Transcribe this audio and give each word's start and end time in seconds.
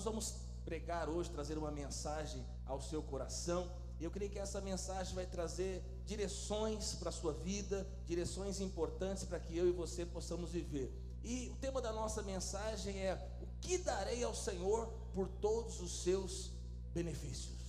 nós 0.00 0.04
vamos 0.06 0.34
pregar 0.64 1.10
hoje, 1.10 1.28
trazer 1.28 1.58
uma 1.58 1.70
mensagem 1.70 2.42
ao 2.64 2.80
seu 2.80 3.02
coração. 3.02 3.70
Eu 4.00 4.10
creio 4.10 4.30
que 4.30 4.38
essa 4.38 4.58
mensagem 4.58 5.14
vai 5.14 5.26
trazer 5.26 5.84
direções 6.06 6.94
para 6.94 7.10
a 7.10 7.12
sua 7.12 7.34
vida, 7.34 7.86
direções 8.06 8.62
importantes 8.62 9.24
para 9.24 9.38
que 9.38 9.54
eu 9.54 9.68
e 9.68 9.72
você 9.72 10.06
possamos 10.06 10.52
viver. 10.52 10.90
E 11.22 11.50
o 11.50 11.56
tema 11.56 11.82
da 11.82 11.92
nossa 11.92 12.22
mensagem 12.22 12.98
é: 12.98 13.12
O 13.42 13.46
que 13.60 13.76
darei 13.76 14.24
ao 14.24 14.34
Senhor 14.34 14.86
por 15.14 15.28
todos 15.28 15.82
os 15.82 16.02
seus 16.02 16.50
benefícios? 16.94 17.60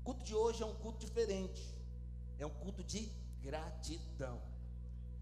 O 0.00 0.04
culto 0.04 0.24
de 0.24 0.34
hoje 0.34 0.62
é 0.62 0.66
um 0.66 0.74
culto 0.76 1.04
diferente, 1.04 1.62
é 2.38 2.46
um 2.46 2.54
culto 2.64 2.82
de 2.82 3.12
gratidão. 3.42 4.40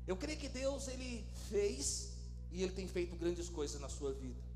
Eu 0.06 0.16
creio 0.16 0.38
que 0.38 0.48
Deus 0.48 0.86
ele 0.86 1.26
fez 1.48 2.12
e 2.52 2.62
ele 2.62 2.72
tem 2.72 2.86
feito 2.86 3.16
grandes 3.16 3.48
coisas 3.48 3.80
na 3.80 3.88
sua 3.88 4.12
vida. 4.12 4.54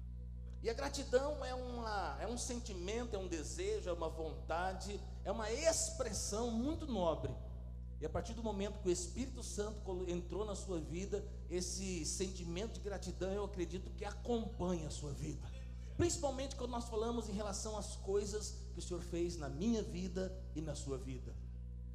E 0.63 0.69
a 0.69 0.75
gratidão 0.75 1.45
é, 1.45 1.55
uma, 1.55 2.19
é 2.21 2.27
um 2.27 2.37
sentimento, 2.37 3.15
é 3.15 3.19
um 3.19 3.29
desejo, 3.29 3.89
é 3.89 3.93
uma 3.93 4.09
vontade, 4.09 5.01
é 5.25 5.31
uma 5.31 5.51
expressão 5.51 6.51
muito 6.51 6.87
nobre. 6.87 7.33
E 8.01 8.07
a 8.07 8.09
partir 8.09 8.33
do 8.33 8.43
momento 8.43 8.81
que 8.81 8.89
o 8.89 8.93
Espírito 8.93 9.43
Santo 9.43 10.05
entrou 10.09 10.45
na 10.45 10.55
sua 10.55 10.81
vida, 10.81 11.25
esse 11.51 12.05
sentimento 12.05 12.75
de 12.75 12.81
gratidão 12.81 13.33
eu 13.33 13.45
acredito 13.45 13.91
que 13.91 14.05
acompanha 14.05 14.87
a 14.87 14.91
sua 14.91 15.13
vida. 15.13 15.41
Principalmente 15.97 16.55
quando 16.55 16.71
nós 16.71 16.89
falamos 16.89 17.29
em 17.29 17.33
relação 17.33 17.77
às 17.77 17.97
coisas 17.97 18.55
que 18.73 18.79
o 18.79 18.83
Senhor 18.83 19.03
fez 19.03 19.37
na 19.37 19.49
minha 19.49 19.83
vida 19.83 20.33
e 20.55 20.61
na 20.61 20.77
sua 20.77 20.97
vida. 20.97 21.35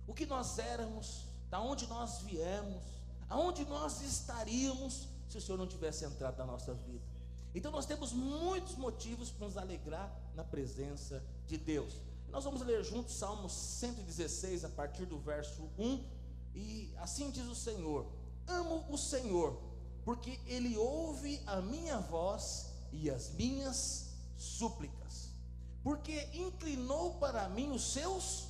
O 0.05 0.13
que 0.13 0.25
nós 0.25 0.59
éramos, 0.59 1.25
da 1.49 1.61
onde 1.61 1.87
nós 1.87 2.21
viemos, 2.21 2.83
aonde 3.29 3.63
nós 3.65 4.01
estaríamos 4.01 5.07
se 5.29 5.37
o 5.37 5.41
Senhor 5.41 5.57
não 5.57 5.67
tivesse 5.67 6.03
entrado 6.03 6.37
na 6.37 6.45
nossa 6.45 6.73
vida. 6.73 7.12
Então 7.55 7.71
nós 7.71 7.85
temos 7.85 8.11
muitos 8.11 8.75
motivos 8.75 9.29
para 9.29 9.45
nos 9.45 9.57
alegrar 9.57 10.11
na 10.35 10.43
presença 10.43 11.23
de 11.45 11.57
Deus. 11.57 12.01
Nós 12.29 12.43
vamos 12.43 12.61
ler 12.61 12.83
juntos 12.83 13.13
Salmo 13.13 13.47
116, 13.47 14.65
a 14.65 14.69
partir 14.69 15.05
do 15.05 15.19
verso 15.19 15.69
1, 15.77 16.03
e 16.55 16.91
assim 16.97 17.29
diz 17.29 17.45
o 17.45 17.53
Senhor: 17.53 18.07
Amo 18.47 18.83
o 18.89 18.97
Senhor, 18.97 19.61
porque 20.03 20.39
Ele 20.47 20.75
ouve 20.75 21.39
a 21.45 21.61
minha 21.61 21.99
voz 21.99 22.71
e 22.91 23.09
as 23.09 23.29
minhas 23.33 24.15
súplicas, 24.35 25.29
porque 25.83 26.27
inclinou 26.33 27.19
para 27.19 27.47
mim 27.49 27.71
os 27.71 27.93
seus 27.93 28.47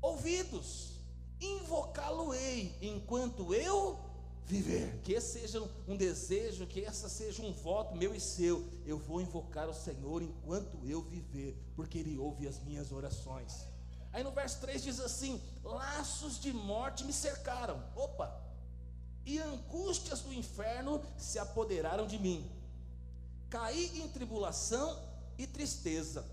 ouvidos, 0.00 0.92
invocá-lo-ei 1.38 2.78
enquanto 2.80 3.54
eu 3.54 4.05
viver. 4.46 5.00
Que 5.02 5.12
esse 5.12 5.40
seja 5.40 5.62
um 5.86 5.96
desejo, 5.96 6.66
que 6.66 6.84
essa 6.84 7.08
seja 7.08 7.42
um 7.42 7.52
voto 7.52 7.96
meu 7.96 8.14
e 8.14 8.20
seu. 8.20 8.64
Eu 8.84 8.98
vou 8.98 9.20
invocar 9.20 9.68
o 9.68 9.74
Senhor 9.74 10.22
enquanto 10.22 10.78
eu 10.86 11.02
viver, 11.02 11.56
porque 11.74 11.98
Ele 11.98 12.16
ouve 12.16 12.46
as 12.46 12.60
minhas 12.60 12.92
orações. 12.92 13.66
Aí 14.12 14.22
no 14.22 14.30
verso 14.30 14.60
3 14.60 14.82
diz 14.82 15.00
assim: 15.00 15.42
Laços 15.62 16.40
de 16.40 16.52
morte 16.52 17.04
me 17.04 17.12
cercaram. 17.12 17.82
Opa! 17.94 18.42
E 19.24 19.38
angústias 19.40 20.20
do 20.20 20.32
inferno 20.32 21.02
se 21.18 21.38
apoderaram 21.38 22.06
de 22.06 22.18
mim. 22.18 22.48
Caí 23.50 24.00
em 24.00 24.08
tribulação 24.08 24.96
e 25.36 25.46
tristeza. 25.46 26.24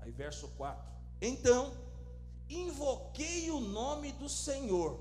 Aí 0.00 0.12
verso 0.12 0.48
4. 0.48 0.84
Então 1.20 1.72
invoquei 2.48 3.50
o 3.50 3.60
nome 3.60 4.12
do 4.12 4.28
Senhor. 4.28 5.00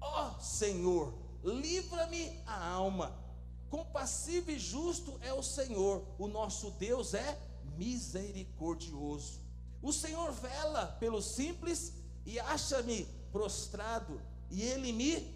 Ó 0.00 0.38
Senhor, 0.40 1.14
livra-me 1.42 2.40
a 2.46 2.68
alma. 2.70 3.16
Compassivo 3.70 4.50
e 4.50 4.58
justo 4.58 5.18
é 5.22 5.32
o 5.32 5.42
Senhor, 5.42 6.02
o 6.18 6.26
nosso 6.26 6.70
Deus 6.72 7.12
é 7.14 7.38
misericordioso. 7.76 9.40
O 9.82 9.92
Senhor 9.92 10.32
vela 10.32 10.86
pelo 10.98 11.20
simples 11.20 11.92
e 12.24 12.40
acha-me 12.40 13.04
prostrado, 13.30 14.20
e 14.50 14.62
ele 14.62 14.92
me 14.92 15.34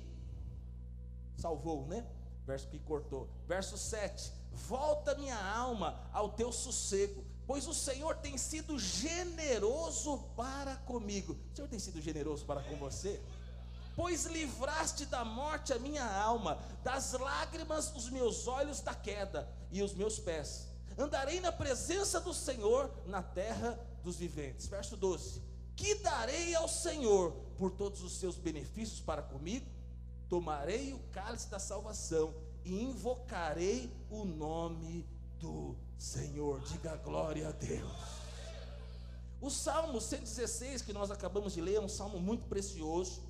salvou, 1.36 1.86
né? 1.86 2.06
Verso 2.46 2.68
que 2.68 2.78
cortou. 2.78 3.28
Verso 3.46 3.76
7: 3.76 4.32
Volta 4.52 5.14
minha 5.14 5.38
alma 5.38 6.00
ao 6.12 6.30
teu 6.32 6.50
sossego, 6.50 7.24
pois 7.46 7.66
o 7.66 7.74
Senhor 7.74 8.16
tem 8.16 8.36
sido 8.36 8.78
generoso 8.78 10.18
para 10.36 10.76
comigo. 10.76 11.36
O 11.52 11.56
Senhor 11.56 11.68
tem 11.68 11.78
sido 11.78 12.00
generoso 12.00 12.44
para 12.44 12.62
com 12.62 12.76
você? 12.76 13.20
Pois 13.94 14.26
livraste 14.26 15.06
da 15.06 15.24
morte 15.24 15.72
a 15.72 15.78
minha 15.78 16.04
alma, 16.04 16.58
das 16.82 17.12
lágrimas 17.12 17.94
os 17.94 18.08
meus 18.10 18.46
olhos 18.46 18.80
da 18.80 18.94
queda 18.94 19.48
e 19.70 19.82
os 19.82 19.94
meus 19.94 20.18
pés. 20.18 20.68
Andarei 20.98 21.40
na 21.40 21.50
presença 21.50 22.20
do 22.20 22.34
Senhor 22.34 22.90
na 23.06 23.22
terra 23.22 23.78
dos 24.02 24.16
viventes. 24.16 24.66
Verso 24.66 24.96
12: 24.96 25.42
Que 25.74 25.94
darei 25.96 26.54
ao 26.54 26.68
Senhor 26.68 27.32
por 27.56 27.70
todos 27.70 28.02
os 28.02 28.18
seus 28.18 28.36
benefícios 28.36 29.00
para 29.00 29.22
comigo? 29.22 29.66
Tomarei 30.28 30.92
o 30.92 30.98
cálice 31.10 31.48
da 31.48 31.58
salvação 31.58 32.34
e 32.64 32.82
invocarei 32.82 33.92
o 34.10 34.24
nome 34.24 35.06
do 35.38 35.76
Senhor. 35.98 36.60
Diga 36.60 36.96
glória 36.96 37.48
a 37.48 37.52
Deus. 37.52 38.22
O 39.40 39.50
Salmo 39.50 40.00
116 40.00 40.82
que 40.82 40.92
nós 40.92 41.10
acabamos 41.10 41.52
de 41.52 41.60
ler 41.60 41.74
é 41.74 41.80
um 41.80 41.88
salmo 41.88 42.20
muito 42.20 42.46
precioso. 42.46 43.22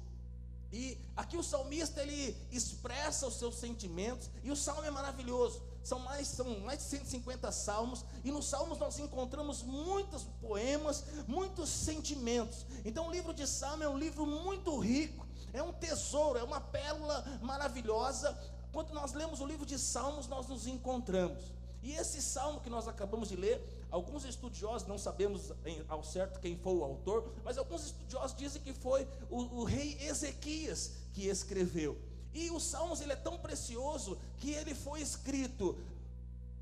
E 0.72 0.98
aqui 1.14 1.36
o 1.36 1.42
salmista 1.42 2.00
ele 2.00 2.34
expressa 2.50 3.26
os 3.26 3.34
seus 3.34 3.56
sentimentos, 3.56 4.30
e 4.42 4.50
o 4.50 4.56
salmo 4.56 4.84
é 4.84 4.90
maravilhoso. 4.90 5.62
São 5.84 5.98
mais, 5.98 6.28
são 6.28 6.60
mais 6.60 6.78
de 6.78 6.84
150 6.84 7.52
salmos, 7.52 8.04
e 8.24 8.30
nos 8.30 8.46
salmos 8.46 8.78
nós 8.78 8.98
encontramos 8.98 9.62
muitos 9.62 10.24
poemas, 10.40 11.04
muitos 11.26 11.68
sentimentos. 11.68 12.64
Então 12.84 13.08
o 13.08 13.10
livro 13.10 13.34
de 13.34 13.46
Salmo 13.46 13.82
é 13.82 13.88
um 13.88 13.98
livro 13.98 14.24
muito 14.24 14.78
rico, 14.78 15.26
é 15.52 15.62
um 15.62 15.72
tesouro, 15.72 16.38
é 16.38 16.42
uma 16.42 16.60
pérola 16.60 17.22
maravilhosa. 17.42 18.38
Quando 18.72 18.94
nós 18.94 19.12
lemos 19.12 19.40
o 19.40 19.46
livro 19.46 19.66
de 19.66 19.78
Salmos, 19.78 20.26
nós 20.26 20.46
nos 20.46 20.66
encontramos. 20.66 21.52
E 21.82 21.92
esse 21.92 22.22
salmo 22.22 22.60
que 22.60 22.70
nós 22.70 22.86
acabamos 22.86 23.28
de 23.28 23.36
ler, 23.36 23.60
alguns 23.92 24.24
estudiosos, 24.24 24.88
não 24.88 24.96
sabemos 24.96 25.52
ao 25.86 26.02
certo 26.02 26.40
quem 26.40 26.56
foi 26.56 26.74
o 26.74 26.82
autor, 26.82 27.32
mas 27.44 27.58
alguns 27.58 27.84
estudiosos 27.84 28.36
dizem 28.36 28.62
que 28.62 28.72
foi 28.72 29.06
o, 29.30 29.60
o 29.60 29.64
rei 29.64 29.98
Ezequias 30.00 30.92
que 31.12 31.26
escreveu. 31.28 31.96
E 32.32 32.50
o 32.50 32.58
Salmos 32.58 33.02
ele 33.02 33.12
é 33.12 33.16
tão 33.16 33.38
precioso 33.38 34.18
que 34.38 34.50
ele 34.50 34.74
foi 34.74 35.02
escrito 35.02 35.78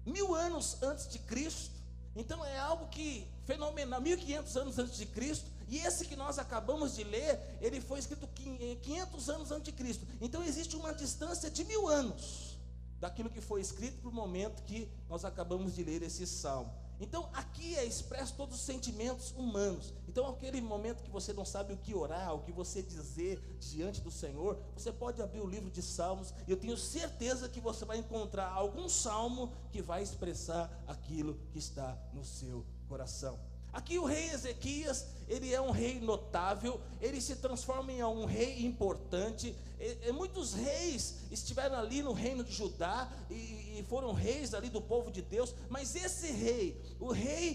mil 0.05 0.35
anos 0.35 0.83
antes 0.83 1.09
de 1.09 1.21
Cristo. 1.21 1.79
Então 2.17 2.45
é 2.45 2.59
algo 2.59 2.89
que 2.89 3.25
fenomenal, 3.45 4.01
1500 4.01 4.57
anos 4.57 4.79
antes 4.81 4.97
de 4.97 5.07
Cristo. 5.07 5.49
E 5.69 5.79
esse 5.79 6.07
que 6.07 6.17
nós 6.17 6.37
acabamos 6.37 6.97
de 6.97 7.05
ler, 7.05 7.39
ele 7.61 7.81
foi 7.81 8.01
escrito 8.01 8.27
500 8.27 9.31
anos 9.31 9.53
antes 9.53 9.67
de 9.67 9.73
Cristo. 9.73 10.05
Então 10.21 10.43
existe 10.43 10.75
uma 10.75 10.93
distância 10.93 11.49
de 11.49 11.63
mil 11.63 11.87
anos 11.87 12.59
daquilo 12.99 13.31
que 13.31 13.41
foi 13.41 13.61
escrito 13.61 14.01
para 14.01 14.11
o 14.11 14.13
momento 14.13 14.65
que 14.65 14.91
nós 15.09 15.25
acabamos 15.25 15.77
de 15.77 15.85
ler 15.85 16.03
esse 16.03 16.27
salmo. 16.27 16.90
Então, 17.01 17.31
aqui 17.33 17.75
é 17.77 17.85
expresso 17.85 18.35
todos 18.35 18.57
os 18.57 18.63
sentimentos 18.63 19.33
humanos. 19.33 19.95
Então, 20.07 20.29
aquele 20.29 20.61
momento 20.61 21.03
que 21.03 21.11
você 21.11 21.33
não 21.33 21.47
sabe 21.47 21.73
o 21.73 21.77
que 21.79 21.95
orar, 21.95 22.35
o 22.35 22.43
que 22.43 22.53
você 22.53 22.83
dizer 22.83 23.41
diante 23.59 24.03
do 24.03 24.11
Senhor, 24.11 24.61
você 24.77 24.93
pode 24.93 25.23
abrir 25.23 25.41
o 25.41 25.47
livro 25.47 25.71
de 25.71 25.81
Salmos, 25.81 26.35
e 26.47 26.51
eu 26.51 26.59
tenho 26.59 26.77
certeza 26.77 27.49
que 27.49 27.61
você 27.61 27.87
vai 27.87 27.97
encontrar 27.97 28.49
algum 28.49 28.89
salmo 28.89 29.51
que 29.73 29.81
vai 29.81 30.03
expressar 30.03 30.71
aquilo 30.87 31.39
que 31.51 31.59
está 31.59 31.97
no 32.13 32.23
seu 32.25 32.67
coração. 32.87 33.50
Aqui 33.73 33.99
o 33.99 34.05
rei 34.05 34.31
Ezequias, 34.31 35.07
ele 35.29 35.55
é 35.55 35.61
um 35.61 35.71
rei 35.71 36.01
notável, 36.01 36.81
ele 37.01 37.21
se 37.21 37.37
transforma 37.37 37.93
em 37.93 38.03
um 38.03 38.25
rei 38.25 38.67
importante. 38.67 39.55
E, 39.79 40.09
e 40.09 40.13
muitos 40.13 40.55
reis 40.55 41.21
estiveram 41.31 41.77
ali 41.77 42.03
no 42.03 42.13
reino 42.13 42.43
de 42.43 42.53
Judá 42.53 43.11
e, 43.31 43.79
e, 43.79 43.87
foram 43.89 44.13
reis 44.13 44.55
ali 44.55 44.69
do 44.69 44.83
povo 44.83 45.11
de 45.11 45.23
Deus, 45.23 45.55
mas 45.69 45.95
esse 45.95 46.33
rei, 46.33 46.81
o 46.99 47.13
rei 47.13 47.55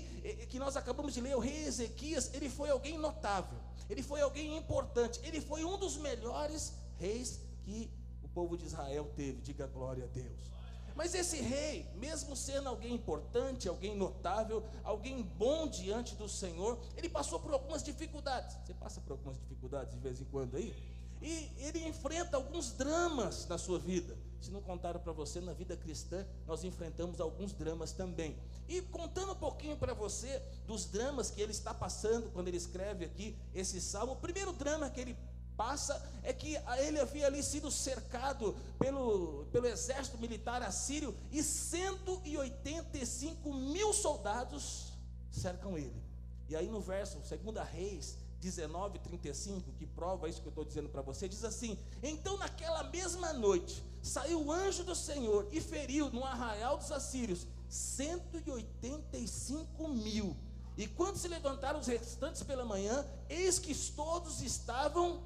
que 0.50 0.58
nós 0.58 0.78
acabamos 0.78 1.14
de 1.14 1.22
ler, 1.22 1.35
o 1.35 1.40
rei 1.40 1.66
Ezequias, 1.66 2.34
ele 2.34 2.50
foi 2.50 2.70
alguém 2.70 2.97
notável, 2.97 3.59
ele 3.90 4.02
foi 4.02 4.22
alguém 4.22 4.58
importante, 4.58 5.20
ele 5.23 5.41
foi 5.41 5.66
um 5.66 5.78
dos 5.78 5.97
melhores 5.97 6.73
reis 6.97 7.41
que 7.64 7.91
o 8.23 8.29
povo 8.29 8.58
de 8.58 8.66
Israel 8.66 9.11
teve. 9.16 9.41
Diga 9.41 9.68
glória 9.68 10.06
a 10.06 10.08
Deus. 10.08 10.54
Mas 10.96 11.14
esse 11.14 11.42
rei, 11.42 11.86
mesmo 11.96 12.36
sendo 12.36 12.70
alguém 12.70 12.94
importante, 12.94 13.68
alguém 13.68 13.96
notável, 13.96 14.64
alguém 14.84 15.22
bom 15.22 15.68
diante 15.68 16.16
do 16.16 16.30
Senhor, 16.30 16.80
ele 16.96 17.09
passou 17.09 17.40
por 17.40 17.52
algumas 17.52 17.84
dificuldades. 17.84 18.56
Você 18.66 18.74
passa 18.74 19.02
por 19.02 19.12
algumas 19.12 19.38
dificuldades 19.38 19.94
de 19.94 20.00
vez 20.00 20.22
em 20.22 20.26
quando 20.26 20.56
aí? 20.56 20.74
E 21.22 21.52
ele 21.58 21.86
enfrenta 21.88 22.38
alguns 22.38 22.72
dramas 22.72 23.47
na 23.47 23.58
sua 23.58 23.78
vida. 23.80 24.18
Se 24.40 24.52
não 24.52 24.62
contaram 24.62 25.00
para 25.00 25.12
você, 25.12 25.42
na 25.42 25.53
vida 25.53 25.76
cristã, 25.76 26.26
nós 26.46 26.64
enfrentamos 26.64 27.20
alguns 27.20 27.52
dramas 27.52 27.92
também. 27.92 28.38
E 28.68 28.82
contando 28.82 29.32
um 29.32 29.36
pouquinho 29.36 29.76
para 29.76 29.94
você 29.94 30.42
dos 30.68 30.86
dramas 30.86 31.32
que 31.32 31.42
ele 31.42 31.52
está 31.52 31.74
passando 31.74 32.32
quando 32.32 32.47
ele 32.47 32.58
escreve 32.58 33.06
aqui 33.06 33.36
esse 33.53 33.82
salmo, 33.82 34.14
o 34.14 34.18
primeiro 34.18 34.53
drama 34.53 34.90
que 34.90 35.02
ele 35.02 35.18
passa 35.57 36.02
é 36.23 36.31
que 36.34 36.57
ele 36.79 36.99
havia 36.99 37.28
ali 37.28 37.43
sido 37.43 37.72
cercado 37.72 38.55
pelo, 38.79 39.46
pelo 39.52 39.67
exército 39.67 40.17
militar 40.17 40.61
assírio 40.61 41.13
e 41.31 41.43
185 41.43 43.53
mil 43.53 43.93
soldados 43.93 44.93
cercam 45.31 45.78
ele. 45.78 46.03
E 46.47 46.55
aí 46.55 46.67
no 46.67 46.79
verso 46.81 47.19
2 47.19 47.29
Reis 47.69 48.17
19, 48.40 48.99
35, 48.99 49.73
que 49.73 49.87
prova 49.87 50.29
isso 50.29 50.41
que 50.41 50.47
eu 50.47 50.52
estou 50.52 50.63
dizendo 50.63 50.87
para 50.90 51.02
você, 51.02 51.28
diz 51.28 51.43
assim: 51.43 51.75
Então 52.03 52.37
naquela 52.37 52.84
mesma 52.84 53.34
noite 53.34 53.84
saiu 54.03 54.46
o 54.46 54.51
anjo 54.51 54.84
do 54.84 54.93
Senhor 54.93 55.47
e 55.51 55.59
feriu 55.59 56.11
no 56.11 56.23
arraial 56.23 56.78
dos 56.78 56.91
assírios 56.91 57.47
185 57.67 59.87
mil. 59.87 60.37
E 60.78 60.87
quando 60.87 61.17
se 61.17 61.28
levantaram 61.28 61.79
os 61.79 61.87
restantes 61.87 62.43
pela 62.43 62.63
manhã, 62.66 63.03
eis 63.29 63.58
que 63.58 63.73
todos 63.73 64.41
estavam 64.41 65.23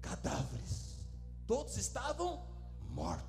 cadáveres, 0.00 0.96
todos 1.46 1.76
estavam 1.76 2.42
mortos. 2.90 3.28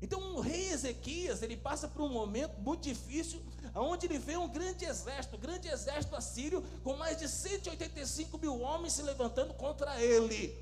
Então 0.00 0.34
o 0.34 0.40
rei 0.40 0.68
Ezequias, 0.70 1.42
ele 1.42 1.56
passa 1.56 1.86
por 1.86 2.02
um 2.02 2.08
momento 2.08 2.60
muito 2.60 2.82
difícil, 2.82 3.40
onde 3.74 4.06
ele 4.06 4.18
vê 4.18 4.36
um 4.36 4.48
grande 4.48 4.84
exército, 4.84 5.36
um 5.36 5.40
grande 5.40 5.68
exército 5.68 6.16
assírio, 6.16 6.62
com 6.82 6.96
mais 6.96 7.18
de 7.18 7.28
185 7.28 8.36
mil 8.38 8.60
homens 8.60 8.94
se 8.94 9.02
levantando 9.02 9.54
contra 9.54 10.02
ele. 10.02 10.58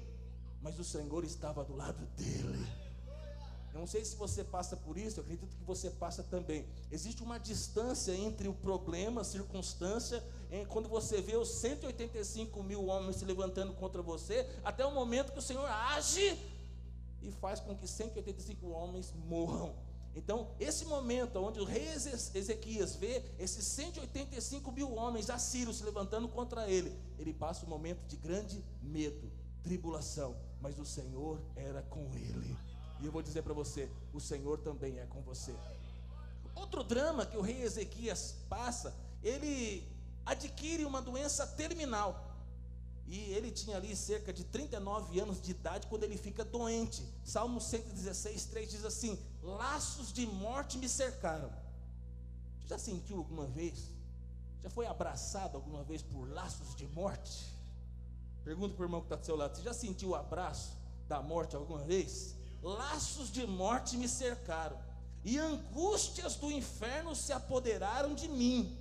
Mas 0.61 0.79
o 0.79 0.85
Senhor 0.85 1.25
estava 1.25 1.64
do 1.64 1.75
lado 1.75 2.05
dele. 2.17 2.67
Eu 3.73 3.81
não 3.81 3.87
sei 3.87 4.05
se 4.05 4.14
você 4.17 4.44
passa 4.44 4.76
por 4.76 4.99
isso, 4.99 5.20
eu 5.20 5.25
acredito 5.25 5.56
que 5.56 5.64
você 5.64 5.88
passa 5.88 6.23
também. 6.23 6.67
Existe 6.91 7.23
uma 7.23 7.38
distância 7.38 8.12
entre 8.12 8.46
o 8.46 8.53
problema, 8.53 9.23
a 9.23 9.25
circunstância, 9.25 10.23
quando 10.69 10.88
você 10.88 11.20
vê 11.20 11.37
os 11.37 11.49
185 11.49 12.62
mil 12.62 12.87
homens 12.87 13.17
se 13.17 13.25
levantando 13.25 13.73
contra 13.75 14.02
você, 14.02 14.49
até 14.64 14.85
o 14.85 14.93
momento 14.93 15.32
que 15.32 15.38
o 15.38 15.43
Senhor 15.43 15.64
age 15.64 16.38
e 17.23 17.31
faz 17.31 17.61
com 17.61 17.76
que 17.76 17.87
185 17.87 18.67
homens 18.69 19.12
morram. 19.26 19.75
Então, 20.14 20.49
esse 20.58 20.85
momento 20.87 21.37
onde 21.37 21.61
o 21.61 21.64
rei 21.64 21.87
Ezequias 22.35 22.97
vê 22.97 23.23
esses 23.38 23.64
185 23.64 24.73
mil 24.73 24.93
homens 24.94 25.31
assírios 25.31 25.76
se 25.76 25.85
levantando 25.85 26.29
contra 26.29 26.69
ele, 26.69 26.93
ele 27.19 27.32
passa 27.32 27.64
um 27.64 27.69
momento 27.69 28.05
de 28.06 28.17
grande 28.17 28.64
medo, 28.82 29.31
tribulação, 29.62 30.37
mas 30.61 30.79
o 30.79 30.85
Senhor 30.85 31.41
era 31.55 31.82
com 31.82 32.11
ele. 32.14 32.56
E 33.00 33.06
eu 33.06 33.12
vou 33.12 33.23
dizer 33.23 33.43
para 33.43 33.55
você: 33.55 33.88
o 34.12 34.20
Senhor 34.20 34.58
também 34.58 34.99
é 34.99 35.06
com 35.06 35.20
você. 35.23 35.55
Outro 36.56 36.82
drama 36.82 37.25
que 37.25 37.37
o 37.37 37.41
rei 37.41 37.62
Ezequias 37.62 38.35
passa, 38.49 38.94
ele 39.23 39.87
adquire 40.31 40.85
uma 40.85 41.03
doença 41.03 41.47
terminal. 41.47 42.27
E 43.06 43.19
ele 43.32 43.50
tinha 43.50 43.77
ali 43.77 43.97
cerca 43.97 44.32
de 44.32 44.44
39 44.44 45.19
anos 45.19 45.43
de 45.43 45.50
idade 45.50 45.88
quando 45.88 46.05
ele 46.05 46.17
fica 46.17 46.44
doente. 46.44 47.05
Salmo 47.25 47.61
116, 47.61 48.44
3 48.47 48.71
diz 48.71 48.85
assim: 48.85 49.19
Laços 49.43 50.12
de 50.12 50.27
morte 50.27 50.79
me 50.79 50.88
cercaram. 50.88 51.50
Você 52.61 52.69
já 52.69 52.79
sentiu 52.79 53.19
alguma 53.19 53.47
vez? 53.47 53.91
Já 54.62 54.71
foi 54.71 54.87
abraçado 54.87 55.56
alguma 55.56 55.82
vez 55.82 56.03
por 56.03 56.29
laços 56.29 56.75
de 56.77 56.87
morte? 56.87 57.53
Pergunta 58.44 58.75
para 58.75 58.82
o 58.82 58.87
irmão 58.87 59.00
que 59.00 59.06
está 59.06 59.17
do 59.17 59.27
seu 59.27 59.35
lado: 59.35 59.56
Você 59.56 59.62
já 59.62 59.75
sentiu 59.75 60.11
o 60.11 60.15
abraço 60.15 60.77
da 61.09 61.21
morte 61.21 61.56
alguma 61.56 61.82
vez? 61.82 62.37
Laços 62.62 63.32
de 63.32 63.44
morte 63.44 63.97
me 63.97 64.06
cercaram, 64.06 64.79
e 65.25 65.37
angústias 65.37 66.37
do 66.37 66.49
inferno 66.53 67.17
se 67.17 67.32
apoderaram 67.32 68.15
de 68.15 68.29
mim. 68.29 68.80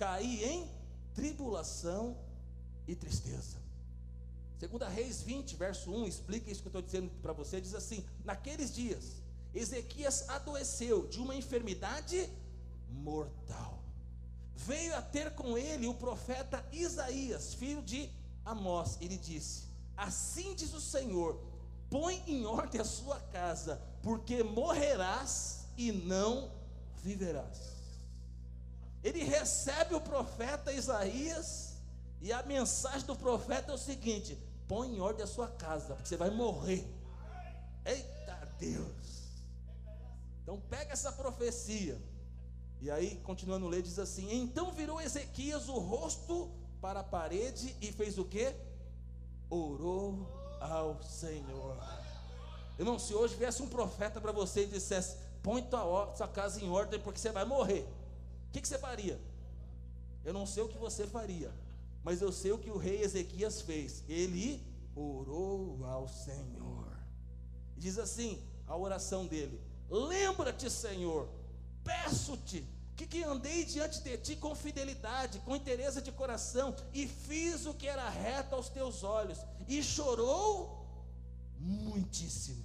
Caí 0.00 0.42
em 0.42 0.66
tribulação 1.14 2.16
e 2.88 2.96
tristeza. 2.96 3.58
Segunda 4.58 4.88
Reis 4.88 5.20
20, 5.20 5.54
verso 5.56 5.90
1, 5.92 6.06
explica 6.06 6.50
isso 6.50 6.62
que 6.62 6.68
eu 6.68 6.70
estou 6.70 6.80
dizendo 6.80 7.10
para 7.20 7.34
você, 7.34 7.60
diz 7.60 7.74
assim: 7.74 8.02
naqueles 8.24 8.74
dias, 8.74 9.20
Ezequias 9.54 10.26
adoeceu 10.30 11.06
de 11.06 11.20
uma 11.20 11.34
enfermidade 11.34 12.30
mortal. 12.88 13.78
Veio 14.56 14.96
a 14.96 15.02
ter 15.02 15.34
com 15.34 15.58
ele 15.58 15.86
o 15.86 15.92
profeta 15.92 16.64
Isaías, 16.72 17.52
filho 17.52 17.82
de 17.82 18.10
Amós, 18.42 18.96
ele 19.02 19.18
disse: 19.18 19.64
Assim 19.94 20.54
diz 20.54 20.72
o 20.72 20.80
Senhor: 20.80 21.38
põe 21.90 22.22
em 22.26 22.46
ordem 22.46 22.80
a 22.80 22.84
sua 22.86 23.20
casa, 23.20 23.78
porque 24.02 24.42
morrerás 24.42 25.66
e 25.76 25.92
não 25.92 26.50
viverás. 27.02 27.69
Ele 29.02 29.24
recebe 29.24 29.94
o 29.94 30.00
profeta 30.00 30.72
Isaías 30.72 31.76
e 32.20 32.32
a 32.32 32.42
mensagem 32.42 33.06
do 33.06 33.16
profeta 33.16 33.72
é 33.72 33.74
o 33.74 33.78
seguinte: 33.78 34.38
põe 34.68 34.94
em 34.94 35.00
ordem 35.00 35.24
a 35.24 35.26
sua 35.26 35.48
casa, 35.48 35.94
porque 35.94 36.08
você 36.08 36.16
vai 36.16 36.30
morrer. 36.30 36.86
Eita 37.84 38.48
Deus! 38.58 39.10
Então 40.42 40.60
pega 40.68 40.92
essa 40.92 41.12
profecia. 41.12 42.00
E 42.80 42.90
aí, 42.90 43.16
continuando 43.24 43.66
a 43.66 43.70
ler, 43.70 43.82
diz 43.82 43.98
assim: 43.98 44.30
Então 44.32 44.72
virou 44.72 45.00
Ezequias 45.00 45.68
o 45.68 45.78
rosto 45.78 46.50
para 46.80 47.00
a 47.00 47.04
parede 47.04 47.74
e 47.80 47.92
fez 47.92 48.18
o 48.18 48.24
que? 48.24 48.54
Orou 49.48 50.26
ao 50.60 51.02
Senhor. 51.02 51.76
Irmão, 52.78 52.98
se 52.98 53.14
hoje 53.14 53.34
viesse 53.34 53.62
um 53.62 53.68
profeta 53.68 54.20
para 54.20 54.32
você 54.32 54.64
e 54.64 54.66
dissesse: 54.66 55.16
Põe 55.42 55.62
tua, 55.62 56.14
sua 56.14 56.28
casa 56.28 56.62
em 56.62 56.68
ordem, 56.68 57.00
porque 57.00 57.18
você 57.18 57.30
vai 57.30 57.44
morrer. 57.44 57.86
O 58.50 58.52
que, 58.52 58.60
que 58.60 58.66
você 58.66 58.78
faria? 58.78 59.20
Eu 60.24 60.32
não 60.34 60.44
sei 60.44 60.64
o 60.64 60.68
que 60.68 60.76
você 60.76 61.06
faria, 61.06 61.54
mas 62.02 62.20
eu 62.20 62.32
sei 62.32 62.50
o 62.50 62.58
que 62.58 62.68
o 62.68 62.76
rei 62.76 63.00
Ezequias 63.00 63.62
fez. 63.62 64.02
Ele 64.08 64.60
orou 64.96 65.86
ao 65.86 66.08
Senhor. 66.08 66.98
Diz 67.76 67.96
assim 67.96 68.42
a 68.66 68.76
oração 68.76 69.24
dele: 69.24 69.60
Lembra-te, 69.88 70.68
Senhor, 70.68 71.28
peço-te 71.84 72.66
que, 72.96 73.06
que 73.06 73.22
andei 73.22 73.64
diante 73.64 74.02
de 74.02 74.18
ti 74.18 74.34
com 74.34 74.52
fidelidade, 74.52 75.38
com 75.38 75.54
interesse 75.54 76.02
de 76.02 76.10
coração, 76.10 76.74
e 76.92 77.06
fiz 77.06 77.66
o 77.66 77.72
que 77.72 77.86
era 77.86 78.10
reto 78.10 78.56
aos 78.56 78.68
teus 78.68 79.04
olhos, 79.04 79.38
e 79.68 79.80
chorou 79.80 80.84
muitíssimo. 81.56 82.64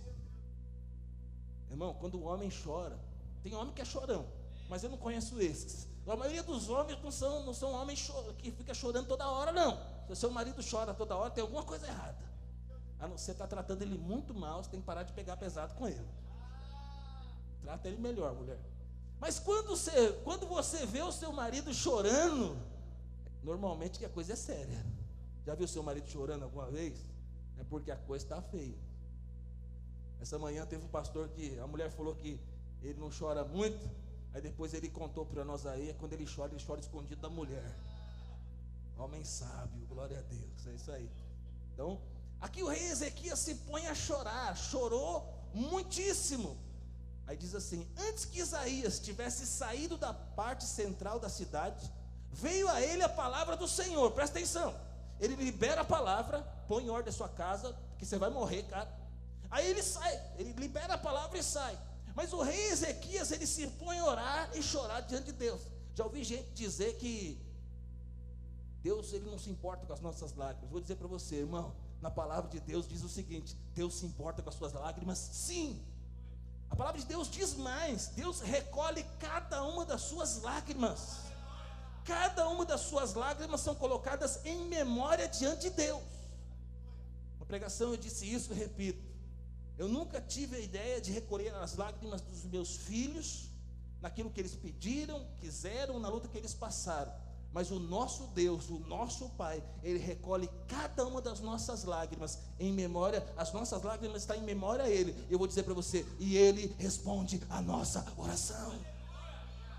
Irmão, 1.69 1.93
quando 1.93 2.15
o 2.15 2.23
homem 2.23 2.49
chora, 2.49 2.99
tem 3.43 3.53
homem 3.53 3.73
que 3.73 3.81
é 3.81 3.85
chorão, 3.85 4.25
mas 4.69 4.83
eu 4.83 4.89
não 4.89 4.97
conheço 4.97 5.39
esses. 5.39 5.87
A 6.07 6.15
maioria 6.15 6.43
dos 6.43 6.69
homens 6.69 7.01
não 7.01 7.11
são, 7.11 7.43
não 7.43 7.53
são 7.53 7.71
homens 7.71 8.11
que 8.37 8.51
fica 8.51 8.73
chorando 8.73 9.07
toda 9.07 9.27
hora, 9.27 9.51
não. 9.51 9.77
Se 10.05 10.13
o 10.13 10.15
seu 10.15 10.29
marido 10.29 10.63
chora 10.69 10.93
toda 10.93 11.15
hora, 11.15 11.31
tem 11.31 11.41
alguma 11.41 11.63
coisa 11.63 11.87
errada. 11.87 12.23
A 12.99 13.07
não 13.07 13.17
ser 13.17 13.31
está 13.31 13.47
tratando 13.47 13.81
ele 13.81 13.97
muito 13.97 14.33
mal, 14.33 14.63
você 14.63 14.69
tem 14.69 14.79
que 14.79 14.85
parar 14.85 15.03
de 15.03 15.13
pegar 15.13 15.35
pesado 15.37 15.73
com 15.75 15.87
ele. 15.87 16.07
Trata 17.61 17.87
ele 17.87 17.97
melhor, 17.97 18.33
mulher. 18.35 18.59
Mas 19.19 19.39
quando 19.39 19.69
você, 19.69 20.11
quando 20.23 20.45
você 20.45 20.85
vê 20.85 21.01
o 21.01 21.11
seu 21.11 21.31
marido 21.33 21.73
chorando, 21.73 22.55
normalmente 23.43 23.97
que 23.97 24.05
a 24.05 24.09
coisa 24.09 24.33
é 24.33 24.35
séria. 24.35 24.85
Já 25.45 25.55
viu 25.55 25.67
seu 25.67 25.81
marido 25.81 26.07
chorando 26.07 26.43
alguma 26.43 26.69
vez? 26.69 26.99
É 27.57 27.63
porque 27.63 27.89
a 27.89 27.95
coisa 27.95 28.23
está 28.25 28.41
feia. 28.41 28.77
Essa 30.21 30.37
manhã 30.37 30.65
teve 30.65 30.85
um 30.85 30.87
pastor 30.87 31.29
que 31.29 31.57
a 31.59 31.67
mulher 31.67 31.89
falou 31.89 32.15
que 32.15 32.39
ele 32.81 32.99
não 32.99 33.09
chora 33.09 33.43
muito. 33.43 33.89
Aí 34.35 34.41
depois 34.41 34.73
ele 34.73 34.89
contou 34.89 35.25
para 35.25 35.45
nós 35.45 35.65
aí, 35.65 35.95
quando 35.97 36.11
ele 36.11 36.27
chora, 36.27 36.51
ele 36.53 36.61
chora 36.61 36.81
escondido 36.81 37.21
da 37.21 37.29
mulher. 37.29 37.73
Homem 38.97 39.23
sábio, 39.23 39.87
glória 39.87 40.19
a 40.19 40.21
Deus, 40.23 40.67
é 40.67 40.71
isso 40.71 40.91
aí. 40.91 41.09
Então, 41.73 42.01
aqui 42.41 42.61
o 42.61 42.67
rei 42.67 42.85
Ezequias 42.85 43.39
se 43.39 43.55
põe 43.55 43.87
a 43.87 43.95
chorar, 43.95 44.53
chorou 44.57 45.25
muitíssimo. 45.53 46.57
Aí 47.25 47.37
diz 47.37 47.55
assim: 47.55 47.87
Antes 47.97 48.25
que 48.25 48.39
Isaías 48.39 48.99
tivesse 48.99 49.47
saído 49.47 49.95
da 49.95 50.13
parte 50.13 50.65
central 50.65 51.17
da 51.17 51.29
cidade, 51.29 51.89
veio 52.29 52.67
a 52.67 52.81
ele 52.81 53.03
a 53.03 53.09
palavra 53.09 53.55
do 53.55 53.69
Senhor, 53.69 54.11
presta 54.11 54.37
atenção. 54.37 54.75
Ele 55.17 55.35
libera 55.37 55.79
a 55.79 55.85
palavra, 55.85 56.41
põe 56.67 56.83
em 56.83 56.89
ordem 56.89 57.09
a 57.09 57.15
sua 57.15 57.29
casa, 57.29 57.73
que 57.97 58.05
você 58.05 58.17
vai 58.17 58.29
morrer, 58.29 58.63
cara. 58.63 58.93
Aí 59.49 59.65
ele 59.69 59.81
sai, 59.81 60.21
ele 60.37 60.51
libera 60.51 60.95
a 60.95 60.97
palavra 60.97 61.37
e 61.37 61.43
sai. 61.43 61.79
Mas 62.15 62.31
o 62.31 62.41
rei 62.41 62.69
Ezequias, 62.69 63.31
ele 63.31 63.45
se 63.45 63.67
põe 63.67 63.99
a 63.99 64.05
orar 64.05 64.49
e 64.55 64.63
chorar 64.63 65.01
diante 65.01 65.25
de 65.25 65.33
Deus. 65.33 65.61
Já 65.93 66.05
ouvi 66.05 66.23
gente 66.23 66.49
dizer 66.53 66.95
que 66.97 67.37
Deus 68.81 69.11
ele 69.13 69.29
não 69.29 69.37
se 69.37 69.49
importa 69.49 69.85
com 69.85 69.93
as 69.93 69.99
nossas 69.99 70.33
lágrimas. 70.33 70.71
Vou 70.71 70.79
dizer 70.79 70.95
para 70.95 71.07
você, 71.07 71.35
irmão, 71.35 71.75
na 72.01 72.09
palavra 72.09 72.49
de 72.49 72.59
Deus 72.59 72.87
diz 72.87 73.03
o 73.03 73.09
seguinte: 73.09 73.57
Deus 73.73 73.95
se 73.95 74.05
importa 74.05 74.41
com 74.41 74.49
as 74.49 74.55
suas 74.55 74.73
lágrimas? 74.73 75.17
Sim. 75.17 75.83
A 76.69 76.75
palavra 76.75 76.99
de 76.99 77.05
Deus 77.05 77.29
diz 77.29 77.53
mais: 77.55 78.07
Deus 78.07 78.41
recolhe 78.41 79.03
cada 79.19 79.63
uma 79.63 79.85
das 79.85 80.01
suas 80.01 80.41
lágrimas. 80.41 81.17
Cada 82.05 82.47
uma 82.47 82.63
das 82.65 82.81
suas 82.81 83.13
lágrimas 83.13 83.61
são 83.61 83.75
colocadas 83.75 84.39
em 84.45 84.65
memória 84.67 85.27
diante 85.27 85.61
de 85.61 85.69
Deus. 85.71 86.03
Uma 87.37 87.45
pregação 87.45 87.91
eu 87.91 87.97
disse 87.97 88.31
isso 88.31 88.53
repito. 88.53 89.04
Eu 89.77 89.87
nunca 89.87 90.21
tive 90.21 90.55
a 90.55 90.59
ideia 90.59 91.01
de 91.01 91.11
recolher 91.11 91.53
as 91.55 91.75
lágrimas 91.75 92.21
dos 92.21 92.45
meus 92.45 92.77
filhos, 92.77 93.49
naquilo 94.01 94.29
que 94.29 94.39
eles 94.39 94.55
pediram, 94.55 95.25
quiseram, 95.39 95.99
na 95.99 96.07
luta 96.07 96.27
que 96.27 96.37
eles 96.37 96.53
passaram. 96.53 97.11
Mas 97.51 97.71
o 97.71 97.79
nosso 97.79 98.27
Deus, 98.27 98.69
o 98.69 98.79
nosso 98.79 99.29
Pai, 99.29 99.63
Ele 99.81 99.97
recolhe 99.97 100.49
cada 100.67 101.05
uma 101.07 101.21
das 101.21 101.39
nossas 101.39 101.85
lágrimas 101.85 102.37
em 102.59 102.73
memória, 102.73 103.25
as 103.37 103.53
nossas 103.53 103.81
lágrimas 103.81 104.23
estão 104.23 104.35
em 104.35 104.41
memória 104.41 104.83
a 104.83 104.89
Ele. 104.89 105.15
Eu 105.29 105.37
vou 105.37 105.47
dizer 105.47 105.63
para 105.63 105.73
você, 105.73 106.05
e 106.19 106.35
Ele 106.35 106.75
responde 106.77 107.41
a 107.49 107.61
nossa 107.61 108.05
oração. 108.17 108.73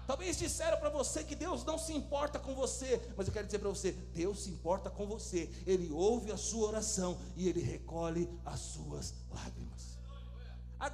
Talvez 0.07 0.39
disseram 0.39 0.79
para 0.79 0.89
você 0.89 1.25
que 1.25 1.35
Deus 1.35 1.65
não 1.65 1.79
se 1.79 1.93
importa 1.93 2.39
com 2.39 2.55
você, 2.55 3.01
mas 3.17 3.27
eu 3.27 3.33
quero 3.33 3.47
dizer 3.47 3.59
para 3.59 3.69
você: 3.69 3.93
Deus 3.93 4.45
se 4.45 4.51
importa 4.51 4.89
com 4.89 5.07
você. 5.07 5.51
Ele 5.67 5.91
ouve 5.93 6.31
a 6.31 6.37
sua 6.37 6.69
oração 6.69 7.19
e 7.37 7.49
ele 7.49 7.61
recolhe 7.61 8.29
as 8.45 8.61
suas 8.61 9.13
lágrimas. 9.31 9.56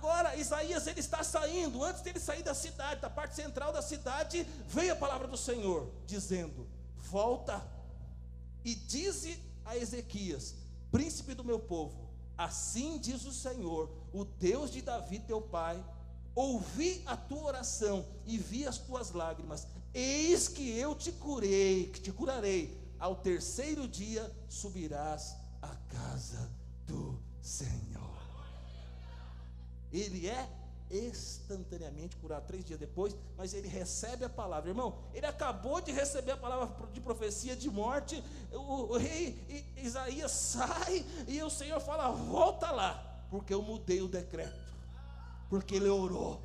Agora, 0.03 0.35
Isaías 0.35 0.89
ele 0.89 0.99
está 0.99 1.23
saindo, 1.23 1.85
antes 1.85 2.03
dele 2.03 2.19
sair 2.19 2.43
da 2.43 2.55
cidade, 2.55 3.01
da 3.01 3.09
parte 3.09 3.37
central 3.37 3.73
da 3.73 3.81
cidade, 3.81 4.45
veio 4.67 4.95
a 4.95 4.97
palavra 4.97 5.29
do 5.29 5.37
Senhor, 5.37 5.89
dizendo: 6.09 6.67
Volta 6.97 7.65
e 8.65 8.75
dize 8.75 9.41
a 9.65 9.77
Ezequias, 9.77 10.57
príncipe 10.91 11.35
do 11.35 11.45
meu 11.45 11.61
povo, 11.61 12.11
assim 12.37 12.99
diz 12.99 13.25
o 13.25 13.33
Senhor, 13.33 13.89
o 14.13 14.25
Deus 14.25 14.73
de 14.73 14.83
Davi 14.83 15.21
teu 15.21 15.41
pai, 15.41 15.81
ouvi 16.35 17.01
a 17.07 17.17
tua 17.17 17.45
oração 17.45 18.05
e 18.27 18.37
vi 18.37 18.67
as 18.67 18.79
tuas 18.79 19.13
lágrimas, 19.13 19.69
eis 19.95 20.49
que 20.49 20.77
eu 20.77 20.97
te 20.97 21.13
curei, 21.13 21.87
que 21.87 22.01
te 22.01 22.11
curarei, 22.11 22.77
ao 22.99 23.15
terceiro 23.15 23.87
dia 23.87 24.29
subirás 24.49 25.37
à 25.63 25.77
casa 25.89 26.51
do 26.89 27.23
Senhor. 27.41 28.12
Ele 29.93 30.29
é 30.29 30.49
instantaneamente 30.91 32.17
curado 32.17 32.47
três 32.47 32.65
dias 32.65 32.79
depois, 32.79 33.17
mas 33.37 33.55
ele 33.55 33.67
recebe 33.67 34.25
a 34.25 34.29
palavra, 34.29 34.71
irmão. 34.71 34.99
Ele 35.15 35.27
acabou 35.27 35.81
de 35.81 35.91
receber 35.91 36.33
a 36.33 36.37
palavra 36.37 36.69
de 36.93 37.01
profecia 37.01 37.57
de 37.57 37.71
morte. 37.71 38.23
O, 38.53 38.93
o 38.93 38.99
rei 38.99 39.73
Isaías 39.77 40.31
sai 40.33 41.05
e 41.27 41.43
o 41.43 41.51
Senhor 41.51 41.81
fala: 41.81 42.11
volta 42.11 42.71
lá, 42.71 43.25
porque 43.31 43.55
eu 43.55 43.63
mudei 43.63 44.03
o 44.03 44.09
decreto, 44.09 44.61
porque 45.49 45.77
ele 45.77 45.89
orou. 45.89 46.41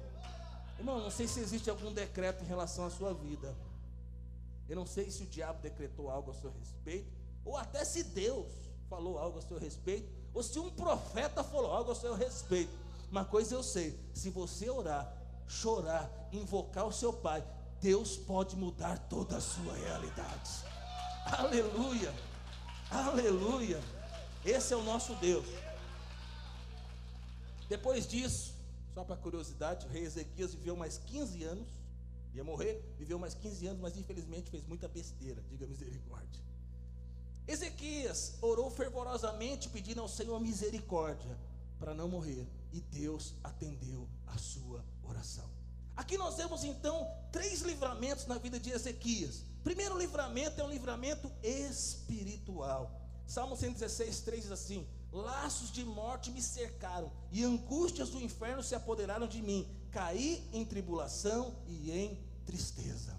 Irmão, 0.78 1.02
não 1.02 1.12
sei 1.12 1.28
se 1.28 1.40
existe 1.40 1.70
algum 1.70 1.92
decreto 1.92 2.44
em 2.44 2.48
relação 2.48 2.86
à 2.86 2.90
sua 2.90 3.14
vida. 3.14 3.54
Eu 4.70 4.76
não 4.76 4.86
sei 4.86 5.10
se 5.10 5.24
o 5.24 5.28
diabo 5.28 5.62
decretou 5.62 6.10
algo 6.10 6.32
a 6.32 6.34
seu 6.34 6.52
respeito, 6.52 7.12
ou 7.44 7.58
até 7.58 7.84
se 7.84 8.04
Deus 8.04 8.48
falou 8.90 9.18
algo 9.18 9.40
a 9.40 9.42
seu 9.42 9.58
respeito, 9.58 10.10
ou 10.34 10.44
se 10.44 10.60
um 10.60 10.70
profeta 10.70 11.44
falou 11.44 11.72
algo 11.72 11.92
a 11.92 11.96
seu 11.96 12.14
respeito. 12.14 12.87
Uma 13.10 13.24
coisa 13.24 13.56
eu 13.56 13.64
sei: 13.64 13.98
se 14.14 14.30
você 14.30 14.70
orar, 14.70 15.14
chorar, 15.48 16.12
invocar 16.32 16.86
o 16.86 16.92
seu 16.92 17.14
Pai, 17.14 17.46
Deus 17.82 18.18
pode 18.18 18.56
mudar 18.56 18.98
toda 19.08 19.38
a 19.38 19.42
sua 19.42 19.74
realidade. 19.76 20.52
Aleluia, 21.26 22.14
aleluia. 22.90 23.82
Esse 24.46 24.74
é 24.74 24.78
o 24.78 24.84
nosso 24.84 25.16
Deus. 25.16 25.46
Depois 27.70 28.08
disso, 28.08 28.56
só 28.94 29.04
para 29.04 29.18
curiosidade, 29.18 29.86
o 29.86 29.90
rei 29.90 30.04
Ezequias 30.04 30.54
viveu 30.54 30.76
mais 30.76 30.98
15 30.98 31.44
anos, 31.44 31.68
ia 32.34 32.44
morrer, 32.44 32.82
viveu 32.98 33.20
mais 33.20 33.34
15 33.34 33.68
anos, 33.68 33.82
mas 33.82 33.98
infelizmente 33.98 34.50
fez 34.50 34.66
muita 34.66 34.88
besteira, 34.88 35.42
diga 35.50 35.68
misericórdia. 35.68 36.42
Ezequias 37.48 38.38
orou 38.42 38.70
fervorosamente 38.70 39.70
pedindo 39.70 40.02
ao 40.02 40.08
Senhor 40.08 40.40
misericórdia 40.40 41.38
para 41.80 41.94
não 41.94 42.08
morrer 42.08 42.48
e 42.72 42.82
Deus 42.82 43.34
atendeu 43.44 44.08
a 44.28 44.38
sua 44.38 44.84
oração. 45.04 45.50
Aqui 45.96 46.18
nós 46.18 46.36
vemos 46.36 46.64
então 46.64 47.08
três 47.32 47.62
livramentos 47.62 48.28
na 48.28 48.38
vida 48.38 48.60
de 48.60 48.70
Ezequias. 48.70 49.44
Primeiro 49.64 49.98
livramento 49.98 50.62
é 50.62 50.64
um 50.64 50.70
livramento 50.70 51.32
espiritual. 51.42 53.02
Salmo 53.26 53.58
116, 53.58 54.22
3 54.22 54.44
diz 54.44 54.52
assim: 54.52 54.88
Laços 55.12 55.72
de 55.72 55.84
morte 55.84 56.32
me 56.32 56.42
cercaram, 56.42 57.12
e 57.32 57.44
angústias 57.44 58.10
do 58.10 58.22
inferno 58.22 58.62
se 58.62 58.76
apoderaram 58.76 59.28
de 59.28 59.42
mim. 59.42 59.68
Caí 59.92 60.48
em 60.54 60.64
tribulação 60.64 61.56
e 61.68 61.92
em 61.92 62.24
tristeza. 62.46 63.18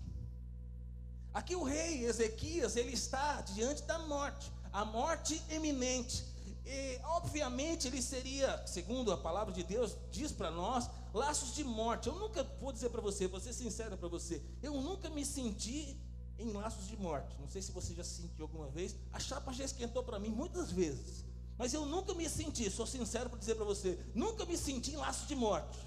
Aqui 1.35 1.55
o 1.55 1.63
rei 1.63 2.05
Ezequias, 2.05 2.77
ele 2.77 2.93
está 2.93 3.41
diante 3.43 3.83
da 3.83 3.99
morte, 3.99 4.51
a 4.73 4.85
morte 4.85 5.43
eminente. 5.51 6.25
E, 6.69 7.01
obviamente, 7.03 7.89
ele 7.89 8.03
seria, 8.03 8.63
segundo 8.67 9.11
a 9.11 9.17
palavra 9.17 9.55
de 9.55 9.63
Deus, 9.63 9.97
diz 10.11 10.31
para 10.31 10.51
nós, 10.51 10.91
laços 11.15 11.55
de 11.55 11.65
morte. 11.65 12.09
Eu 12.09 12.15
nunca 12.15 12.45
vou 12.61 12.71
dizer 12.71 12.91
para 12.91 13.01
você, 13.01 13.27
vou 13.27 13.41
ser 13.41 13.55
sincero 13.55 13.97
para 13.97 14.07
você, 14.07 14.43
eu 14.63 14.75
nunca 14.75 15.09
me 15.09 15.25
senti 15.25 15.99
em 16.39 16.53
laços 16.53 16.87
de 16.87 16.95
morte. 16.99 17.35
Não 17.41 17.49
sei 17.49 17.63
se 17.63 17.73
você 17.73 17.95
já 17.95 18.05
se 18.05 18.21
sentiu 18.21 18.45
alguma 18.45 18.69
vez. 18.69 18.95
A 19.11 19.19
chapa 19.19 19.51
já 19.51 19.65
esquentou 19.65 20.03
para 20.03 20.19
mim 20.19 20.29
muitas 20.29 20.71
vezes. 20.71 21.25
Mas 21.57 21.73
eu 21.73 21.87
nunca 21.87 22.13
me 22.13 22.29
senti, 22.29 22.71
sou 22.71 22.87
sincero 22.87 23.31
para 23.31 23.39
dizer 23.39 23.55
para 23.55 23.65
você, 23.65 23.99
nunca 24.15 24.45
me 24.45 24.57
senti 24.57 24.93
em 24.93 24.97
laços 24.97 25.27
de 25.27 25.35
morte. 25.35 25.79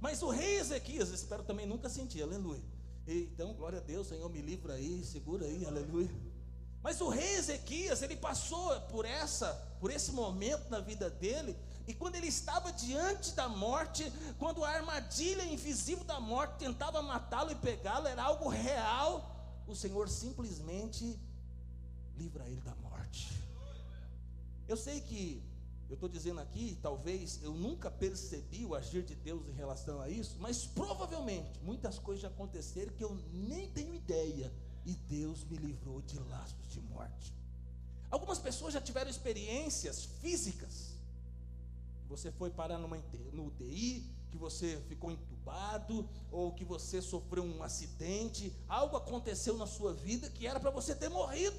Mas 0.00 0.22
o 0.22 0.30
rei 0.30 0.56
Ezequias, 0.56 1.10
espero 1.10 1.42
também 1.42 1.66
nunca 1.66 1.90
sentir, 1.90 2.22
aleluia. 2.22 2.64
Então, 3.06 3.52
glória 3.52 3.78
a 3.78 3.82
Deus, 3.82 4.06
Senhor, 4.06 4.28
me 4.30 4.40
livra 4.40 4.72
aí, 4.74 5.04
segura 5.04 5.44
aí, 5.44 5.66
aleluia. 5.66 6.10
Mas 6.82 7.00
o 7.00 7.08
rei 7.08 7.34
Ezequias, 7.34 8.02
ele 8.02 8.16
passou 8.16 8.80
por 8.82 9.04
essa, 9.04 9.52
por 9.78 9.90
esse 9.90 10.12
momento 10.12 10.70
na 10.70 10.80
vida 10.80 11.10
dele, 11.10 11.56
e 11.86 11.94
quando 11.94 12.14
ele 12.14 12.28
estava 12.28 12.72
diante 12.72 13.32
da 13.32 13.48
morte, 13.48 14.10
quando 14.38 14.64
a 14.64 14.70
armadilha 14.70 15.44
invisível 15.44 16.04
da 16.04 16.20
morte 16.20 16.58
tentava 16.58 17.02
matá-lo 17.02 17.50
e 17.50 17.54
pegá-lo, 17.56 18.06
era 18.06 18.22
algo 18.22 18.48
real, 18.48 19.62
o 19.66 19.74
Senhor 19.74 20.08
simplesmente 20.08 21.18
livra 22.16 22.46
ele 22.46 22.60
da 22.60 22.74
morte. 22.76 23.28
Eu 24.68 24.76
sei 24.76 25.00
que 25.00 25.42
eu 25.88 25.94
estou 25.94 26.08
dizendo 26.08 26.40
aqui, 26.40 26.78
talvez 26.80 27.40
eu 27.42 27.52
nunca 27.52 27.90
percebi 27.90 28.64
o 28.64 28.76
agir 28.76 29.02
de 29.02 29.16
Deus 29.16 29.48
em 29.48 29.52
relação 29.52 30.00
a 30.00 30.08
isso, 30.08 30.36
mas 30.38 30.64
provavelmente 30.64 31.58
muitas 31.64 31.98
coisas 31.98 32.22
já 32.22 32.28
aconteceram 32.28 32.92
que 32.92 33.02
eu 33.02 33.18
nem 33.32 33.68
tenho 33.70 33.92
ideia 33.94 34.52
e 34.84 34.94
Deus 34.94 35.44
me 35.44 35.56
livrou 35.56 36.00
de 36.02 36.18
laços 36.18 36.68
de 36.68 36.80
morte. 36.80 37.34
Algumas 38.10 38.38
pessoas 38.38 38.74
já 38.74 38.80
tiveram 38.80 39.10
experiências 39.10 40.04
físicas. 40.20 40.94
Você 42.08 42.32
foi 42.32 42.50
parar 42.50 42.78
numa, 42.78 42.96
no 43.32 43.46
UTI, 43.46 44.04
que 44.30 44.36
você 44.36 44.80
ficou 44.88 45.10
entubado, 45.10 46.08
ou 46.30 46.52
que 46.52 46.64
você 46.64 47.00
sofreu 47.00 47.44
um 47.44 47.62
acidente, 47.62 48.52
algo 48.68 48.96
aconteceu 48.96 49.56
na 49.56 49.66
sua 49.66 49.92
vida 49.92 50.28
que 50.30 50.46
era 50.46 50.58
para 50.58 50.70
você 50.70 50.94
ter 50.94 51.08
morrido, 51.08 51.56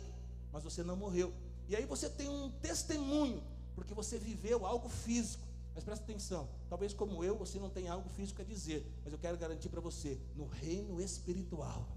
mas 0.51 0.63
você 0.63 0.83
não 0.83 0.95
morreu. 0.95 1.33
E 1.69 1.75
aí 1.75 1.85
você 1.85 2.09
tem 2.09 2.27
um 2.27 2.49
testemunho, 2.49 3.41
porque 3.75 3.93
você 3.93 4.17
viveu 4.17 4.65
algo 4.65 4.89
físico. 4.89 5.47
Mas 5.73 5.85
presta 5.85 6.03
atenção, 6.03 6.49
talvez 6.69 6.93
como 6.93 7.23
eu, 7.23 7.37
você 7.37 7.57
não 7.57 7.69
tenha 7.69 7.93
algo 7.93 8.09
físico 8.09 8.41
a 8.41 8.45
dizer, 8.45 8.85
mas 9.05 9.13
eu 9.13 9.19
quero 9.19 9.37
garantir 9.37 9.69
para 9.69 9.79
você, 9.79 10.19
no 10.35 10.45
reino 10.45 11.01
espiritual, 11.01 11.87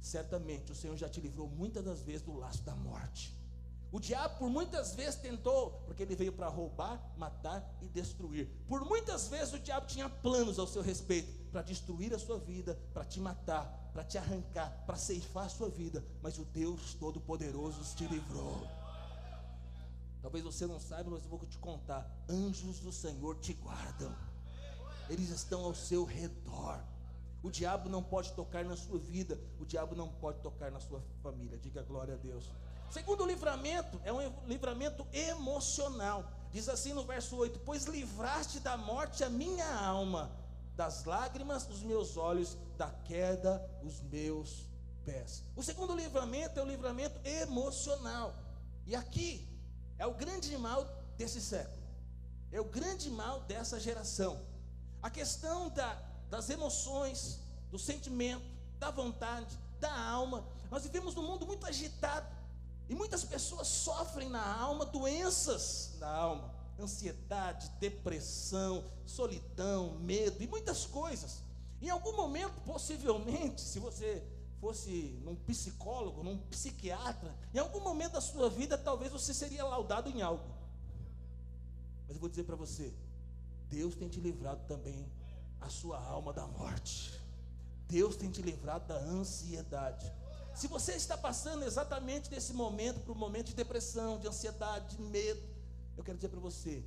certamente 0.00 0.72
o 0.72 0.74
Senhor 0.74 0.96
já 0.96 1.08
te 1.08 1.20
livrou 1.20 1.48
muitas 1.48 1.84
das 1.84 2.02
vezes 2.02 2.22
do 2.22 2.34
laço 2.34 2.62
da 2.62 2.74
morte. 2.74 3.34
O 3.92 4.00
diabo 4.00 4.38
por 4.38 4.50
muitas 4.50 4.94
vezes 4.94 5.20
tentou, 5.20 5.70
porque 5.86 6.02
ele 6.02 6.16
veio 6.16 6.32
para 6.32 6.48
roubar, 6.48 7.00
matar 7.16 7.64
e 7.80 7.88
destruir. 7.88 8.48
Por 8.68 8.84
muitas 8.84 9.28
vezes 9.28 9.54
o 9.54 9.58
diabo 9.58 9.86
tinha 9.86 10.08
planos 10.08 10.58
ao 10.58 10.66
seu 10.66 10.82
respeito 10.82 11.32
para 11.50 11.62
destruir 11.62 12.12
a 12.12 12.18
sua 12.18 12.38
vida, 12.38 12.78
para 12.92 13.04
te 13.04 13.20
matar, 13.20 13.90
para 13.92 14.04
te 14.04 14.18
arrancar, 14.18 14.84
para 14.84 14.96
ceifar 14.96 15.46
a 15.46 15.48
sua 15.48 15.70
vida, 15.70 16.04
mas 16.20 16.36
o 16.38 16.44
Deus 16.44 16.94
Todo-Poderoso 16.94 17.82
te 17.96 18.06
livrou. 18.06 18.66
Talvez 20.20 20.44
você 20.44 20.66
não 20.66 20.80
saiba, 20.80 21.08
mas 21.08 21.22
eu 21.22 21.30
vou 21.30 21.38
te 21.46 21.56
contar. 21.56 22.10
Anjos 22.28 22.80
do 22.80 22.92
Senhor 22.92 23.38
te 23.38 23.52
guardam. 23.54 24.14
Eles 25.08 25.30
estão 25.30 25.64
ao 25.64 25.74
seu 25.74 26.04
redor. 26.04 26.82
O 27.42 27.50
diabo 27.50 27.88
não 27.88 28.02
pode 28.02 28.32
tocar 28.32 28.64
na 28.64 28.76
sua 28.76 28.98
vida, 28.98 29.38
o 29.60 29.64
diabo 29.64 29.94
não 29.94 30.08
pode 30.08 30.40
tocar 30.40 30.70
na 30.70 30.80
sua 30.80 31.02
família. 31.22 31.58
Diga 31.58 31.82
glória 31.82 32.14
a 32.14 32.16
Deus. 32.16 32.50
Segundo 32.90 33.26
livramento, 33.26 34.00
é 34.04 34.12
um 34.12 34.20
livramento 34.46 35.06
emocional. 35.12 36.24
Diz 36.50 36.68
assim 36.68 36.92
no 36.92 37.04
verso 37.04 37.36
8: 37.36 37.60
Pois 37.60 37.84
livraste 37.84 38.60
da 38.60 38.76
morte 38.76 39.22
a 39.22 39.28
minha 39.28 39.68
alma, 39.78 40.30
das 40.74 41.04
lágrimas 41.04 41.68
os 41.68 41.82
meus 41.82 42.16
olhos, 42.16 42.56
da 42.76 42.90
queda 42.90 43.62
os 43.82 44.00
meus 44.00 44.66
pés. 45.04 45.42
O 45.54 45.62
segundo 45.62 45.94
livramento 45.94 46.58
é 46.58 46.62
o 46.62 46.66
livramento 46.66 47.20
emocional. 47.26 48.34
E 48.86 48.94
aqui 48.94 49.48
é 49.98 50.06
o 50.06 50.14
grande 50.14 50.56
mal 50.56 50.84
desse 51.16 51.40
século. 51.40 51.82
É 52.52 52.60
o 52.60 52.64
grande 52.64 53.10
mal 53.10 53.40
dessa 53.40 53.80
geração. 53.80 54.40
A 55.02 55.10
questão 55.10 55.68
da 55.70 55.94
das 56.30 56.50
emoções, 56.50 57.40
do 57.70 57.78
sentimento, 57.78 58.44
da 58.78 58.90
vontade, 58.90 59.56
da 59.80 59.92
alma. 59.92 60.44
Nós 60.70 60.82
vivemos 60.82 61.14
num 61.14 61.22
mundo 61.22 61.46
muito 61.46 61.66
agitado 61.66 62.26
e 62.88 62.94
muitas 62.94 63.24
pessoas 63.24 63.66
sofrem 63.66 64.28
na 64.28 64.44
alma 64.60 64.84
doenças 64.86 65.96
da 65.98 66.08
alma, 66.08 66.54
ansiedade, 66.78 67.68
depressão, 67.80 68.84
solidão, 69.04 69.98
medo 70.00 70.42
e 70.42 70.46
muitas 70.46 70.86
coisas. 70.86 71.42
Em 71.80 71.90
algum 71.90 72.16
momento, 72.16 72.60
possivelmente, 72.62 73.60
se 73.60 73.78
você 73.78 74.24
fosse 74.60 75.20
num 75.22 75.36
psicólogo, 75.36 76.22
num 76.22 76.38
psiquiatra, 76.38 77.34
em 77.52 77.58
algum 77.58 77.80
momento 77.80 78.12
da 78.12 78.20
sua 78.20 78.48
vida 78.48 78.78
talvez 78.78 79.12
você 79.12 79.34
seria 79.34 79.64
laudado 79.64 80.08
em 80.08 80.22
algo. 80.22 80.44
Mas 82.06 82.16
eu 82.16 82.20
vou 82.20 82.28
dizer 82.28 82.44
para 82.44 82.56
você, 82.56 82.92
Deus 83.68 83.94
tem 83.94 84.08
te 84.08 84.20
livrado 84.20 84.64
também 84.66 85.06
a 85.60 85.68
sua 85.68 85.98
alma 85.98 86.32
da 86.32 86.46
morte. 86.46 87.20
Deus 87.88 88.16
tem 88.16 88.30
te 88.30 88.42
livrado 88.42 88.86
da 88.86 88.96
ansiedade. 88.96 90.12
Se 90.54 90.66
você 90.68 90.92
está 90.92 91.16
passando 91.16 91.64
exatamente 91.64 92.30
nesse 92.30 92.52
momento 92.52 93.00
para 93.00 93.12
um 93.12 93.18
momento 93.18 93.48
de 93.48 93.54
depressão, 93.54 94.18
de 94.18 94.26
ansiedade, 94.26 94.96
de 94.96 95.02
medo, 95.02 95.42
eu 95.96 96.02
quero 96.02 96.16
dizer 96.16 96.28
para 96.28 96.40
você, 96.40 96.82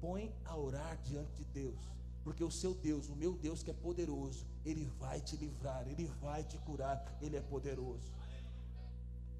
põe 0.00 0.34
a 0.44 0.56
orar 0.56 0.96
diante 1.02 1.32
de 1.34 1.44
Deus, 1.44 1.80
porque 2.22 2.44
o 2.44 2.50
seu 2.50 2.74
Deus, 2.74 3.08
o 3.08 3.16
meu 3.16 3.32
Deus 3.32 3.62
que 3.62 3.70
é 3.70 3.74
poderoso, 3.74 4.46
ele 4.64 4.86
vai 4.98 5.20
te 5.20 5.36
livrar, 5.36 5.86
ele 5.88 6.06
vai 6.20 6.44
te 6.44 6.58
curar, 6.58 7.18
ele 7.20 7.36
é 7.36 7.40
poderoso. 7.40 8.12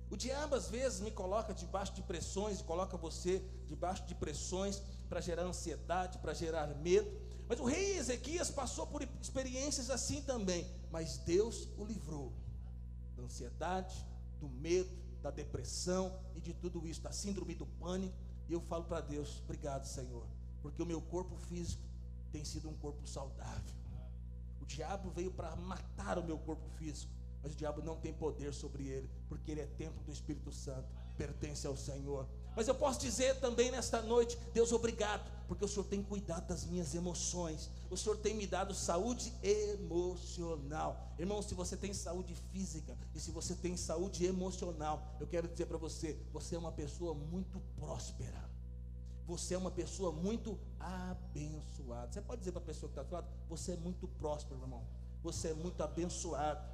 O 0.08 0.16
diabo 0.16 0.54
às 0.54 0.68
vezes 0.68 1.00
me 1.00 1.10
coloca 1.10 1.52
debaixo 1.52 1.92
de 1.94 2.02
pressões, 2.02 2.62
coloca 2.62 2.96
você 2.96 3.42
debaixo 3.66 4.04
de 4.06 4.14
pressões 4.14 4.80
para 5.08 5.20
gerar 5.20 5.42
ansiedade, 5.42 6.18
para 6.18 6.32
gerar 6.32 6.68
medo. 6.76 7.10
Mas 7.48 7.60
o 7.60 7.64
rei 7.64 7.96
Ezequias 7.96 8.50
passou 8.50 8.86
por 8.86 9.02
experiências 9.20 9.88
assim 9.88 10.20
também, 10.22 10.66
mas 10.90 11.18
Deus 11.18 11.68
o 11.76 11.84
livrou 11.84 12.32
da 13.16 13.22
ansiedade, 13.22 13.94
do 14.40 14.48
medo, 14.48 14.90
da 15.22 15.30
depressão 15.30 16.18
e 16.34 16.40
de 16.40 16.52
tudo 16.52 16.86
isso, 16.86 17.00
da 17.02 17.12
síndrome 17.12 17.54
do 17.54 17.66
pânico. 17.66 18.14
E 18.48 18.52
eu 18.52 18.60
falo 18.60 18.84
para 18.84 19.00
Deus: 19.00 19.40
obrigado, 19.44 19.84
Senhor, 19.84 20.26
porque 20.60 20.82
o 20.82 20.86
meu 20.86 21.00
corpo 21.00 21.36
físico 21.36 21.82
tem 22.32 22.44
sido 22.44 22.68
um 22.68 22.74
corpo 22.74 23.06
saudável. 23.06 23.74
O 24.60 24.66
diabo 24.66 25.10
veio 25.10 25.30
para 25.30 25.54
matar 25.56 26.18
o 26.18 26.24
meu 26.24 26.38
corpo 26.38 26.68
físico, 26.70 27.12
mas 27.42 27.52
o 27.52 27.56
diabo 27.56 27.80
não 27.82 27.96
tem 27.96 28.12
poder 28.12 28.52
sobre 28.52 28.88
ele, 28.88 29.08
porque 29.28 29.52
ele 29.52 29.60
é 29.60 29.66
templo 29.66 30.02
do 30.04 30.12
Espírito 30.12 30.50
Santo, 30.50 30.88
pertence 31.16 31.66
ao 31.66 31.76
Senhor. 31.76 32.28
Mas 32.56 32.66
eu 32.66 32.74
posso 32.74 32.98
dizer 32.98 33.38
também 33.38 33.70
nesta 33.70 34.00
noite, 34.00 34.38
Deus, 34.54 34.72
obrigado, 34.72 35.30
porque 35.46 35.62
o 35.62 35.68
Senhor 35.68 35.84
tem 35.84 36.02
cuidado 36.02 36.48
das 36.48 36.64
minhas 36.64 36.94
emoções, 36.94 37.68
o 37.90 37.98
Senhor 37.98 38.16
tem 38.16 38.34
me 38.34 38.46
dado 38.46 38.74
saúde 38.74 39.30
emocional. 39.42 41.12
Irmão, 41.18 41.42
se 41.42 41.54
você 41.54 41.76
tem 41.76 41.92
saúde 41.92 42.34
física 42.50 42.96
e 43.14 43.20
se 43.20 43.30
você 43.30 43.54
tem 43.54 43.76
saúde 43.76 44.24
emocional, 44.24 45.14
eu 45.20 45.26
quero 45.26 45.46
dizer 45.46 45.66
para 45.66 45.76
você, 45.76 46.18
você 46.32 46.56
é 46.56 46.58
uma 46.58 46.72
pessoa 46.72 47.12
muito 47.12 47.60
próspera. 47.78 48.46
Você 49.26 49.54
é 49.54 49.58
uma 49.58 49.72
pessoa 49.72 50.10
muito 50.10 50.58
abençoada. 50.78 52.12
Você 52.12 52.22
pode 52.22 52.38
dizer 52.38 52.52
para 52.52 52.62
a 52.62 52.64
pessoa 52.64 52.88
que 52.88 52.98
está 52.98 53.02
do 53.02 53.12
lado, 53.12 53.28
você 53.50 53.72
é 53.72 53.76
muito 53.76 54.06
próspero, 54.08 54.60
irmão. 54.60 54.82
Você 55.22 55.48
é 55.48 55.54
muito 55.54 55.82
abençoado. 55.82 56.64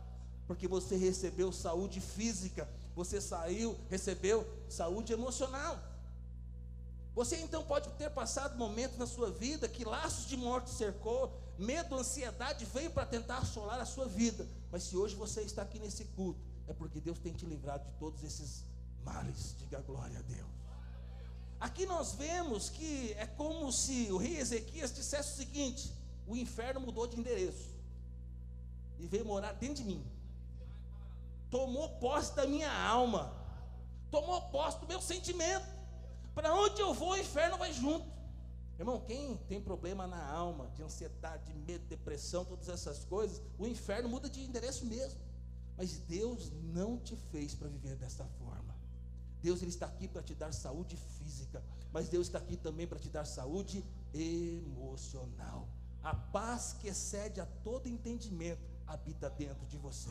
Porque 0.46 0.68
você 0.68 0.96
recebeu 0.96 1.50
saúde 1.50 2.00
física, 2.00 2.68
você 2.94 3.20
saiu, 3.20 3.78
recebeu 3.88 4.46
saúde 4.68 5.12
emocional. 5.12 5.78
Você 7.14 7.36
então 7.36 7.62
pode 7.64 7.90
ter 7.90 8.10
passado 8.10 8.56
momentos 8.56 8.96
na 8.96 9.06
sua 9.06 9.30
vida 9.30 9.68
que 9.68 9.84
laços 9.84 10.26
de 10.26 10.36
morte 10.36 10.70
cercou, 10.70 11.38
medo, 11.58 11.94
ansiedade 11.94 12.64
veio 12.64 12.90
para 12.90 13.04
tentar 13.04 13.38
assolar 13.38 13.80
a 13.80 13.84
sua 13.84 14.06
vida. 14.06 14.46
Mas 14.70 14.84
se 14.84 14.96
hoje 14.96 15.14
você 15.14 15.42
está 15.42 15.62
aqui 15.62 15.78
nesse 15.78 16.04
culto, 16.06 16.40
é 16.66 16.72
porque 16.72 17.00
Deus 17.00 17.18
tem 17.18 17.32
te 17.32 17.44
livrado 17.44 17.84
de 17.84 17.92
todos 17.98 18.22
esses 18.24 18.64
males. 19.04 19.54
Diga 19.58 19.80
glória 19.80 20.18
a 20.18 20.22
Deus. 20.22 20.50
Aqui 21.60 21.86
nós 21.86 22.14
vemos 22.14 22.70
que 22.70 23.12
é 23.12 23.26
como 23.26 23.70
se 23.70 24.10
o 24.10 24.16
rei 24.16 24.38
Ezequias 24.38 24.92
dissesse 24.92 25.34
o 25.34 25.36
seguinte: 25.36 25.92
o 26.26 26.34
inferno 26.34 26.80
mudou 26.80 27.06
de 27.06 27.18
endereço 27.18 27.70
e 28.98 29.06
veio 29.06 29.24
morar 29.24 29.52
dentro 29.52 29.76
de 29.76 29.84
mim 29.84 30.04
tomou 31.52 31.86
posse 32.00 32.34
da 32.34 32.46
minha 32.46 32.72
alma, 32.72 33.30
tomou 34.10 34.40
posse 34.48 34.80
do 34.80 34.86
meu 34.86 35.02
sentimento. 35.02 35.66
Para 36.34 36.54
onde 36.54 36.80
eu 36.80 36.94
vou, 36.94 37.10
o 37.10 37.16
inferno 37.18 37.58
vai 37.58 37.70
junto. 37.74 38.10
Irmão, 38.78 39.02
quem 39.02 39.36
tem 39.46 39.60
problema 39.60 40.06
na 40.06 40.24
alma, 40.26 40.70
de 40.74 40.82
ansiedade, 40.82 41.44
de 41.44 41.52
medo, 41.52 41.84
depressão, 41.84 42.42
todas 42.42 42.70
essas 42.70 43.04
coisas, 43.04 43.40
o 43.58 43.66
inferno 43.66 44.08
muda 44.08 44.30
de 44.30 44.42
endereço 44.42 44.86
mesmo. 44.86 45.20
Mas 45.76 45.98
Deus 45.98 46.50
não 46.62 46.96
te 46.98 47.14
fez 47.30 47.54
para 47.54 47.68
viver 47.68 47.96
dessa 47.96 48.24
forma. 48.38 48.74
Deus 49.42 49.60
ele 49.60 49.70
está 49.70 49.86
aqui 49.86 50.08
para 50.08 50.22
te 50.22 50.34
dar 50.34 50.52
saúde 50.52 50.96
física, 50.96 51.62
mas 51.92 52.08
Deus 52.08 52.28
está 52.28 52.38
aqui 52.38 52.56
também 52.56 52.86
para 52.86 52.98
te 52.98 53.10
dar 53.10 53.26
saúde 53.26 53.84
emocional. 54.14 55.68
A 56.02 56.14
paz 56.14 56.74
que 56.80 56.88
excede 56.88 57.42
a 57.42 57.46
todo 57.62 57.88
entendimento 57.88 58.62
habita 58.86 59.28
dentro 59.28 59.66
de 59.66 59.76
você. 59.76 60.10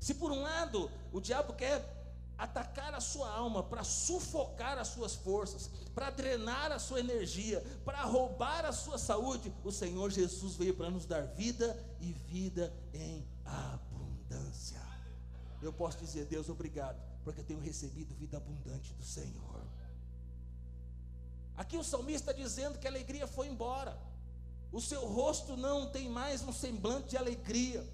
Se 0.00 0.14
por 0.14 0.30
um 0.30 0.42
lado 0.42 0.90
o 1.12 1.20
diabo 1.20 1.52
quer 1.52 1.98
atacar 2.38 2.94
a 2.94 3.00
sua 3.00 3.28
alma, 3.28 3.64
para 3.64 3.82
sufocar 3.82 4.78
as 4.78 4.88
suas 4.88 5.16
forças, 5.16 5.68
para 5.92 6.08
drenar 6.10 6.70
a 6.70 6.78
sua 6.78 7.00
energia, 7.00 7.60
para 7.84 8.04
roubar 8.04 8.64
a 8.64 8.72
sua 8.72 8.96
saúde, 8.96 9.52
o 9.64 9.72
Senhor 9.72 10.10
Jesus 10.10 10.54
veio 10.54 10.74
para 10.74 10.88
nos 10.88 11.04
dar 11.04 11.22
vida 11.22 11.76
e 12.00 12.12
vida 12.12 12.72
em 12.94 13.26
abundância. 13.44 14.80
Eu 15.60 15.72
posso 15.72 15.98
dizer, 15.98 16.26
Deus, 16.26 16.48
obrigado, 16.48 17.02
porque 17.24 17.42
tenho 17.42 17.58
recebido 17.58 18.14
vida 18.14 18.36
abundante 18.36 18.94
do 18.94 19.04
Senhor. 19.04 19.66
Aqui 21.56 21.76
o 21.76 21.82
salmista 21.82 22.30
está 22.30 22.32
dizendo 22.32 22.78
que 22.78 22.86
a 22.86 22.90
alegria 22.90 23.26
foi 23.26 23.48
embora, 23.48 23.98
o 24.70 24.80
seu 24.80 25.04
rosto 25.06 25.56
não 25.56 25.90
tem 25.90 26.08
mais 26.08 26.40
um 26.42 26.52
semblante 26.52 27.08
de 27.08 27.16
alegria 27.16 27.84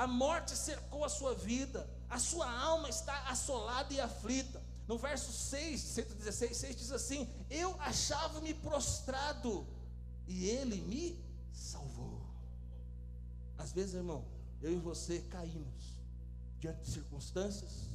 a 0.00 0.06
morte 0.06 0.56
cercou 0.56 1.04
a 1.04 1.10
sua 1.10 1.34
vida, 1.34 1.86
a 2.08 2.18
sua 2.18 2.50
alma 2.50 2.88
está 2.88 3.28
assolada 3.28 3.92
e 3.92 4.00
aflita. 4.00 4.62
No 4.88 4.96
verso 4.96 5.30
6, 5.30 5.78
116, 5.78 6.56
6 6.56 6.76
diz 6.76 6.90
assim: 6.90 7.28
Eu 7.50 7.78
achava-me 7.78 8.54
prostrado 8.54 9.66
e 10.26 10.46
ele 10.46 10.80
me 10.80 11.22
salvou. 11.52 12.22
Às 13.58 13.72
vezes, 13.72 13.92
irmão, 13.92 14.24
eu 14.62 14.72
e 14.72 14.78
você 14.78 15.18
caímos 15.28 15.98
diante 16.58 16.80
de 16.80 16.90
circunstâncias, 16.92 17.90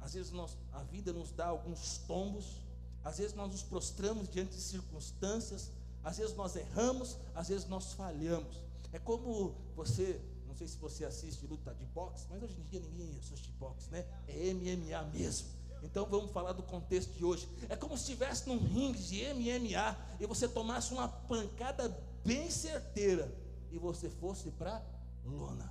às 0.00 0.14
vezes 0.14 0.32
nós, 0.32 0.58
a 0.72 0.82
vida 0.82 1.12
nos 1.12 1.30
dá 1.30 1.46
alguns 1.46 1.98
tombos, 2.08 2.60
às 3.04 3.18
vezes 3.18 3.36
nós 3.36 3.52
nos 3.52 3.62
prostramos 3.62 4.28
diante 4.28 4.56
de 4.56 4.60
circunstâncias, 4.60 5.70
às 6.02 6.16
vezes 6.16 6.34
nós 6.34 6.56
erramos, 6.56 7.16
às 7.36 7.46
vezes 7.46 7.68
nós 7.68 7.92
falhamos. 7.92 8.56
É 8.92 8.98
como 8.98 9.54
você 9.76 10.20
não 10.56 10.58
sei 10.58 10.68
se 10.68 10.78
você 10.78 11.04
assiste 11.04 11.46
luta 11.46 11.74
de 11.74 11.84
boxe, 11.84 12.26
mas 12.30 12.42
hoje 12.42 12.58
em 12.58 12.62
dia 12.62 12.80
ninguém 12.80 13.14
assiste 13.18 13.50
boxe, 13.60 13.90
né? 13.90 14.06
É 14.26 14.54
MMA 14.54 15.02
mesmo. 15.12 15.48
Então 15.82 16.06
vamos 16.06 16.30
falar 16.30 16.54
do 16.54 16.62
contexto 16.62 17.12
de 17.12 17.22
hoje. 17.22 17.46
É 17.68 17.76
como 17.76 17.94
se 17.94 18.04
estivesse 18.04 18.48
num 18.48 18.56
ringue 18.56 18.98
de 18.98 19.34
MMA 19.34 20.16
e 20.18 20.24
você 20.24 20.48
tomasse 20.48 20.94
uma 20.94 21.08
pancada 21.08 21.94
bem 22.24 22.50
certeira 22.50 23.30
e 23.70 23.76
você 23.76 24.08
fosse 24.08 24.50
para 24.52 24.82
lona. 25.26 25.70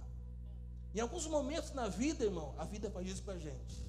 Em 0.93 0.99
alguns 0.99 1.25
momentos 1.25 1.73
na 1.73 1.87
vida, 1.87 2.23
irmão, 2.23 2.53
a 2.55 2.63
vida 2.63 2.91
faz 2.91 3.07
isso 3.07 3.23
com 3.23 3.31
a 3.31 3.39
gente. 3.39 3.83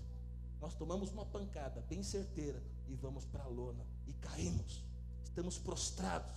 Nós 0.62 0.72
tomamos 0.74 1.10
uma 1.10 1.26
pancada 1.26 1.82
bem 1.90 2.02
certeira 2.02 2.62
e 2.88 2.94
vamos 2.94 3.26
para 3.26 3.44
a 3.44 3.48
lona 3.48 3.84
e 4.06 4.14
caímos. 4.14 4.82
Estamos 5.22 5.58
prostrados 5.58 6.32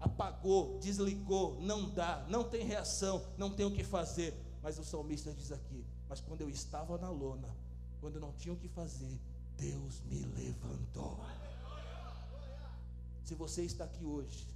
apagou, 0.00 0.78
desligou, 0.78 1.60
não 1.60 1.90
dá, 1.90 2.24
não 2.28 2.44
tem 2.44 2.64
reação, 2.64 3.24
não 3.36 3.50
tem 3.50 3.66
o 3.66 3.70
que 3.70 3.84
fazer. 3.84 4.34
Mas 4.62 4.78
o 4.78 4.84
salmista 4.84 5.32
diz 5.32 5.52
aqui: 5.52 5.84
Mas 6.08 6.20
quando 6.20 6.40
eu 6.40 6.50
estava 6.50 6.96
na 6.98 7.10
lona, 7.10 7.48
quando 8.00 8.20
não 8.20 8.32
tinha 8.32 8.52
o 8.52 8.56
que 8.56 8.68
fazer, 8.68 9.18
Deus 9.56 10.00
me 10.02 10.24
levantou. 10.24 11.18
Se 13.24 13.34
você 13.34 13.62
está 13.62 13.84
aqui 13.84 14.04
hoje, 14.04 14.46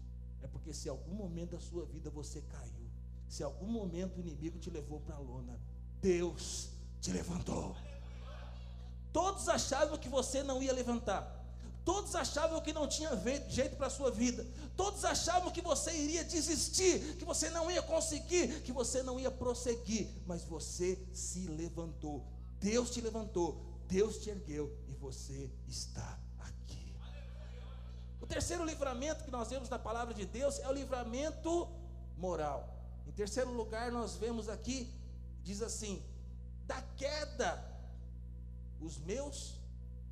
é 0.41 0.47
porque 0.47 0.73
se 0.73 0.89
algum 0.89 1.15
momento 1.15 1.51
da 1.51 1.61
sua 1.61 1.85
vida 1.85 2.09
você 2.11 2.41
caiu, 2.41 2.91
se 3.29 3.43
algum 3.43 3.67
momento 3.67 4.17
o 4.17 4.21
inimigo 4.21 4.59
te 4.59 4.71
levou 4.71 5.01
para 5.01 5.17
a 5.17 5.19
lona, 5.19 5.59
Deus 6.01 6.71
te 7.01 7.13
levantou. 7.13 7.77
Todos 9.13 9.49
achavam 9.49 9.99
que 9.99 10.09
você 10.09 10.43
não 10.43 10.63
ia 10.63 10.73
levantar. 10.73 11.42
Todos 11.85 12.15
achavam 12.15 12.61
que 12.61 12.73
não 12.73 12.87
tinha 12.87 13.11
jeito 13.49 13.77
para 13.77 13.89
a 13.89 13.91
sua 13.91 14.11
vida. 14.11 14.47
Todos 14.77 15.05
achavam 15.05 15.51
que 15.51 15.61
você 15.61 15.93
iria 15.93 16.23
desistir, 16.23 17.17
que 17.17 17.25
você 17.25 17.51
não 17.51 17.71
ia 17.71 17.83
conseguir, 17.83 18.63
que 18.63 18.73
você 18.73 19.03
não 19.03 19.19
ia 19.19 19.31
prosseguir. 19.31 20.09
Mas 20.27 20.45
você 20.45 20.99
se 21.13 21.49
levantou. 21.49 22.25
Deus 22.61 22.91
te 22.91 23.01
levantou. 23.01 23.61
Deus 23.89 24.19
te 24.19 24.31
ergueu 24.31 24.75
e 24.89 24.95
você 24.95 25.51
está 25.67 26.19
aqui. 26.39 26.95
O 28.21 28.27
terceiro 28.27 28.65
livramento 28.65 29.25
que 29.25 29.31
nós 29.31 29.51
vemos 29.51 29.69
na 29.69 29.79
palavra 29.79 30.15
de 30.15 30.25
Deus 30.25 30.61
é 30.61 30.69
o 30.69 30.73
livramento 30.73 31.69
moral. 32.17 32.73
Em 33.07 33.13
terceiro 33.13 33.51
lugar, 33.51 33.91
nós 33.91 34.15
vemos 34.15 34.49
aqui, 34.49 34.89
diz 35.43 35.61
assim: 35.61 36.01
da 36.65 36.81
queda, 36.97 37.63
os 38.81 38.99
meus 38.99 39.59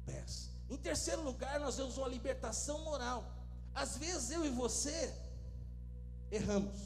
pés. 0.04 0.49
Em 0.70 0.76
terceiro 0.76 1.22
lugar, 1.22 1.58
nós 1.58 1.76
vemos 1.76 1.98
uma 1.98 2.08
libertação 2.08 2.78
moral. 2.84 3.24
Às 3.74 3.96
vezes 3.98 4.30
eu 4.30 4.46
e 4.46 4.48
você 4.48 5.12
erramos, 6.30 6.76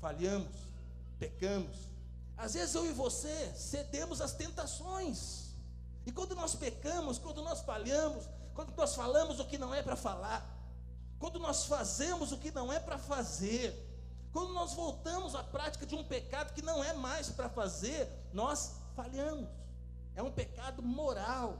falhamos, 0.00 0.56
pecamos. 1.18 1.76
Às 2.36 2.54
vezes 2.54 2.74
eu 2.74 2.86
e 2.86 2.92
você 2.92 3.52
cedemos 3.56 4.20
às 4.20 4.32
tentações. 4.32 5.54
E 6.06 6.12
quando 6.12 6.36
nós 6.36 6.54
pecamos, 6.54 7.18
quando 7.18 7.42
nós 7.42 7.62
falhamos, 7.62 8.28
quando 8.54 8.74
nós 8.76 8.94
falamos 8.94 9.40
o 9.40 9.44
que 9.44 9.58
não 9.58 9.74
é 9.74 9.82
para 9.82 9.96
falar, 9.96 10.48
quando 11.18 11.38
nós 11.38 11.64
fazemos 11.64 12.30
o 12.30 12.38
que 12.38 12.50
não 12.50 12.72
é 12.72 12.78
para 12.78 12.98
fazer, 12.98 13.74
quando 14.32 14.52
nós 14.52 14.74
voltamos 14.74 15.34
à 15.34 15.42
prática 15.42 15.86
de 15.86 15.94
um 15.94 16.04
pecado 16.04 16.52
que 16.52 16.62
não 16.62 16.82
é 16.82 16.92
mais 16.92 17.28
para 17.30 17.48
fazer, 17.48 18.08
nós 18.32 18.72
falhamos. 18.94 19.48
É 20.14 20.22
um 20.22 20.30
pecado 20.30 20.82
moral, 20.82 21.58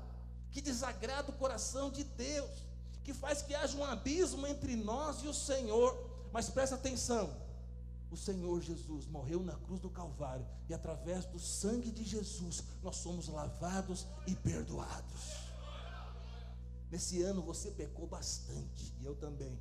que 0.55 0.61
desagrada 0.61 1.33
o 1.33 1.35
coração 1.35 1.91
de 1.91 2.05
Deus, 2.05 2.65
que 3.03 3.13
faz 3.13 3.43
que 3.43 3.57
haja 3.57 3.77
um 3.77 3.85
abismo 3.85 4.47
entre 4.47 4.77
nós 4.77 5.21
e 5.25 5.27
o 5.27 5.35
Senhor. 5.35 5.93
Mas 6.33 6.49
presta 6.49 6.77
atenção: 6.77 7.29
o 8.09 8.17
Senhor 8.17 8.61
Jesus 8.61 9.05
morreu 9.09 9.41
na 9.41 9.55
cruz 9.55 9.81
do 9.81 9.91
Calvário, 9.91 10.47
e 10.69 10.73
através 10.73 11.25
do 11.25 11.41
sangue 11.41 11.91
de 11.91 12.05
Jesus, 12.05 12.63
nós 12.85 12.97
somos 12.97 13.27
lavados 13.27 14.07
e 14.29 14.35
perdoados. 14.37 15.43
Nesse 16.89 17.21
ano 17.23 17.43
você 17.43 17.73
pecou 17.73 18.07
bastante, 18.07 18.95
e 19.01 19.05
eu 19.05 19.17
também. 19.17 19.59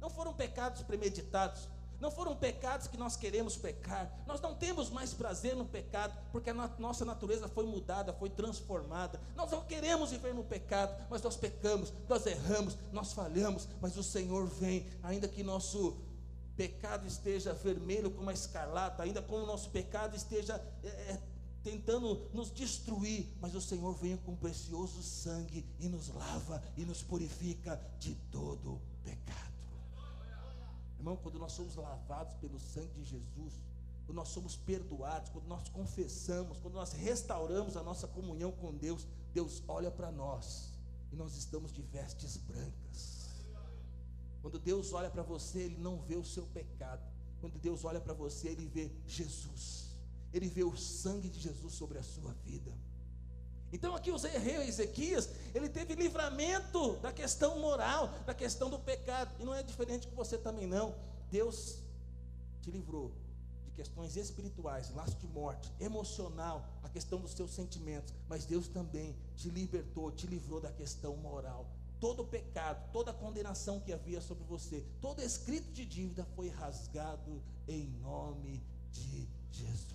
Não 0.00 0.08
foram 0.08 0.32
pecados 0.32 0.82
premeditados, 0.82 1.68
não 2.00 2.10
foram 2.10 2.36
pecados 2.36 2.86
que 2.86 2.96
nós 2.96 3.16
queremos 3.16 3.56
pecar. 3.56 4.22
Nós 4.26 4.40
não 4.40 4.54
temos 4.54 4.88
mais 4.90 5.12
prazer 5.12 5.56
no 5.56 5.64
pecado, 5.64 6.16
porque 6.30 6.50
a 6.50 6.54
nossa 6.78 7.04
natureza 7.04 7.48
foi 7.48 7.66
mudada, 7.66 8.12
foi 8.12 8.30
transformada. 8.30 9.20
Nós 9.34 9.50
não 9.50 9.64
queremos 9.64 10.10
viver 10.10 10.34
no 10.34 10.44
pecado, 10.44 10.94
mas 11.10 11.22
nós 11.22 11.36
pecamos, 11.36 11.92
nós 12.08 12.24
erramos, 12.26 12.76
nós 12.92 13.12
falhamos, 13.12 13.68
mas 13.80 13.96
o 13.96 14.02
Senhor 14.02 14.46
vem, 14.46 14.86
ainda 15.02 15.26
que 15.26 15.42
nosso 15.42 15.96
pecado 16.56 17.06
esteja 17.06 17.52
vermelho 17.52 18.10
como 18.10 18.30
a 18.30 18.32
escarlata, 18.32 19.02
ainda 19.02 19.22
como 19.22 19.44
o 19.44 19.46
nosso 19.46 19.70
pecado 19.70 20.16
esteja 20.16 20.54
é, 20.82 20.88
é, 20.88 21.22
tentando 21.62 22.28
nos 22.32 22.50
destruir, 22.50 23.28
mas 23.40 23.54
o 23.54 23.60
Senhor 23.60 23.92
vem 23.94 24.16
com 24.16 24.36
precioso 24.36 25.02
sangue 25.02 25.64
e 25.78 25.88
nos 25.88 26.08
lava 26.08 26.62
e 26.76 26.84
nos 26.84 27.02
purifica 27.02 27.80
de 27.98 28.14
todo 28.30 28.80
pecado. 29.04 29.57
Irmão, 30.98 31.16
quando 31.16 31.38
nós 31.38 31.52
somos 31.52 31.76
lavados 31.76 32.34
pelo 32.34 32.58
sangue 32.58 32.92
de 32.94 33.04
Jesus, 33.04 33.54
quando 34.04 34.16
nós 34.16 34.28
somos 34.28 34.56
perdoados, 34.56 35.28
quando 35.30 35.46
nós 35.46 35.68
confessamos, 35.68 36.58
quando 36.58 36.74
nós 36.74 36.92
restauramos 36.92 37.76
a 37.76 37.82
nossa 37.82 38.08
comunhão 38.08 38.50
com 38.52 38.74
Deus, 38.74 39.06
Deus 39.32 39.62
olha 39.68 39.90
para 39.90 40.10
nós 40.10 40.72
e 41.12 41.16
nós 41.16 41.36
estamos 41.36 41.72
de 41.72 41.82
vestes 41.82 42.36
brancas. 42.36 43.28
Quando 44.42 44.58
Deus 44.58 44.92
olha 44.92 45.10
para 45.10 45.22
você, 45.22 45.60
Ele 45.60 45.76
não 45.76 46.00
vê 46.00 46.16
o 46.16 46.24
seu 46.24 46.46
pecado. 46.46 47.02
Quando 47.40 47.58
Deus 47.58 47.84
olha 47.84 48.00
para 48.00 48.14
você, 48.14 48.48
Ele 48.48 48.66
vê 48.66 48.90
Jesus. 49.06 49.90
Ele 50.32 50.48
vê 50.48 50.64
o 50.64 50.76
sangue 50.76 51.28
de 51.28 51.40
Jesus 51.40 51.74
sobre 51.74 51.98
a 51.98 52.02
sua 52.02 52.32
vida. 52.44 52.72
Então 53.72 53.94
aqui 53.94 54.10
o 54.10 54.16
rei 54.16 54.56
Ezequias, 54.66 55.28
ele 55.54 55.68
teve 55.68 55.94
livramento 55.94 56.96
da 56.96 57.12
questão 57.12 57.58
moral, 57.58 58.08
da 58.24 58.34
questão 58.34 58.70
do 58.70 58.78
pecado. 58.78 59.30
E 59.38 59.44
não 59.44 59.54
é 59.54 59.62
diferente 59.62 60.06
com 60.06 60.16
você 60.16 60.38
também 60.38 60.66
não. 60.66 60.94
Deus 61.30 61.78
te 62.62 62.70
livrou 62.70 63.12
de 63.64 63.70
questões 63.72 64.16
espirituais, 64.16 64.90
laço 64.94 65.16
de 65.16 65.26
morte, 65.26 65.70
emocional, 65.78 66.66
a 66.82 66.88
questão 66.88 67.20
dos 67.20 67.32
seus 67.32 67.50
sentimentos, 67.50 68.14
mas 68.26 68.46
Deus 68.46 68.68
também 68.68 69.14
te 69.36 69.50
libertou, 69.50 70.10
te 70.10 70.26
livrou 70.26 70.60
da 70.60 70.72
questão 70.72 71.16
moral. 71.16 71.66
Todo 72.00 72.22
o 72.22 72.26
pecado, 72.26 72.90
toda 72.92 73.12
condenação 73.12 73.80
que 73.80 73.92
havia 73.92 74.20
sobre 74.20 74.44
você, 74.44 74.84
todo 75.00 75.20
escrito 75.20 75.70
de 75.72 75.84
dívida 75.84 76.24
foi 76.36 76.48
rasgado 76.48 77.42
em 77.66 77.86
nome 78.00 78.62
de 78.92 79.28
Jesus. 79.50 79.87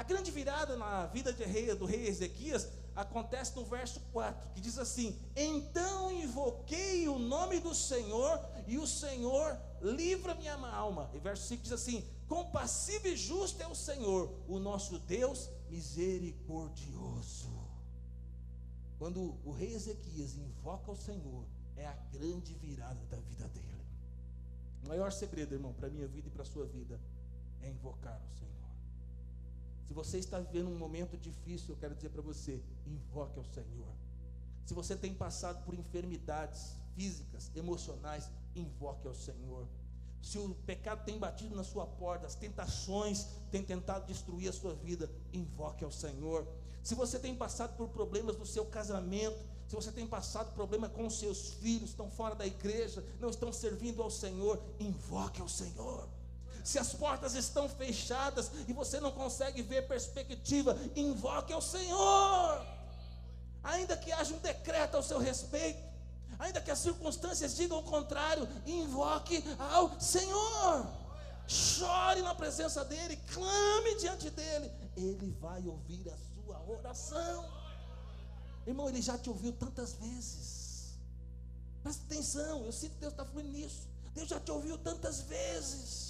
A 0.00 0.02
grande 0.02 0.30
virada 0.30 0.76
na 0.76 1.04
vida 1.08 1.30
rei, 1.30 1.74
do 1.74 1.84
rei 1.84 2.06
Ezequias 2.08 2.66
acontece 2.96 3.54
no 3.54 3.66
verso 3.66 4.00
4, 4.14 4.48
que 4.54 4.58
diz 4.58 4.78
assim: 4.78 5.14
Então 5.36 6.10
invoquei 6.10 7.06
o 7.06 7.18
nome 7.18 7.60
do 7.60 7.74
Senhor, 7.74 8.40
e 8.66 8.78
o 8.78 8.86
Senhor 8.86 9.60
livra 9.82 10.34
minha 10.34 10.54
alma. 10.54 11.10
E 11.12 11.18
verso 11.18 11.46
5 11.48 11.64
diz 11.64 11.72
assim: 11.72 12.02
Compassivo 12.26 13.08
e 13.08 13.14
justo 13.14 13.62
é 13.62 13.66
o 13.66 13.74
Senhor, 13.74 14.32
o 14.48 14.58
nosso 14.58 14.98
Deus 15.00 15.50
misericordioso. 15.68 17.50
Quando 18.98 19.36
o 19.44 19.52
rei 19.52 19.74
Ezequias 19.74 20.34
invoca 20.34 20.92
o 20.92 20.96
Senhor, 20.96 21.44
é 21.76 21.86
a 21.86 21.92
grande 22.10 22.54
virada 22.54 23.04
da 23.10 23.18
vida 23.18 23.46
dele. 23.48 23.84
O 24.82 24.88
maior 24.88 25.12
segredo, 25.12 25.54
irmão, 25.54 25.74
para 25.74 25.88
a 25.88 25.90
minha 25.90 26.08
vida 26.08 26.28
e 26.28 26.30
para 26.30 26.40
a 26.40 26.46
sua 26.46 26.64
vida, 26.64 26.98
é 27.60 27.68
invocar 27.68 28.18
o 28.32 28.38
Senhor. 28.38 28.49
Se 29.90 29.94
você 29.94 30.18
está 30.18 30.38
vivendo 30.38 30.68
um 30.68 30.78
momento 30.78 31.16
difícil, 31.16 31.70
eu 31.70 31.76
quero 31.76 31.96
dizer 31.96 32.10
para 32.10 32.22
você: 32.22 32.62
invoque 32.86 33.36
ao 33.36 33.44
Senhor. 33.44 33.92
Se 34.64 34.72
você 34.72 34.94
tem 34.94 35.12
passado 35.12 35.64
por 35.64 35.74
enfermidades 35.74 36.76
físicas, 36.94 37.50
emocionais, 37.56 38.30
invoque 38.54 39.08
ao 39.08 39.14
Senhor. 39.14 39.66
Se 40.22 40.38
o 40.38 40.54
pecado 40.64 41.04
tem 41.04 41.18
batido 41.18 41.56
na 41.56 41.64
sua 41.64 41.88
porta, 41.88 42.24
as 42.24 42.36
tentações 42.36 43.26
têm 43.50 43.64
tentado 43.64 44.06
destruir 44.06 44.48
a 44.50 44.52
sua 44.52 44.74
vida, 44.76 45.10
invoque 45.32 45.82
ao 45.82 45.90
Senhor. 45.90 46.46
Se 46.84 46.94
você 46.94 47.18
tem 47.18 47.34
passado 47.34 47.76
por 47.76 47.88
problemas 47.88 48.38
no 48.38 48.46
seu 48.46 48.66
casamento, 48.66 49.44
se 49.66 49.74
você 49.74 49.90
tem 49.90 50.06
passado 50.06 50.54
problema 50.54 50.88
com 50.88 51.04
os 51.04 51.18
seus 51.18 51.54
filhos, 51.54 51.90
estão 51.90 52.08
fora 52.08 52.36
da 52.36 52.46
igreja, 52.46 53.04
não 53.18 53.30
estão 53.30 53.52
servindo 53.52 54.04
ao 54.04 54.10
Senhor, 54.10 54.62
invoque 54.78 55.40
ao 55.40 55.48
Senhor 55.48 56.08
se 56.64 56.78
as 56.78 56.92
portas 56.92 57.34
estão 57.34 57.68
fechadas 57.68 58.50
e 58.68 58.72
você 58.72 59.00
não 59.00 59.12
consegue 59.12 59.62
ver 59.62 59.86
perspectiva, 59.86 60.76
invoque 60.96 61.52
ao 61.52 61.62
Senhor. 61.62 62.64
Ainda 63.62 63.96
que 63.96 64.12
haja 64.12 64.34
um 64.34 64.38
decreto 64.38 64.96
ao 64.96 65.02
seu 65.02 65.18
respeito, 65.18 65.82
ainda 66.38 66.60
que 66.60 66.70
as 66.70 66.78
circunstâncias 66.78 67.56
digam 67.56 67.78
o 67.78 67.82
contrário, 67.82 68.48
invoque 68.66 69.44
ao 69.58 70.00
Senhor. 70.00 70.86
Chore 71.46 72.22
na 72.22 72.34
presença 72.34 72.84
dEle, 72.84 73.16
clame 73.32 73.96
diante 73.96 74.30
dEle, 74.30 74.70
Ele 74.96 75.36
vai 75.40 75.66
ouvir 75.66 76.08
a 76.08 76.16
sua 76.16 76.62
oração. 76.68 77.44
Irmão, 78.66 78.88
Ele 78.88 79.02
já 79.02 79.18
te 79.18 79.28
ouviu 79.28 79.52
tantas 79.52 79.94
vezes. 79.94 80.94
Presta 81.82 82.04
atenção, 82.04 82.64
eu 82.64 82.72
sinto 82.72 82.92
que 82.94 83.00
Deus 83.00 83.12
está 83.12 83.24
fluindo 83.24 83.50
nisso. 83.50 83.88
Deus 84.14 84.28
já 84.28 84.38
te 84.38 84.50
ouviu 84.50 84.76
tantas 84.78 85.22
vezes. 85.22 86.09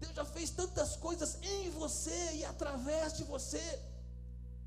Deus 0.00 0.14
já 0.14 0.24
fez 0.24 0.50
tantas 0.50 0.96
coisas 0.96 1.38
em 1.42 1.70
você 1.70 2.34
e 2.34 2.44
através 2.44 3.16
de 3.16 3.24
você. 3.24 3.80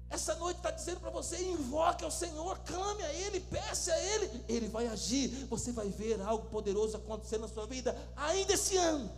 Essa 0.09 0.35
noite 0.35 0.57
está 0.57 0.71
dizendo 0.71 0.99
para 0.99 1.09
você: 1.09 1.41
invoque 1.41 2.03
ao 2.03 2.11
Senhor, 2.11 2.59
clame 2.59 3.01
a 3.03 3.13
Ele, 3.13 3.39
peça 3.39 3.93
a 3.93 3.99
Ele, 3.99 4.43
Ele 4.47 4.67
vai 4.67 4.87
agir. 4.87 5.29
Você 5.49 5.71
vai 5.71 5.87
ver 5.87 6.21
algo 6.21 6.49
poderoso 6.49 6.97
acontecer 6.97 7.37
na 7.37 7.47
sua 7.47 7.65
vida 7.65 7.95
ainda 8.15 8.53
esse 8.53 8.75
ano. 8.75 9.09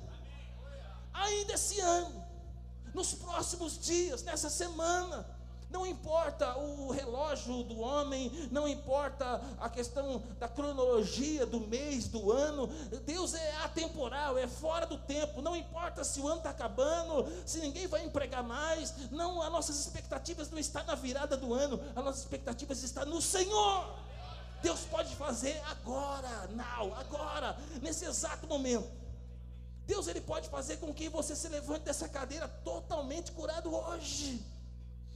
Ainda 1.11 1.53
esse 1.53 1.79
ano, 1.79 2.23
nos 2.93 3.13
próximos 3.13 3.79
dias, 3.79 4.23
nessa 4.23 4.49
semana. 4.49 5.27
Não 5.73 5.87
importa 5.87 6.55
o 6.55 6.91
relógio 6.91 7.63
do 7.63 7.79
homem, 7.79 8.31
não 8.51 8.67
importa 8.67 9.41
a 9.59 9.67
questão 9.67 10.21
da 10.37 10.47
cronologia 10.47 11.47
do 11.47 11.61
mês, 11.61 12.07
do 12.07 12.31
ano. 12.31 12.67
Deus 13.03 13.33
é 13.33 13.55
atemporal, 13.63 14.37
é 14.37 14.47
fora 14.47 14.85
do 14.85 14.99
tempo. 14.99 15.41
Não 15.41 15.55
importa 15.55 16.03
se 16.03 16.21
o 16.21 16.27
ano 16.27 16.37
está 16.37 16.51
acabando, 16.51 17.27
se 17.43 17.59
ninguém 17.59 17.87
vai 17.87 18.05
empregar 18.05 18.43
mais. 18.43 19.09
Não, 19.09 19.41
as 19.41 19.51
nossas 19.51 19.79
expectativas 19.79 20.51
não 20.51 20.59
estão 20.59 20.85
na 20.85 20.93
virada 20.93 21.35
do 21.35 21.51
ano, 21.55 21.81
as 21.95 22.05
nossas 22.05 22.21
expectativas 22.21 22.83
estão 22.83 23.05
no 23.07 23.19
Senhor. 23.19 23.95
Deus 24.61 24.81
pode 24.81 25.15
fazer 25.15 25.59
agora, 25.71 26.47
now, 26.49 26.93
agora, 26.95 27.57
nesse 27.81 28.05
exato 28.05 28.45
momento. 28.45 28.87
Deus 29.87 30.07
ele 30.07 30.21
pode 30.21 30.49
fazer 30.49 30.77
com 30.77 30.93
que 30.93 31.09
você 31.09 31.35
se 31.35 31.47
levante 31.47 31.81
dessa 31.81 32.07
cadeira 32.07 32.47
totalmente 32.47 33.31
curado 33.31 33.73
hoje. 33.73 34.52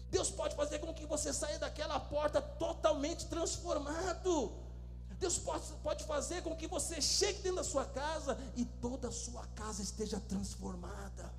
Deus 0.10 0.30
pode 0.30 0.56
fazer 0.56 0.80
com 0.80 0.93
que 0.93 1.06
você 1.06 1.34
saia 1.34 1.60
daquela 1.60 2.00
porta 2.00 2.41
totalmente 2.41 3.26
transformado. 3.26 4.54
Deus 5.20 5.38
pode, 5.38 5.65
pode 5.84 6.04
fazer 6.06 6.43
com 6.43 6.56
que 6.56 6.67
você 6.67 7.02
chegue 7.02 7.41
dentro 7.41 7.58
da 7.58 7.63
sua 7.63 7.86
casa 7.86 8.38
e 8.56 8.63
toda 8.63 9.10
a 9.10 9.12
sua 9.12 9.46
casa 9.48 9.82
esteja 9.82 10.20
transformada. 10.20 11.34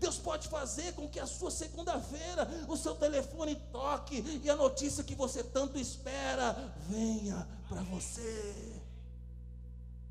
Deus 0.00 0.18
pode 0.18 0.48
fazer 0.48 0.92
com 0.94 1.08
que 1.08 1.20
a 1.20 1.26
sua 1.26 1.50
segunda-feira 1.50 2.48
o 2.68 2.76
seu 2.76 2.94
telefone 2.94 3.54
toque 3.70 4.22
e 4.42 4.50
a 4.50 4.56
notícia 4.56 5.04
que 5.04 5.14
você 5.14 5.42
tanto 5.42 5.78
espera 5.78 6.52
venha 6.88 7.46
para 7.68 7.82
você. 7.82 8.82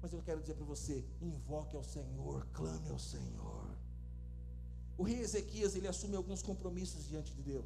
Mas 0.02 0.14
eu 0.14 0.22
quero 0.22 0.40
dizer 0.42 0.56
para 0.56 0.66
você: 0.66 1.04
invoque 1.22 1.76
ao 1.76 1.84
Senhor, 1.84 2.48
clame 2.54 2.90
ao 2.90 3.00
Senhor. 3.00 3.66
O 4.98 5.04
rei 5.04 5.20
Ezequias 5.20 5.76
ele 5.76 5.88
assume 5.88 6.16
alguns 6.16 6.42
compromissos 6.42 7.06
diante 7.08 7.34
de 7.34 7.42
Deus 7.42 7.66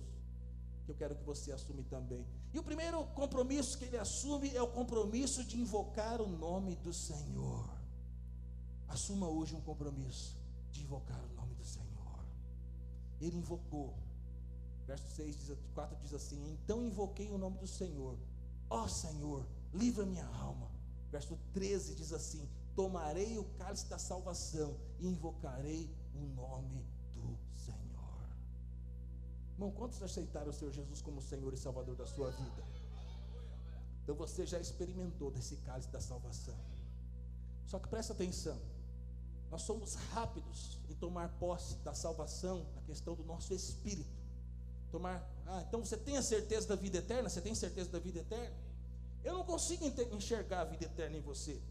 que 0.89 0.93
eu 0.93 0.95
quero 0.95 1.15
que 1.15 1.23
você 1.23 1.51
assume 1.51 1.83
também. 1.83 2.25
E 2.51 2.57
o 2.57 2.63
primeiro 2.63 3.05
compromisso 3.13 3.77
que 3.77 3.85
ele 3.85 3.97
assume 3.97 4.55
é 4.55 4.61
o 4.61 4.67
compromisso 4.67 5.43
de 5.43 5.59
invocar 5.59 6.19
o 6.19 6.27
nome 6.27 6.75
do 6.77 6.91
Senhor. 6.91 7.69
Assuma 8.87 9.27
hoje 9.27 9.55
um 9.55 9.61
compromisso 9.61 10.35
de 10.71 10.81
invocar 10.81 11.23
o 11.23 11.33
nome 11.35 11.53
do 11.53 11.63
Senhor. 11.63 12.25
ele 13.21 13.37
invocou. 13.37 13.93
Verso 14.87 15.07
6 15.15 15.35
diz, 15.37 15.57
4 15.75 15.95
diz 16.01 16.13
assim: 16.15 16.51
Então 16.53 16.83
invoquei 16.83 17.29
o 17.29 17.37
nome 17.37 17.59
do 17.59 17.67
Senhor, 17.67 18.17
ó 18.67 18.87
Senhor, 18.87 19.45
livra 19.71 20.05
minha 20.07 20.25
alma. 20.25 20.71
Verso 21.11 21.37
13 21.53 21.93
diz 21.93 22.11
assim: 22.11 22.49
Tomarei 22.75 23.37
o 23.37 23.43
cálice 23.59 23.87
da 23.87 23.99
salvação 23.99 24.75
e 24.99 25.07
invocarei 25.07 25.87
o 26.15 26.21
nome. 26.35 26.83
Irmão, 29.59 29.71
quantos 29.71 30.01
aceitaram 30.01 30.51
o 30.51 30.53
Senhor 30.53 30.71
Jesus 30.71 31.01
como 31.01 31.21
Senhor 31.21 31.53
e 31.53 31.57
Salvador 31.57 31.93
da 31.93 32.07
sua 32.07 32.31
vida? 32.31 32.63
Então 34.01 34.15
você 34.15 34.45
já 34.45 34.57
experimentou 34.57 35.29
desse 35.29 35.57
cálice 35.57 35.89
da 35.89 35.99
salvação. 35.99 36.55
Só 37.65 37.77
que 37.77 37.89
presta 37.89 38.13
atenção. 38.13 38.57
Nós 39.51 39.63
somos 39.63 39.95
rápidos 40.13 40.79
em 40.89 40.95
tomar 40.95 41.27
posse 41.39 41.75
da 41.79 41.93
salvação 41.93 42.65
na 42.73 42.81
questão 42.83 43.15
do 43.15 43.25
nosso 43.25 43.53
espírito. 43.53 44.17
Tomar, 44.93 45.29
ah, 45.45 45.61
então 45.67 45.83
você 45.83 45.97
tem 45.97 46.15
a 46.15 46.21
certeza 46.21 46.65
da 46.65 46.77
vida 46.77 46.99
eterna? 46.99 47.27
Você 47.27 47.41
tem 47.41 47.53
certeza 47.53 47.89
da 47.89 47.99
vida 47.99 48.19
eterna? 48.19 48.55
Eu 49.25 49.33
não 49.33 49.43
consigo 49.43 49.83
enxergar 50.15 50.61
a 50.61 50.65
vida 50.65 50.85
eterna 50.85 51.17
em 51.17 51.21
você. 51.21 51.61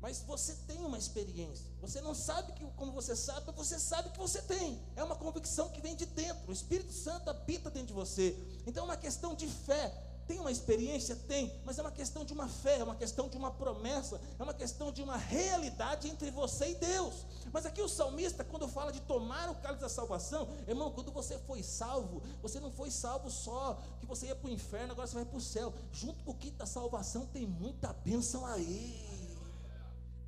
Mas 0.00 0.20
você 0.20 0.54
tem 0.66 0.84
uma 0.84 0.96
experiência. 0.96 1.66
Você 1.80 2.00
não 2.00 2.14
sabe 2.14 2.52
que, 2.52 2.64
como 2.76 2.92
você 2.92 3.16
sabe, 3.16 3.46
mas 3.46 3.56
você 3.56 3.78
sabe 3.78 4.10
que 4.10 4.18
você 4.18 4.40
tem. 4.42 4.80
É 4.94 5.02
uma 5.02 5.16
convicção 5.16 5.68
que 5.70 5.80
vem 5.80 5.96
de 5.96 6.06
dentro. 6.06 6.48
O 6.48 6.52
Espírito 6.52 6.92
Santo 6.92 7.28
habita 7.28 7.70
dentro 7.70 7.88
de 7.88 7.94
você. 7.94 8.36
Então 8.66 8.84
é 8.84 8.86
uma 8.86 8.96
questão 8.96 9.34
de 9.34 9.46
fé. 9.46 9.92
Tem 10.28 10.38
uma 10.38 10.52
experiência? 10.52 11.16
Tem, 11.16 11.50
mas 11.64 11.78
é 11.78 11.82
uma 11.82 11.90
questão 11.90 12.22
de 12.22 12.34
uma 12.34 12.46
fé, 12.46 12.80
é 12.80 12.84
uma 12.84 12.94
questão 12.94 13.30
de 13.30 13.36
uma 13.38 13.50
promessa, 13.50 14.20
é 14.38 14.42
uma 14.42 14.52
questão 14.52 14.92
de 14.92 15.02
uma 15.02 15.16
realidade 15.16 16.06
entre 16.06 16.30
você 16.30 16.72
e 16.72 16.74
Deus. 16.74 17.24
Mas 17.50 17.64
aqui 17.64 17.80
o 17.80 17.88
salmista, 17.88 18.44
quando 18.44 18.68
fala 18.68 18.92
de 18.92 19.00
tomar 19.00 19.48
o 19.48 19.54
cálice 19.54 19.80
da 19.80 19.88
salvação, 19.88 20.46
irmão, 20.68 20.92
quando 20.92 21.10
você 21.10 21.38
foi 21.38 21.62
salvo, 21.62 22.22
você 22.42 22.60
não 22.60 22.70
foi 22.70 22.90
salvo 22.90 23.30
só 23.30 23.80
que 24.00 24.06
você 24.06 24.26
ia 24.26 24.36
para 24.36 24.50
o 24.50 24.52
inferno, 24.52 24.92
agora 24.92 25.08
você 25.08 25.14
vai 25.14 25.24
para 25.24 25.38
o 25.38 25.40
céu. 25.40 25.72
Junto 25.90 26.22
com 26.22 26.32
o 26.32 26.34
kit 26.34 26.54
da 26.58 26.66
salvação 26.66 27.24
tem 27.24 27.46
muita 27.46 27.90
bênção 27.94 28.44
aí. 28.44 29.07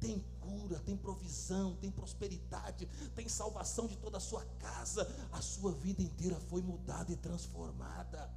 Tem 0.01 0.25
cura, 0.41 0.81
tem 0.81 0.97
provisão, 0.97 1.77
tem 1.77 1.91
prosperidade, 1.91 2.89
tem 3.15 3.29
salvação 3.29 3.87
de 3.87 3.97
toda 3.97 4.17
a 4.17 4.21
sua 4.21 4.45
casa. 4.59 5.09
A 5.31 5.41
sua 5.43 5.73
vida 5.73 6.03
inteira 6.03 6.41
foi 6.49 6.63
mudada 6.63 7.13
e 7.13 7.17
transformada. 7.17 8.31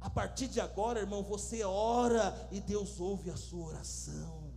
A 0.00 0.10
partir 0.10 0.48
de 0.48 0.60
agora, 0.60 1.00
irmão, 1.00 1.22
você 1.22 1.62
ora 1.62 2.48
e 2.50 2.60
Deus 2.60 3.00
ouve 3.00 3.30
a 3.30 3.36
sua 3.36 3.66
oração. 3.66 4.52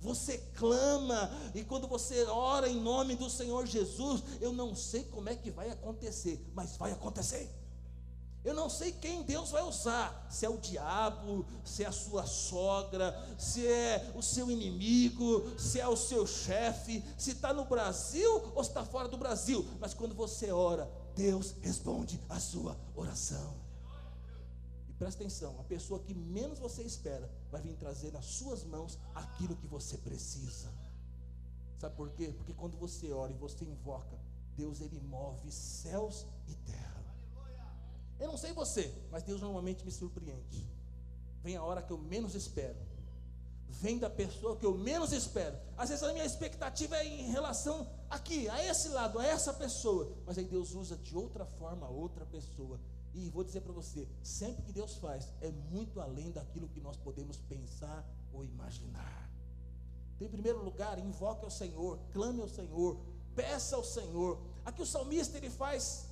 Você 0.00 0.38
clama, 0.54 1.30
e 1.54 1.64
quando 1.64 1.88
você 1.88 2.24
ora 2.26 2.68
em 2.68 2.80
nome 2.80 3.16
do 3.16 3.28
Senhor 3.28 3.66
Jesus, 3.66 4.22
eu 4.40 4.52
não 4.52 4.74
sei 4.74 5.04
como 5.04 5.28
é 5.28 5.34
que 5.34 5.50
vai 5.50 5.70
acontecer, 5.70 6.40
mas 6.54 6.76
vai 6.76 6.92
acontecer. 6.92 7.50
Eu 8.48 8.54
não 8.54 8.70
sei 8.70 8.92
quem 8.92 9.22
Deus 9.24 9.50
vai 9.50 9.62
usar, 9.62 10.26
se 10.30 10.46
é 10.46 10.48
o 10.48 10.56
diabo, 10.56 11.44
se 11.62 11.84
é 11.84 11.86
a 11.86 11.92
sua 11.92 12.24
sogra, 12.24 13.14
se 13.38 13.66
é 13.66 14.10
o 14.14 14.22
seu 14.22 14.50
inimigo, 14.50 15.54
se 15.58 15.78
é 15.78 15.86
o 15.86 15.94
seu 15.94 16.26
chefe, 16.26 17.04
se 17.18 17.32
está 17.32 17.52
no 17.52 17.66
Brasil 17.66 18.50
ou 18.54 18.62
está 18.62 18.82
fora 18.86 19.06
do 19.06 19.18
Brasil, 19.18 19.68
mas 19.78 19.92
quando 19.92 20.14
você 20.14 20.50
ora, 20.50 20.90
Deus 21.14 21.56
responde 21.60 22.18
a 22.26 22.40
sua 22.40 22.74
oração. 22.96 23.54
Presta 24.98 25.22
atenção, 25.22 25.54
a 25.60 25.64
pessoa 25.64 26.00
que 26.00 26.14
menos 26.14 26.58
você 26.58 26.82
espera 26.82 27.30
vai 27.50 27.60
vir 27.60 27.76
trazer 27.76 28.10
nas 28.14 28.24
suas 28.24 28.64
mãos 28.64 28.98
aquilo 29.14 29.56
que 29.56 29.66
você 29.66 29.98
precisa. 29.98 30.72
Sabe 31.78 31.94
por 31.94 32.08
quê? 32.12 32.32
Porque 32.34 32.54
quando 32.54 32.78
você 32.78 33.12
ora 33.12 33.30
e 33.30 33.36
você 33.36 33.66
invoca, 33.66 34.18
Deus 34.56 34.80
ele 34.80 34.98
move 35.00 35.52
céus 35.52 36.24
e 36.48 36.54
terra. 36.54 36.97
Eu 38.18 38.28
não 38.28 38.36
sei 38.36 38.52
você, 38.52 38.92
mas 39.10 39.22
Deus 39.22 39.40
normalmente 39.40 39.84
me 39.84 39.92
surpreende. 39.92 40.66
Vem 41.42 41.56
a 41.56 41.62
hora 41.62 41.82
que 41.82 41.92
eu 41.92 41.98
menos 41.98 42.34
espero. 42.34 42.76
Vem 43.68 43.98
da 43.98 44.10
pessoa 44.10 44.56
que 44.56 44.66
eu 44.66 44.76
menos 44.76 45.12
espero. 45.12 45.56
Às 45.76 45.90
vezes 45.90 46.02
a 46.02 46.12
minha 46.12 46.24
expectativa 46.24 46.96
é 46.96 47.06
em 47.06 47.30
relação 47.30 47.88
aqui, 48.10 48.48
a 48.48 48.64
esse 48.64 48.88
lado, 48.88 49.18
a 49.18 49.26
essa 49.26 49.52
pessoa. 49.52 50.16
Mas 50.26 50.36
aí 50.36 50.44
Deus 50.44 50.74
usa 50.74 50.96
de 50.96 51.16
outra 51.16 51.44
forma 51.44 51.88
outra 51.88 52.26
pessoa 52.26 52.80
e 53.14 53.28
vou 53.30 53.44
dizer 53.44 53.60
para 53.60 53.72
você: 53.72 54.08
sempre 54.22 54.62
que 54.62 54.72
Deus 54.72 54.96
faz, 54.96 55.28
é 55.40 55.50
muito 55.50 56.00
além 56.00 56.30
daquilo 56.30 56.68
que 56.68 56.80
nós 56.80 56.96
podemos 56.96 57.36
pensar 57.36 58.04
ou 58.32 58.44
imaginar. 58.44 59.30
Então, 60.14 60.26
em 60.26 60.30
primeiro 60.30 60.64
lugar, 60.64 60.98
invoque 60.98 61.44
ao 61.44 61.50
Senhor, 61.50 61.98
clame 62.12 62.40
ao 62.40 62.48
Senhor, 62.48 62.98
peça 63.34 63.76
ao 63.76 63.84
Senhor. 63.84 64.38
Aqui 64.64 64.82
o 64.82 64.86
salmista 64.86 65.36
ele 65.36 65.50
faz 65.50 66.08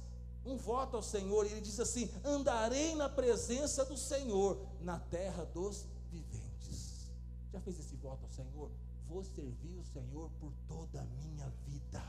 um 0.46 0.56
voto 0.56 0.96
ao 0.96 1.02
Senhor 1.02 1.44
e 1.44 1.50
ele 1.50 1.60
diz 1.60 1.78
assim: 1.80 2.10
Andarei 2.24 2.94
na 2.94 3.08
presença 3.08 3.84
do 3.84 3.96
Senhor 3.96 4.64
na 4.80 4.98
terra 4.98 5.44
dos 5.44 5.86
viventes. 6.10 7.10
Já 7.52 7.60
fez 7.60 7.78
esse 7.80 7.96
voto 7.96 8.24
ao 8.24 8.30
Senhor? 8.30 8.70
Vou 9.08 9.24
servir 9.24 9.76
o 9.76 9.84
Senhor 9.84 10.30
por 10.40 10.52
toda 10.68 11.00
a 11.00 11.04
minha 11.04 11.48
vida. 11.66 12.02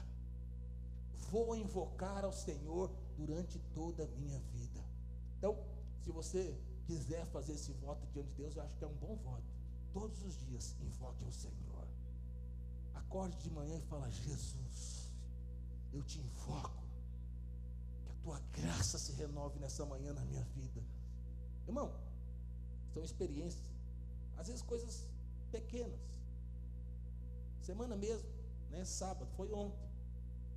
Vou 1.31 1.55
invocar 1.55 2.23
ao 2.23 2.31
Senhor 2.31 2.91
durante 3.17 3.59
toda 3.73 4.03
a 4.03 4.07
minha 4.07 4.39
vida. 4.53 4.83
Então, 5.37 5.57
se 6.03 6.11
você 6.11 6.57
quiser 6.85 7.25
fazer 7.27 7.53
esse 7.53 7.73
voto 7.73 8.05
diante 8.13 8.29
de 8.29 8.35
Deus, 8.35 8.55
eu 8.55 8.63
acho 8.63 8.77
que 8.77 8.83
é 8.83 8.87
um 8.87 8.95
bom 8.95 9.15
voto. 9.17 9.43
Todos 9.93 10.23
os 10.23 10.37
dias, 10.45 10.75
invoque 10.81 11.23
ao 11.23 11.31
Senhor. 11.31 11.87
Acorde 12.93 13.37
de 13.39 13.49
manhã 13.49 13.77
e 13.77 13.81
fala: 13.81 14.09
Jesus, 14.09 15.11
eu 15.93 16.03
te 16.03 16.19
invoco. 16.19 16.86
Tua 18.27 18.41
graça 18.51 18.97
se 18.97 19.13
renove 19.13 19.57
nessa 19.57 19.85
manhã 19.85 20.11
na 20.11 20.19
minha 20.25 20.43
vida. 20.53 20.83
Irmão, 21.65 21.89
são 22.93 23.01
experiências. 23.01 23.63
Às 24.35 24.47
vezes 24.47 24.61
coisas 24.61 25.05
pequenas. 25.49 25.97
Semana 27.61 27.95
mesmo, 27.95 28.27
né? 28.69 28.83
Sábado, 28.83 29.25
foi 29.37 29.49
ontem. 29.53 29.79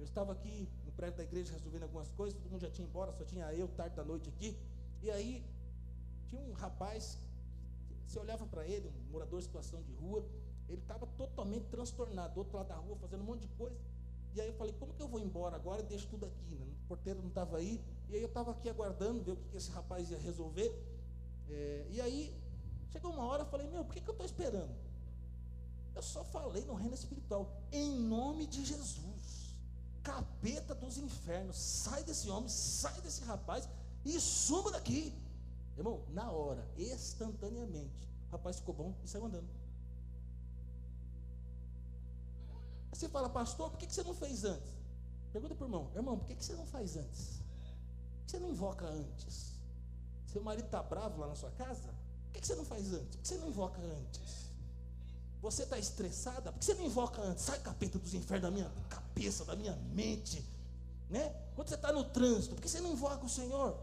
Eu 0.00 0.04
estava 0.04 0.32
aqui 0.32 0.68
no 0.84 0.90
prédio 0.90 1.18
da 1.18 1.22
igreja 1.22 1.52
resolvendo 1.52 1.84
algumas 1.84 2.08
coisas, 2.08 2.36
todo 2.40 2.50
mundo 2.50 2.62
já 2.62 2.70
tinha 2.72 2.88
embora, 2.88 3.12
só 3.12 3.24
tinha 3.24 3.54
eu 3.54 3.68
tarde 3.68 3.94
da 3.94 4.02
noite 4.02 4.28
aqui. 4.30 4.58
E 5.00 5.08
aí 5.08 5.46
tinha 6.26 6.42
um 6.42 6.52
rapaz, 6.54 7.18
você 8.04 8.18
olhava 8.18 8.46
para 8.46 8.66
ele, 8.66 8.88
um 8.88 9.12
morador 9.12 9.38
de 9.38 9.46
situação 9.46 9.80
de 9.84 9.92
rua, 9.92 10.26
ele 10.68 10.82
estava 10.82 11.06
totalmente 11.06 11.66
transtornado, 11.66 12.34
do 12.34 12.38
outro 12.38 12.56
lado 12.56 12.66
da 12.66 12.74
rua, 12.74 12.96
fazendo 12.96 13.20
um 13.20 13.26
monte 13.26 13.42
de 13.42 13.48
coisa. 13.54 13.78
E 14.34 14.40
aí 14.40 14.48
eu 14.48 14.54
falei, 14.54 14.72
como 14.78 14.92
que 14.92 15.02
eu 15.02 15.08
vou 15.08 15.20
embora 15.20 15.56
agora 15.56 15.82
e 15.82 15.84
deixo 15.84 16.06
tudo 16.08 16.26
aqui? 16.26 16.54
Né? 16.54 16.66
O 16.84 16.88
porteiro 16.88 17.20
não 17.20 17.28
estava 17.28 17.56
aí. 17.56 17.80
E 18.08 18.14
aí 18.14 18.22
eu 18.22 18.28
estava 18.28 18.52
aqui 18.52 18.68
aguardando, 18.68 19.22
ver 19.22 19.32
o 19.32 19.36
que, 19.36 19.48
que 19.48 19.56
esse 19.56 19.70
rapaz 19.70 20.10
ia 20.10 20.18
resolver. 20.18 20.70
É, 21.48 21.86
e 21.90 22.00
aí, 22.00 22.34
chegou 22.90 23.12
uma 23.12 23.24
hora, 23.24 23.42
eu 23.42 23.46
falei, 23.46 23.66
meu, 23.68 23.84
por 23.84 23.94
que, 23.94 24.00
que 24.00 24.08
eu 24.08 24.12
estou 24.12 24.26
esperando? 24.26 24.74
Eu 25.94 26.02
só 26.02 26.22
falei 26.24 26.64
no 26.64 26.74
reino 26.74 26.94
espiritual, 26.94 27.50
em 27.72 27.90
nome 27.98 28.46
de 28.46 28.64
Jesus 28.64 29.40
capeta 30.02 30.74
dos 30.74 30.98
infernos, 30.98 31.56
sai 31.56 32.02
desse 32.04 32.28
homem, 32.30 32.48
sai 32.48 33.00
desse 33.00 33.22
rapaz 33.24 33.68
e 34.04 34.18
suma 34.20 34.70
daqui. 34.70 35.14
Irmão, 35.76 36.02
na 36.10 36.30
hora, 36.30 36.66
instantaneamente, 36.76 38.08
o 38.28 38.32
rapaz 38.32 38.56
ficou 38.56 38.74
bom 38.74 38.94
e 39.04 39.08
saiu 39.08 39.26
andando. 39.26 39.48
Aí 42.92 42.98
você 42.98 43.08
fala, 43.08 43.28
pastor, 43.28 43.70
por 43.70 43.78
que 43.78 43.92
você 43.92 44.02
não 44.02 44.14
fez 44.14 44.44
antes? 44.44 44.72
Pergunta 45.32 45.54
para 45.54 45.64
o 45.64 45.68
irmão, 45.68 45.90
irmão, 45.94 46.18
por 46.18 46.26
que 46.26 46.44
você 46.44 46.54
não 46.54 46.66
faz 46.66 46.96
antes? 46.96 47.40
Por 48.18 48.24
que 48.24 48.30
você 48.32 48.38
não 48.38 48.50
invoca 48.50 48.84
antes? 48.86 49.54
Seu 50.26 50.42
marido 50.42 50.66
está 50.66 50.82
bravo 50.82 51.20
lá 51.20 51.28
na 51.28 51.36
sua 51.36 51.50
casa? 51.52 51.94
Por 52.32 52.40
que 52.40 52.46
você 52.46 52.54
não 52.54 52.64
faz 52.64 52.92
antes? 52.92 53.16
Por 53.16 53.22
que 53.22 53.28
você 53.28 53.38
não 53.38 53.48
invoca 53.48 53.80
antes? 53.80 54.50
Você 55.42 55.62
está 55.62 55.78
estressada? 55.78 56.52
Por 56.52 56.58
que 56.58 56.64
você 56.64 56.74
não 56.74 56.84
invoca 56.84 57.22
antes? 57.22 57.44
Sai 57.44 57.58
capeta 57.60 57.98
dos 57.98 58.14
infernos 58.14 58.42
da 58.42 58.50
minha 58.50 58.70
cabeça, 58.88 59.44
da 59.44 59.56
minha 59.56 59.74
mente. 59.92 60.44
Né? 61.08 61.34
Quando 61.56 61.68
você 61.68 61.74
está 61.74 61.92
no 61.92 62.04
trânsito, 62.04 62.54
por 62.54 62.60
que 62.60 62.68
você 62.68 62.80
não 62.80 62.92
invoca 62.92 63.24
o 63.24 63.28
Senhor? 63.28 63.76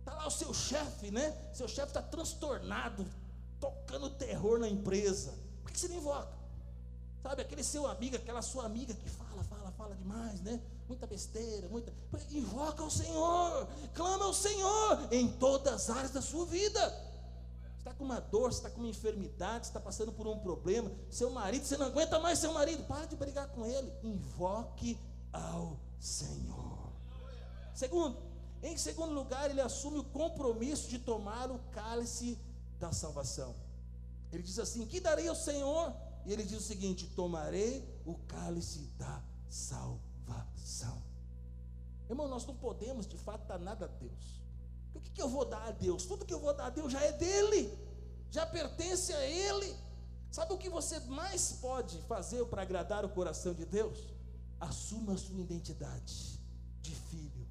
Está 0.00 0.14
lá 0.14 0.26
o 0.26 0.30
seu 0.30 0.54
chefe, 0.54 1.10
né? 1.10 1.36
Seu 1.52 1.68
chefe 1.68 1.88
está 1.88 2.00
transtornado, 2.00 3.06
tocando 3.60 4.08
terror 4.10 4.58
na 4.58 4.68
empresa. 4.68 5.34
Por 5.62 5.72
que 5.72 5.78
você 5.78 5.88
não 5.88 5.96
invoca? 5.96 6.37
Sabe, 7.22 7.42
aquele 7.42 7.64
seu 7.64 7.86
amigo, 7.86 8.16
aquela 8.16 8.42
sua 8.42 8.64
amiga 8.64 8.94
que 8.94 9.08
fala, 9.10 9.42
fala, 9.44 9.72
fala 9.72 9.94
demais, 9.96 10.40
né? 10.40 10.60
Muita 10.86 11.06
besteira, 11.06 11.68
muita. 11.68 11.92
Invoca 12.30 12.82
o 12.82 12.90
Senhor, 12.90 13.68
clama 13.94 14.24
ao 14.24 14.32
Senhor 14.32 15.08
em 15.10 15.28
todas 15.28 15.74
as 15.74 15.96
áreas 15.96 16.10
da 16.12 16.22
sua 16.22 16.46
vida 16.46 17.08
está 17.88 17.94
com 17.94 18.04
uma 18.04 18.20
dor, 18.20 18.50
está 18.50 18.68
com 18.68 18.80
uma 18.80 18.88
enfermidade, 18.88 19.66
está 19.66 19.80
passando 19.80 20.12
por 20.12 20.26
um 20.26 20.38
problema, 20.38 20.90
seu 21.10 21.30
marido, 21.30 21.64
você 21.64 21.76
não 21.76 21.86
aguenta 21.86 22.18
mais 22.18 22.38
seu 22.38 22.52
marido, 22.52 22.84
para 22.84 23.06
de 23.06 23.16
brigar 23.16 23.48
com 23.48 23.64
ele, 23.64 23.90
invoque 24.02 24.98
ao 25.32 25.78
Senhor. 25.98 26.92
Segundo, 27.74 28.18
em 28.62 28.76
segundo 28.76 29.14
lugar, 29.14 29.50
ele 29.50 29.60
assume 29.60 29.98
o 29.98 30.04
compromisso 30.04 30.88
de 30.88 30.98
tomar 30.98 31.50
o 31.50 31.58
cálice 31.72 32.38
da 32.78 32.92
salvação. 32.92 33.54
Ele 34.32 34.42
diz 34.42 34.58
assim: 34.58 34.84
Que 34.84 35.00
darei 35.00 35.28
ao 35.28 35.34
Senhor? 35.34 35.94
E 36.28 36.32
ele 36.32 36.42
diz 36.42 36.58
o 36.58 36.62
seguinte: 36.62 37.06
Tomarei 37.16 37.82
o 38.04 38.14
cálice 38.26 38.80
da 38.98 39.24
salvação. 39.48 41.02
Irmão, 42.08 42.28
nós 42.28 42.44
não 42.44 42.54
podemos 42.54 43.06
de 43.06 43.16
fato 43.16 43.46
dar 43.46 43.58
nada 43.58 43.86
a 43.86 43.88
Deus. 43.88 44.42
O 44.94 45.00
que, 45.00 45.10
que 45.10 45.22
eu 45.22 45.28
vou 45.28 45.46
dar 45.46 45.66
a 45.66 45.70
Deus? 45.70 46.04
Tudo 46.04 46.26
que 46.26 46.34
eu 46.34 46.38
vou 46.38 46.52
dar 46.52 46.66
a 46.66 46.70
Deus 46.70 46.92
já 46.92 47.02
é 47.02 47.12
dele, 47.12 47.72
já 48.30 48.44
pertence 48.44 49.10
a 49.14 49.24
Ele. 49.24 49.74
Sabe 50.30 50.52
o 50.52 50.58
que 50.58 50.68
você 50.68 51.00
mais 51.00 51.52
pode 51.52 51.96
fazer 52.02 52.44
para 52.44 52.60
agradar 52.60 53.06
o 53.06 53.08
coração 53.08 53.54
de 53.54 53.64
Deus? 53.64 53.98
Assuma 54.60 55.14
a 55.14 55.16
sua 55.16 55.40
identidade 55.40 56.38
de 56.82 56.94
filho. 56.94 57.48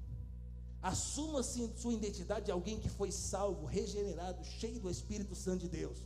Assuma 0.80 1.42
sua 1.42 1.92
identidade 1.92 2.44
de 2.44 2.52
alguém 2.52 2.78
que 2.78 2.88
foi 2.88 3.10
salvo, 3.10 3.66
regenerado, 3.66 4.44
cheio 4.44 4.78
do 4.78 4.88
Espírito 4.88 5.34
Santo 5.34 5.62
de 5.62 5.68
Deus. 5.68 5.98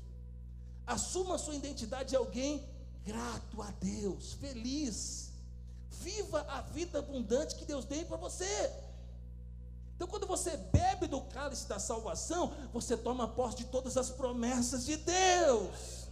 Assuma 0.87 1.38
sua 1.38 1.55
identidade 1.55 2.11
de 2.11 2.16
alguém 2.16 2.66
grato 3.05 3.62
a 3.62 3.71
Deus, 3.73 4.35
feliz. 4.35 5.31
Viva 5.90 6.40
a 6.49 6.61
vida 6.61 6.99
abundante 6.99 7.55
que 7.55 7.64
Deus 7.64 7.85
tem 7.85 8.05
para 8.05 8.16
você. 8.16 8.71
Então, 9.95 10.09
quando 10.09 10.27
você 10.27 10.57
bebe 10.57 11.07
do 11.07 11.21
cálice 11.21 11.68
da 11.68 11.79
salvação, 11.79 12.53
você 12.73 12.97
toma 12.97 13.29
posse 13.29 13.59
de 13.59 13.64
todas 13.66 13.97
as 13.97 14.11
promessas 14.11 14.85
de 14.85 14.97
Deus. 14.97 16.03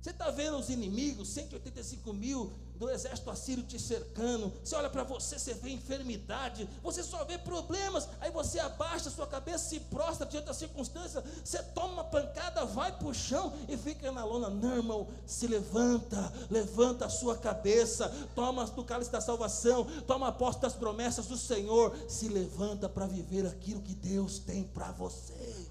Você 0.00 0.10
está 0.10 0.30
vendo 0.30 0.56
os 0.56 0.70
inimigos, 0.70 1.28
185 1.28 2.12
mil 2.12 2.52
do 2.82 2.90
exército 2.90 3.30
assírio 3.30 3.62
te 3.62 3.78
cercando. 3.78 4.52
Você 4.62 4.74
olha 4.74 4.90
para 4.90 5.04
você, 5.04 5.38
você 5.38 5.54
vê 5.54 5.70
enfermidade, 5.70 6.68
você 6.82 7.00
só 7.00 7.24
vê 7.24 7.38
problemas. 7.38 8.08
Aí 8.20 8.28
você 8.32 8.58
abaixa 8.58 9.08
a 9.08 9.12
sua 9.12 9.26
cabeça, 9.26 9.68
se 9.68 9.78
prostra 9.78 10.26
diante 10.26 10.46
da 10.46 10.52
circunstância. 10.52 11.22
Você 11.44 11.62
toma 11.62 11.92
uma 11.92 12.04
pancada, 12.04 12.64
vai 12.64 12.90
para 12.90 13.06
o 13.06 13.14
chão 13.14 13.52
e 13.68 13.76
fica 13.76 14.10
na 14.10 14.24
lona. 14.24 14.50
Não, 14.50 14.76
irmão, 14.76 15.06
se 15.24 15.46
levanta, 15.46 16.32
levanta 16.50 17.06
a 17.06 17.08
sua 17.08 17.38
cabeça, 17.38 18.08
toma 18.34 18.64
do 18.66 18.82
cálice 18.82 19.12
da 19.12 19.20
salvação, 19.20 19.86
toma 20.04 20.32
posse 20.32 20.60
das 20.60 20.74
promessas 20.74 21.26
do 21.26 21.36
Senhor. 21.36 21.96
Se 22.08 22.26
levanta 22.26 22.88
para 22.88 23.06
viver 23.06 23.46
aquilo 23.46 23.80
que 23.80 23.94
Deus 23.94 24.40
tem 24.40 24.64
para 24.64 24.90
você. 24.90 25.70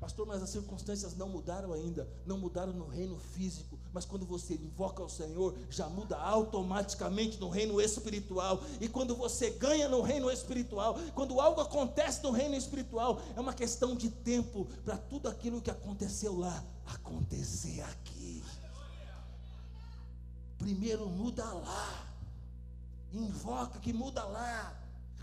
Pastor, 0.00 0.26
mas 0.26 0.40
as 0.40 0.50
circunstâncias 0.50 1.16
não 1.16 1.28
mudaram 1.28 1.72
ainda, 1.72 2.08
não 2.24 2.38
mudaram 2.38 2.72
no 2.72 2.86
reino 2.86 3.18
físico, 3.18 3.76
mas 3.96 4.04
quando 4.04 4.26
você 4.26 4.52
invoca 4.52 5.02
o 5.02 5.08
Senhor, 5.08 5.56
já 5.70 5.88
muda 5.88 6.18
automaticamente 6.18 7.40
no 7.40 7.48
reino 7.48 7.80
espiritual. 7.80 8.62
E 8.78 8.90
quando 8.90 9.16
você 9.16 9.48
ganha 9.48 9.88
no 9.88 10.02
reino 10.02 10.30
espiritual, 10.30 10.98
quando 11.14 11.40
algo 11.40 11.62
acontece 11.62 12.22
no 12.22 12.30
reino 12.30 12.54
espiritual, 12.54 13.22
é 13.34 13.40
uma 13.40 13.54
questão 13.54 13.96
de 13.96 14.10
tempo 14.10 14.66
para 14.84 14.98
tudo 14.98 15.30
aquilo 15.30 15.62
que 15.62 15.70
aconteceu 15.70 16.38
lá 16.38 16.62
acontecer 16.84 17.80
aqui. 17.84 18.44
Primeiro 20.58 21.08
muda 21.08 21.50
lá, 21.50 22.06
invoca 23.14 23.78
que 23.78 23.94
muda 23.94 24.22
lá, 24.24 24.78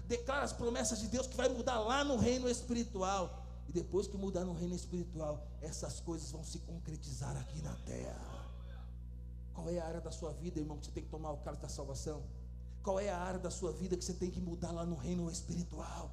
declara 0.08 0.46
as 0.46 0.52
promessas 0.52 1.00
de 1.00 1.10
Deus 1.10 1.28
que 1.28 1.38
vai 1.38 1.48
mudar 1.48 1.78
lá 1.78 2.04
no 2.04 2.18
reino 2.18 2.50
espiritual. 2.50 3.46
E 3.70 3.72
depois 3.72 4.08
que 4.08 4.18
mudar 4.18 4.44
no 4.44 4.54
reino 4.54 4.74
espiritual, 4.74 5.46
essas 5.62 6.00
coisas 6.00 6.32
vão 6.32 6.44
se 6.44 6.58
concretizar 6.58 7.38
aqui 7.38 7.62
na 7.62 7.76
terra. 7.86 8.33
Qual 9.54 9.70
é 9.70 9.80
a 9.80 9.86
área 9.86 10.02
da 10.02 10.12
sua 10.12 10.32
vida, 10.34 10.60
irmão, 10.60 10.78
que 10.78 10.86
você 10.86 10.92
tem 10.92 11.04
que 11.04 11.10
tomar 11.10 11.32
o 11.32 11.38
cálice 11.38 11.62
da 11.62 11.70
salvação? 11.70 12.24
Qual 12.82 13.00
é 13.00 13.10
a 13.10 13.18
área 13.18 13.39
da 13.39 13.50
sua 13.50 13.72
vida 13.72 13.96
que 13.96 14.04
você 14.04 14.13
tem 14.13 14.30
que 14.30 14.42
mudar 14.42 14.72
lá 14.72 14.86
no 14.86 14.96
reino 14.96 15.30
espiritual? 15.30 16.12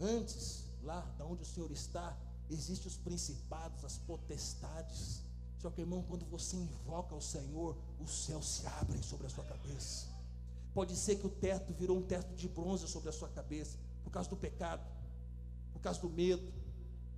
Antes, 0.00 0.64
lá 0.82 1.00
da 1.18 1.24
onde 1.24 1.42
o 1.42 1.46
Senhor 1.46 1.70
está, 1.70 2.16
existem 2.48 2.86
os 2.88 2.96
principados, 2.96 3.84
as 3.84 3.98
potestades. 3.98 5.22
Só 5.58 5.68
que, 5.70 5.80
irmão, 5.80 6.02
quando 6.08 6.24
você 6.26 6.56
invoca 6.56 7.14
o 7.14 7.20
Senhor, 7.20 7.76
os 8.00 8.24
céus 8.24 8.48
se 8.48 8.66
abrem 8.66 9.02
sobre 9.02 9.26
a 9.26 9.30
sua 9.30 9.44
cabeça. 9.44 10.06
Pode 10.72 10.96
ser 10.96 11.16
que 11.16 11.26
o 11.26 11.30
teto 11.30 11.74
virou 11.74 11.98
um 11.98 12.02
teto 12.02 12.34
de 12.34 12.48
bronze 12.48 12.86
sobre 12.88 13.10
a 13.10 13.12
sua 13.12 13.28
cabeça, 13.28 13.76
por 14.02 14.10
causa 14.10 14.30
do 14.30 14.36
pecado 14.36 14.82
por 15.80 15.84
causa 15.84 16.00
do 16.00 16.10
medo, 16.10 16.52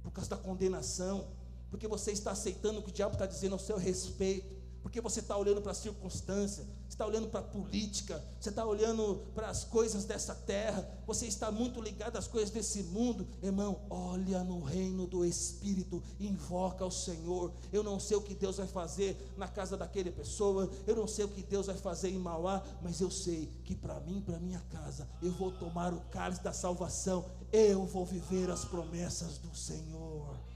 por 0.04 0.12
causa 0.12 0.30
da 0.30 0.36
condenação, 0.36 1.26
porque 1.68 1.88
você 1.88 2.12
está 2.12 2.30
aceitando 2.30 2.78
o 2.78 2.82
que 2.82 2.90
o 2.90 2.92
diabo 2.92 3.14
está 3.14 3.26
dizendo 3.26 3.54
ao 3.54 3.58
seu 3.58 3.76
respeito, 3.76 4.61
porque 4.82 5.00
você 5.00 5.20
está 5.20 5.36
olhando 5.36 5.62
para 5.62 5.72
a 5.72 5.74
circunstância, 5.74 6.64
você 6.64 6.88
está 6.88 7.06
olhando 7.06 7.28
para 7.28 7.40
a 7.40 7.44
política, 7.44 8.22
você 8.38 8.50
está 8.50 8.66
olhando 8.66 9.22
para 9.34 9.48
as 9.48 9.64
coisas 9.64 10.04
dessa 10.04 10.34
terra, 10.34 10.86
você 11.06 11.26
está 11.26 11.50
muito 11.50 11.80
ligado 11.80 12.16
às 12.16 12.26
coisas 12.26 12.50
desse 12.50 12.82
mundo, 12.82 13.26
irmão, 13.42 13.80
olha 13.88 14.42
no 14.42 14.60
reino 14.60 15.06
do 15.06 15.24
Espírito, 15.24 16.02
invoca 16.18 16.84
o 16.84 16.90
Senhor. 16.90 17.52
Eu 17.72 17.82
não 17.82 18.00
sei 18.00 18.16
o 18.16 18.20
que 18.20 18.34
Deus 18.34 18.56
vai 18.56 18.66
fazer 18.66 19.16
na 19.36 19.46
casa 19.46 19.76
daquela 19.76 20.10
pessoa, 20.10 20.68
eu 20.86 20.96
não 20.96 21.06
sei 21.06 21.24
o 21.24 21.28
que 21.28 21.42
Deus 21.42 21.66
vai 21.66 21.76
fazer 21.76 22.10
em 22.10 22.18
Mauá, 22.18 22.62
mas 22.82 23.00
eu 23.00 23.10
sei 23.10 23.48
que 23.64 23.74
para 23.74 24.00
mim, 24.00 24.20
para 24.20 24.38
minha 24.38 24.60
casa, 24.70 25.08
eu 25.22 25.30
vou 25.32 25.52
tomar 25.52 25.94
o 25.94 26.00
cálice 26.10 26.42
da 26.42 26.52
salvação, 26.52 27.24
eu 27.52 27.86
vou 27.86 28.04
viver 28.04 28.50
as 28.50 28.64
promessas 28.64 29.38
do 29.38 29.54
Senhor. 29.56 30.51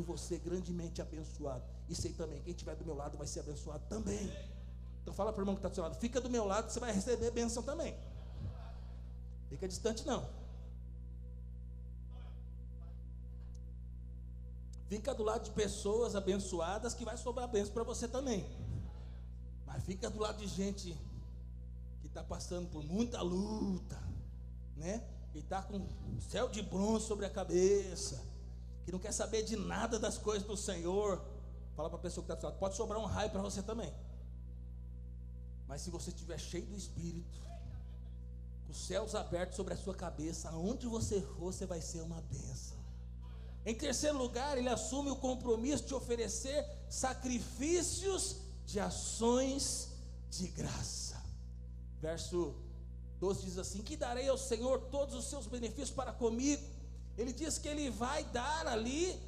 Vou 0.00 0.16
ser 0.16 0.38
grandemente 0.38 1.00
abençoado. 1.00 1.64
E 1.88 1.94
sei 1.94 2.12
também, 2.12 2.40
quem 2.42 2.52
estiver 2.52 2.74
do 2.76 2.84
meu 2.84 2.94
lado 2.94 3.16
vai 3.18 3.26
ser 3.26 3.40
abençoado 3.40 3.84
também. 3.88 4.32
Então 5.02 5.12
fala 5.12 5.32
para 5.32 5.40
o 5.40 5.42
irmão 5.42 5.54
que 5.54 5.58
está 5.58 5.68
do 5.68 5.74
seu 5.74 5.84
lado, 5.84 5.98
fica 6.00 6.20
do 6.20 6.30
meu 6.30 6.46
lado, 6.46 6.70
você 6.70 6.80
vai 6.80 6.92
receber 6.92 7.30
bênção 7.30 7.62
também. 7.62 7.94
Fica 9.50 9.68
distante 9.68 10.06
não. 10.06 10.26
Fica 14.88 15.14
do 15.14 15.22
lado 15.22 15.44
de 15.44 15.50
pessoas 15.50 16.14
abençoadas 16.14 16.94
que 16.94 17.04
vai 17.04 17.16
sobrar 17.16 17.48
bênção 17.48 17.72
para 17.74 17.82
você 17.82 18.08
também. 18.08 18.46
Mas 19.66 19.82
fica 19.84 20.08
do 20.08 20.20
lado 20.20 20.38
de 20.38 20.46
gente 20.46 20.96
que 22.00 22.06
está 22.06 22.22
passando 22.22 22.68
por 22.70 22.82
muita 22.84 23.20
luta, 23.20 24.00
né? 24.76 25.04
E 25.34 25.38
está 25.38 25.62
com 25.62 25.86
céu 26.20 26.48
de 26.48 26.62
bronze 26.62 27.06
sobre 27.06 27.26
a 27.26 27.30
cabeça, 27.30 28.22
que 28.84 28.92
não 28.92 28.98
quer 28.98 29.12
saber 29.12 29.42
de 29.42 29.56
nada 29.56 29.98
das 29.98 30.18
coisas 30.18 30.46
do 30.46 30.56
Senhor. 30.56 31.22
Fala 31.74 31.88
para 31.88 31.98
a 31.98 32.02
pessoa 32.02 32.24
que 32.24 32.32
está 32.32 32.34
do 32.34 32.40
seu 32.40 32.48
lado, 32.50 32.58
pode 32.58 32.76
sobrar 32.76 33.00
um 33.00 33.06
raio 33.06 33.30
para 33.30 33.40
você 33.40 33.62
também. 33.62 33.92
Mas 35.66 35.82
se 35.82 35.90
você 35.90 36.10
estiver 36.10 36.38
cheio 36.38 36.66
do 36.66 36.76
Espírito, 36.76 37.40
com 38.66 38.72
os 38.72 38.86
céus 38.86 39.14
abertos 39.14 39.56
sobre 39.56 39.74
a 39.74 39.76
sua 39.76 39.94
cabeça, 39.94 40.50
aonde 40.50 40.86
você 40.86 41.20
for, 41.20 41.52
você 41.52 41.66
vai 41.66 41.80
ser 41.80 42.02
uma 42.02 42.20
bênção. 42.22 42.76
Em 43.66 43.74
terceiro 43.74 44.18
lugar, 44.18 44.58
ele 44.58 44.68
assume 44.68 45.10
o 45.10 45.16
compromisso 45.16 45.84
de 45.84 45.94
oferecer 45.94 46.66
sacrifícios 46.88 48.36
de 48.66 48.78
ações 48.78 49.88
de 50.30 50.48
graça. 50.48 51.20
Verso 52.00 52.54
12 53.18 53.44
diz 53.44 53.58
assim: 53.58 53.82
Que 53.82 53.96
darei 53.96 54.28
ao 54.28 54.36
Senhor 54.36 54.78
todos 54.90 55.14
os 55.14 55.24
seus 55.26 55.46
benefícios 55.46 55.90
para 55.90 56.12
comigo. 56.12 56.62
Ele 57.16 57.32
diz 57.32 57.58
que 57.58 57.68
ele 57.68 57.90
vai 57.90 58.24
dar 58.24 58.66
ali 58.66 59.18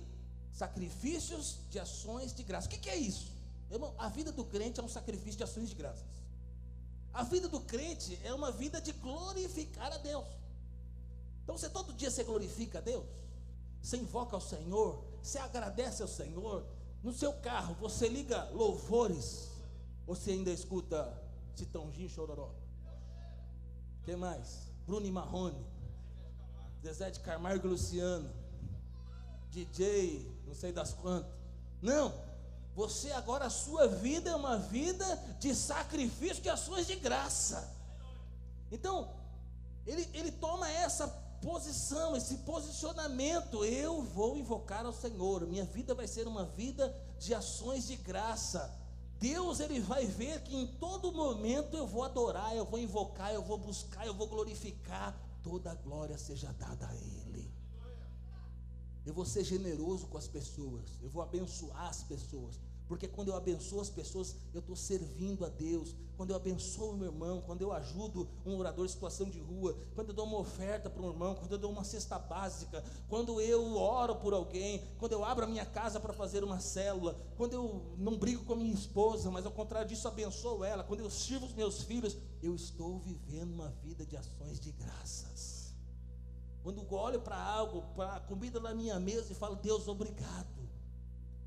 sacrifícios 0.53 1.59
de 1.71 1.79
ações 1.79 2.35
de 2.35 2.43
graça. 2.43 2.67
O 2.67 2.71
que, 2.71 2.79
que 2.79 2.91
é 2.91 2.97
isso? 2.97 3.33
Irmão, 3.71 3.95
a 3.99 4.09
vida 4.09 4.33
do 4.33 4.45
crente 4.45 4.81
é 4.81 4.83
um 4.83 4.89
sacrifício 4.89 5.37
de 5.39 5.45
ações 5.45 5.69
de 5.69 5.75
graças. 5.75 6.05
A 7.13 7.23
vida 7.23 7.49
do 7.49 7.61
crente 7.61 8.19
é 8.25 8.33
uma 8.33 8.51
vida 8.53 8.81
de 8.81 8.93
glorificar 8.93 9.93
a 9.93 9.99
Deus. 9.99 10.27
Então, 11.43 11.57
você 11.57 11.69
todo 11.69 11.93
dia 11.93 12.11
você 12.11 12.25
glorifica 12.25 12.79
a 12.79 12.81
Deus, 12.81 13.07
você 13.81 13.97
invoca 13.97 14.35
ao 14.35 14.41
Senhor, 14.41 15.05
você 15.23 15.39
agradece 15.39 16.03
ao 16.03 16.09
Senhor. 16.09 16.67
No 17.03 17.13
seu 17.13 17.33
carro, 17.35 17.75
você 17.75 18.09
liga 18.09 18.51
louvores, 18.51 19.49
você 20.07 20.33
ainda 20.33 20.51
escuta 20.51 21.23
Citãozinho 21.55 22.09
Chororó. 22.09 22.51
que 24.05 24.17
mais? 24.17 24.67
Bruno 24.87 25.07
e 25.07 25.11
Marrone, 25.11 25.65
Zezé 26.83 27.11
de 27.11 27.21
e 27.21 27.67
Luciano, 27.67 28.31
DJ, 29.51 30.31
não 30.47 30.55
sei 30.55 30.73
das 30.73 30.93
quantas. 30.93 31.33
Não, 31.83 32.13
você 32.75 33.11
agora, 33.13 33.47
a 33.47 33.51
sua 33.51 33.89
vida 33.89 34.31
é 34.31 34.37
uma 34.37 34.59
vida 34.59 35.05
de 35.41 35.55
sacrifício, 35.55 36.43
de 36.43 36.51
ações 36.51 36.87
de 36.87 36.97
graça. 36.97 37.75
Então, 38.71 39.09
ele, 39.87 40.09
ele 40.13 40.31
toma 40.31 40.71
essa 40.71 41.09
posição, 41.41 42.17
esse 42.17 42.39
posicionamento. 42.39 43.65
Eu 43.65 44.03
vou 44.03 44.37
invocar 44.37 44.85
ao 44.85 44.93
Senhor. 44.93 45.47
Minha 45.47 45.65
vida 45.65 45.95
vai 45.95 46.07
ser 46.07 46.27
uma 46.27 46.45
vida 46.45 46.95
de 47.19 47.35
ações 47.35 47.87
de 47.87 47.97
graça. 47.97 48.71
Deus 49.19 49.61
ele 49.61 49.81
vai 49.81 50.05
ver 50.05 50.43
que 50.43 50.55
em 50.55 50.67
todo 50.67 51.13
momento 51.13 51.77
eu 51.77 51.87
vou 51.87 52.05
adorar, 52.05 52.55
eu 52.55 52.67
vou 52.67 52.79
invocar, 52.79 53.33
eu 53.33 53.43
vou 53.43 53.57
buscar, 53.57 54.07
eu 54.07 54.13
vou 54.13 54.27
glorificar. 54.27 55.17
Toda 55.49 55.71
a 55.71 55.75
glória 55.77 56.19
seja 56.19 56.53
dada 56.53 56.89
a 56.89 56.95
Ele. 56.97 57.49
Eu 59.07 59.15
vou 59.15 59.25
ser 59.25 59.45
generoso 59.45 60.09
com 60.09 60.19
as 60.19 60.27
pessoas, 60.27 60.87
eu 61.01 61.09
vou 61.09 61.23
abençoar 61.23 61.87
as 61.87 62.03
pessoas 62.03 62.59
Porque 62.89 63.09
quando 63.09 63.29
eu 63.29 63.37
abençoo 63.37 63.81
as 63.81 63.91
pessoas, 63.91 64.37
eu 64.55 64.61
estou 64.61 64.77
servindo 64.77 65.45
a 65.45 65.49
Deus. 65.49 65.95
Quando 66.17 66.31
eu 66.31 66.37
abençoo 66.37 66.97
meu 66.97 67.09
irmão, 67.09 67.43
quando 67.45 67.61
eu 67.63 67.73
ajudo 67.73 68.29
um 68.45 68.57
morador 68.57 68.87
em 68.87 68.89
situação 68.89 69.29
de 69.29 69.41
rua, 69.41 69.77
quando 69.95 70.11
eu 70.11 70.15
dou 70.15 70.25
uma 70.25 70.39
oferta 70.39 70.89
para 70.89 71.03
um 71.03 71.11
irmão, 71.11 71.35
quando 71.35 71.53
eu 71.53 71.59
dou 71.59 71.71
uma 71.71 71.85
cesta 71.85 72.19
básica, 72.19 72.83
quando 73.09 73.41
eu 73.41 73.77
oro 73.77 74.17
por 74.17 74.33
alguém, 74.33 74.83
quando 74.99 75.13
eu 75.13 75.25
abro 75.25 75.45
a 75.45 75.49
minha 75.49 75.67
casa 75.67 75.99
para 75.99 76.13
fazer 76.13 76.45
uma 76.45 76.61
célula, 76.61 77.17
quando 77.37 77.55
eu 77.55 77.95
não 77.99 78.17
brigo 78.17 78.45
com 78.45 78.53
a 78.53 78.57
minha 78.57 78.73
esposa, 78.73 79.31
mas 79.31 79.45
ao 79.45 79.53
contrário 79.53 79.89
disso 79.89 80.09
abençoo 80.09 80.65
ela, 80.65 80.85
quando 80.85 81.01
eu 81.01 81.11
sirvo 81.11 81.47
os 81.47 81.55
meus 81.55 81.83
filhos, 81.83 82.17
eu 82.41 82.55
estou 82.55 82.99
vivendo 83.01 83.53
uma 83.53 83.71
vida 83.83 84.07
de 84.07 84.17
ações 84.17 84.61
de 84.61 84.71
graças. 84.73 85.36
Quando 86.67 86.85
olho 86.93 87.21
para 87.21 87.41
algo, 87.41 87.81
para 87.95 88.17
a 88.17 88.21
comida 88.21 88.59
na 88.59 88.75
minha 88.75 88.99
mesa 88.99 89.31
e 89.31 89.37
falo, 89.37 89.55
Deus, 89.55 89.87
obrigado. 89.87 90.69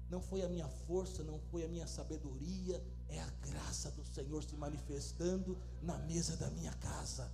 Não 0.10 0.22
foi 0.22 0.44
a 0.44 0.48
minha 0.48 0.70
força, 0.88 1.24
não 1.24 1.38
foi 1.52 1.66
a 1.66 1.68
minha 1.68 1.86
sabedoria, 1.86 2.82
é 3.10 3.20
a 3.20 3.30
graça 3.42 3.92
do 3.92 4.06
Senhor 4.06 4.42
se 4.46 4.56
manifestando 4.56 5.58
na 5.82 5.98
mesa 5.98 6.38
da 6.38 6.50
minha 6.52 6.72
casa. 6.76 7.30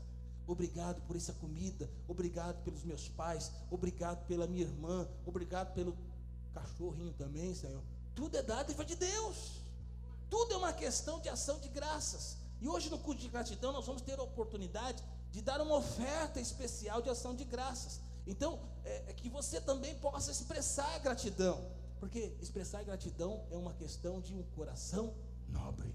Obrigado 0.48 1.00
por 1.04 1.16
essa 1.16 1.34
comida, 1.34 1.88
obrigado 2.08 2.64
pelos 2.64 2.84
meus 2.84 3.08
pais, 3.08 3.52
obrigado 3.70 4.26
pela 4.26 4.48
minha 4.48 4.64
irmã, 4.64 5.08
obrigado 5.24 5.72
pelo 5.76 5.96
cachorrinho 6.56 7.14
também, 7.14 7.54
Senhor. 7.54 7.84
Tudo 8.16 8.36
é 8.36 8.42
dádiva 8.42 8.84
de 8.84 8.96
Deus. 8.96 9.62
Tudo 10.28 10.56
é 10.56 10.58
uma 10.58 10.74
questão 10.74 11.20
de 11.20 11.30
ação 11.30 11.60
de 11.60 11.70
graças. 11.70 12.38
E 12.60 12.68
hoje 12.68 12.90
no 12.90 12.98
culto 12.98 13.22
de 13.22 13.30
gratidão 13.30 13.72
nós 13.72 13.86
vamos 13.86 14.02
ter 14.02 14.18
a 14.18 14.24
oportunidade 14.24 15.04
de 15.36 15.42
dar 15.42 15.60
uma 15.60 15.76
oferta 15.76 16.40
especial 16.40 17.02
de 17.02 17.10
ação 17.10 17.36
de 17.36 17.44
graças. 17.44 18.00
Então, 18.26 18.58
é, 18.86 19.04
é 19.10 19.14
que 19.14 19.28
você 19.28 19.60
também 19.60 19.94
possa 19.96 20.32
expressar 20.32 20.98
gratidão. 21.00 21.62
Porque 22.00 22.34
expressar 22.42 22.84
gratidão 22.84 23.44
é 23.52 23.58
uma 23.58 23.74
questão 23.74 24.22
de 24.22 24.34
um 24.34 24.44
coração 24.56 25.14
nobre. 25.50 25.94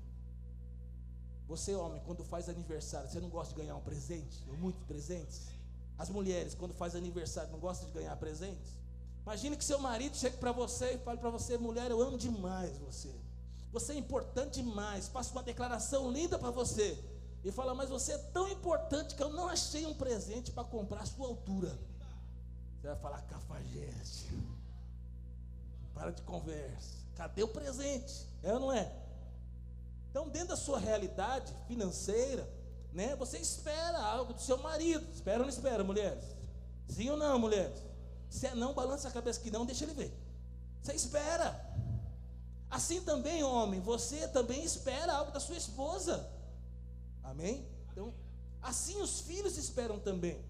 Você, 1.49 1.75
homem, 1.75 2.03
quando 2.05 2.23
faz 2.23 2.51
aniversário, 2.51 3.09
você 3.09 3.19
não 3.19 3.31
gosta 3.31 3.55
de 3.55 3.61
ganhar 3.63 3.77
um 3.77 3.81
presente? 3.81 4.45
Ou 4.47 4.59
muitos 4.59 4.85
presentes? 4.85 5.49
As 5.97 6.11
mulheres, 6.11 6.55
quando 6.55 6.75
faz 6.75 6.95
aniversário, 6.95 7.51
não 7.51 7.59
gostam 7.59 7.87
de 7.89 7.95
ganhar 7.95 8.15
presentes? 8.17 8.77
Imagine 9.23 9.57
que 9.57 9.65
seu 9.65 9.79
marido 9.79 10.19
chegue 10.19 10.37
para 10.37 10.53
você 10.53 10.97
e 10.97 10.99
fale 10.99 11.19
para 11.19 11.31
você, 11.31 11.57
mulher, 11.57 11.91
eu 11.91 12.03
amo 12.03 12.19
demais 12.19 12.77
você. 12.77 13.15
Você 13.73 13.95
é 13.95 13.97
importante 13.97 14.63
demais. 14.63 15.09
Faça 15.09 15.33
uma 15.33 15.43
declaração 15.43 16.11
linda 16.13 16.39
para 16.39 16.51
você. 16.51 17.03
E 17.43 17.51
fala, 17.51 17.75
mas 17.75 17.89
você 17.89 18.13
é 18.13 18.19
tão 18.19 18.49
importante 18.49 19.15
que 19.15 19.23
eu 19.23 19.31
não 19.31 19.49
achei 19.49 19.87
um 19.87 19.95
presente 19.95 20.51
para 20.51 20.65
comprar 20.65 21.01
a 21.01 21.07
sua 21.07 21.27
altura. 21.27 21.71
Você 22.77 22.89
vai 22.89 22.97
falar, 22.97 23.23
cafajeste. 23.23 24.29
Para 25.95 26.11
de 26.11 26.23
conversa. 26.23 26.99
Cadê 27.17 27.43
o 27.43 27.49
presente? 27.49 28.27
É 28.43 28.53
ou 28.53 28.61
não 28.61 28.73
é? 28.73 28.93
Então, 30.11 30.29
dentro 30.29 30.49
da 30.49 30.57
sua 30.57 30.79
realidade 30.79 31.53
financeira, 31.67 32.49
né, 32.93 33.15
você 33.17 33.39
espera 33.39 33.99
algo 33.99 34.35
do 34.35 34.41
seu 34.41 34.59
marido. 34.59 35.07
Espera 35.13 35.39
ou 35.39 35.45
não 35.45 35.51
espera, 35.51 35.85
mulheres? 35.85 36.25
Sim 36.89 37.11
ou 37.11 37.17
não, 37.17 37.39
mulheres? 37.39 37.79
Se 38.29 38.47
é 38.47 38.55
não, 38.55 38.75
balança 38.75 39.09
a 39.09 39.11
cabeça 39.11 39.41
que 39.41 39.51
não, 39.51 39.65
deixa 39.65 39.85
ele 39.85 39.95
ver. 39.95 40.13
Você 40.83 40.93
espera. 40.95 41.69
Assim 42.71 43.01
também, 43.03 43.43
homem, 43.43 43.81
você 43.81 44.29
também 44.29 44.63
espera 44.65 45.15
algo 45.15 45.33
da 45.33 45.41
sua 45.41 45.57
esposa. 45.57 46.29
Amém? 47.31 47.67
Então, 47.93 48.13
assim 48.61 49.01
os 49.01 49.21
filhos 49.21 49.57
esperam 49.57 49.99
também. 49.99 50.45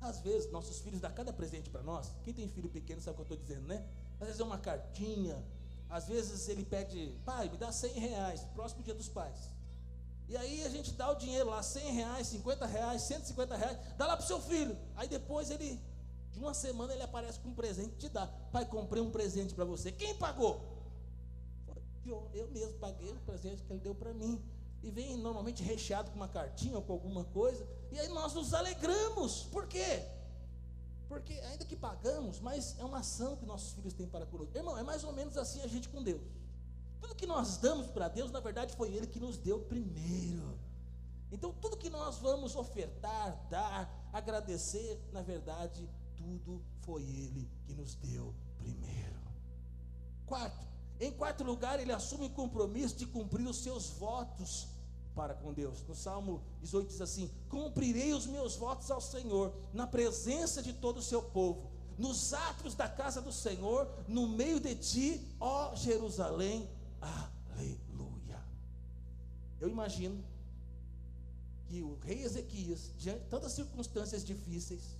Às 0.00 0.20
vezes, 0.20 0.50
nossos 0.50 0.80
filhos 0.80 1.00
dão 1.00 1.12
cada 1.12 1.32
presente 1.32 1.70
para 1.70 1.82
nós. 1.82 2.10
Quem 2.24 2.32
tem 2.32 2.48
filho 2.48 2.68
pequeno 2.68 3.00
sabe 3.00 3.14
o 3.14 3.24
que 3.24 3.32
eu 3.32 3.36
estou 3.36 3.38
dizendo, 3.38 3.68
né? 3.68 3.86
às 4.20 4.26
vezes 4.26 4.40
é 4.40 4.44
uma 4.44 4.58
cartinha, 4.58 5.42
às 5.88 6.06
vezes 6.06 6.48
ele 6.48 6.64
pede, 6.64 7.18
pai, 7.24 7.48
me 7.48 7.56
dá 7.56 7.72
100 7.72 7.92
reais, 7.92 8.44
próximo 8.54 8.82
dia 8.82 8.94
dos 8.94 9.08
pais. 9.08 9.50
E 10.28 10.36
aí 10.36 10.64
a 10.64 10.68
gente 10.68 10.92
dá 10.92 11.10
o 11.10 11.14
dinheiro 11.16 11.48
lá, 11.48 11.62
100 11.62 11.92
reais, 11.92 12.26
50 12.28 12.66
reais, 12.66 13.02
150 13.02 13.56
reais, 13.56 13.78
dá 13.96 14.06
lá 14.06 14.16
para 14.16 14.24
o 14.24 14.26
seu 14.26 14.40
filho. 14.40 14.76
Aí 14.94 15.08
depois 15.08 15.50
ele, 15.50 15.80
de 16.32 16.38
uma 16.38 16.54
semana, 16.54 16.92
ele 16.92 17.02
aparece 17.02 17.40
com 17.40 17.48
um 17.48 17.54
presente 17.54 17.96
te 17.96 18.08
dá. 18.08 18.26
Pai, 18.52 18.64
comprei 18.66 19.02
um 19.02 19.10
presente 19.10 19.54
para 19.54 19.64
você. 19.64 19.90
Quem 19.90 20.14
pagou? 20.16 20.78
Eu, 22.06 22.28
eu 22.32 22.48
mesmo 22.50 22.74
paguei 22.74 23.10
o 23.10 23.16
presente 23.20 23.62
que 23.62 23.72
ele 23.72 23.80
deu 23.80 23.94
para 23.94 24.12
mim. 24.12 24.40
E 24.82 24.90
vem 24.90 25.16
normalmente 25.16 25.62
recheado 25.62 26.10
com 26.10 26.16
uma 26.16 26.28
cartinha 26.28 26.76
ou 26.76 26.82
com 26.82 26.92
alguma 26.92 27.24
coisa. 27.24 27.66
E 27.92 27.98
aí 27.98 28.08
nós 28.08 28.34
nos 28.34 28.54
alegramos. 28.54 29.44
Por 29.44 29.66
quê? 29.66 30.02
Porque 31.08 31.32
ainda 31.32 31.64
que 31.64 31.76
pagamos, 31.76 32.40
mas 32.40 32.78
é 32.78 32.84
uma 32.84 32.98
ação 32.98 33.36
que 33.36 33.44
nossos 33.44 33.72
filhos 33.72 33.92
têm 33.92 34.06
para 34.06 34.24
conosco. 34.24 34.56
Irmão, 34.56 34.78
é 34.78 34.82
mais 34.82 35.04
ou 35.04 35.12
menos 35.12 35.36
assim 35.36 35.60
a 35.60 35.66
gente 35.66 35.88
com 35.88 36.02
Deus. 36.02 36.22
Tudo 37.00 37.14
que 37.14 37.26
nós 37.26 37.56
damos 37.56 37.88
para 37.88 38.08
Deus, 38.08 38.30
na 38.30 38.40
verdade, 38.40 38.74
foi 38.76 38.94
Ele 38.94 39.06
que 39.06 39.18
nos 39.18 39.36
deu 39.36 39.60
primeiro. 39.60 40.58
Então, 41.32 41.52
tudo 41.52 41.76
que 41.76 41.90
nós 41.90 42.18
vamos 42.18 42.54
ofertar, 42.56 43.46
dar, 43.48 44.08
agradecer, 44.12 45.00
na 45.12 45.22
verdade, 45.22 45.88
tudo 46.16 46.62
foi 46.80 47.02
Ele 47.02 47.48
que 47.64 47.72
nos 47.72 47.94
deu 47.94 48.34
primeiro. 48.58 49.20
Quarto, 50.26 50.66
em 51.00 51.10
quarto 51.10 51.42
lugar, 51.42 51.80
ele 51.80 51.92
assume 51.92 52.26
o 52.26 52.30
compromisso 52.30 52.94
de 52.94 53.06
cumprir 53.06 53.48
os 53.48 53.56
seus 53.56 53.88
votos 53.90 54.68
para 55.14 55.34
com 55.34 55.52
Deus. 55.52 55.82
No 55.86 55.94
Salmo 55.94 56.42
18 56.60 56.88
diz 56.88 57.00
assim: 57.00 57.30
Cumprirei 57.48 58.12
os 58.12 58.26
meus 58.26 58.56
votos 58.56 58.90
ao 58.90 59.00
Senhor, 59.00 59.52
na 59.72 59.86
presença 59.86 60.62
de 60.62 60.72
todo 60.72 60.98
o 60.98 61.02
seu 61.02 61.22
povo, 61.22 61.70
nos 61.98 62.32
atos 62.32 62.74
da 62.74 62.88
casa 62.88 63.20
do 63.20 63.32
Senhor, 63.32 63.88
no 64.08 64.26
meio 64.28 64.60
de 64.60 64.74
ti, 64.74 65.28
ó 65.38 65.74
Jerusalém. 65.74 66.68
Aleluia. 67.00 68.42
Eu 69.60 69.68
imagino 69.68 70.24
que 71.68 71.82
o 71.82 71.98
rei 72.02 72.22
Ezequias, 72.22 72.90
diante 72.98 73.20
de 73.20 73.26
tantas 73.26 73.52
circunstâncias 73.52 74.24
difíceis, 74.24 74.96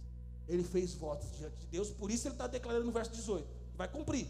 ele 0.47 0.63
fez 0.63 0.95
votos 0.95 1.29
diante 1.37 1.57
de 1.57 1.67
Deus, 1.67 1.91
por 1.91 2.11
isso 2.11 2.27
ele 2.27 2.35
está 2.35 2.47
declarando 2.47 2.85
no 2.85 2.93
verso 2.93 3.11
18: 3.13 3.47
vai 3.77 3.89
cumprir. 3.89 4.29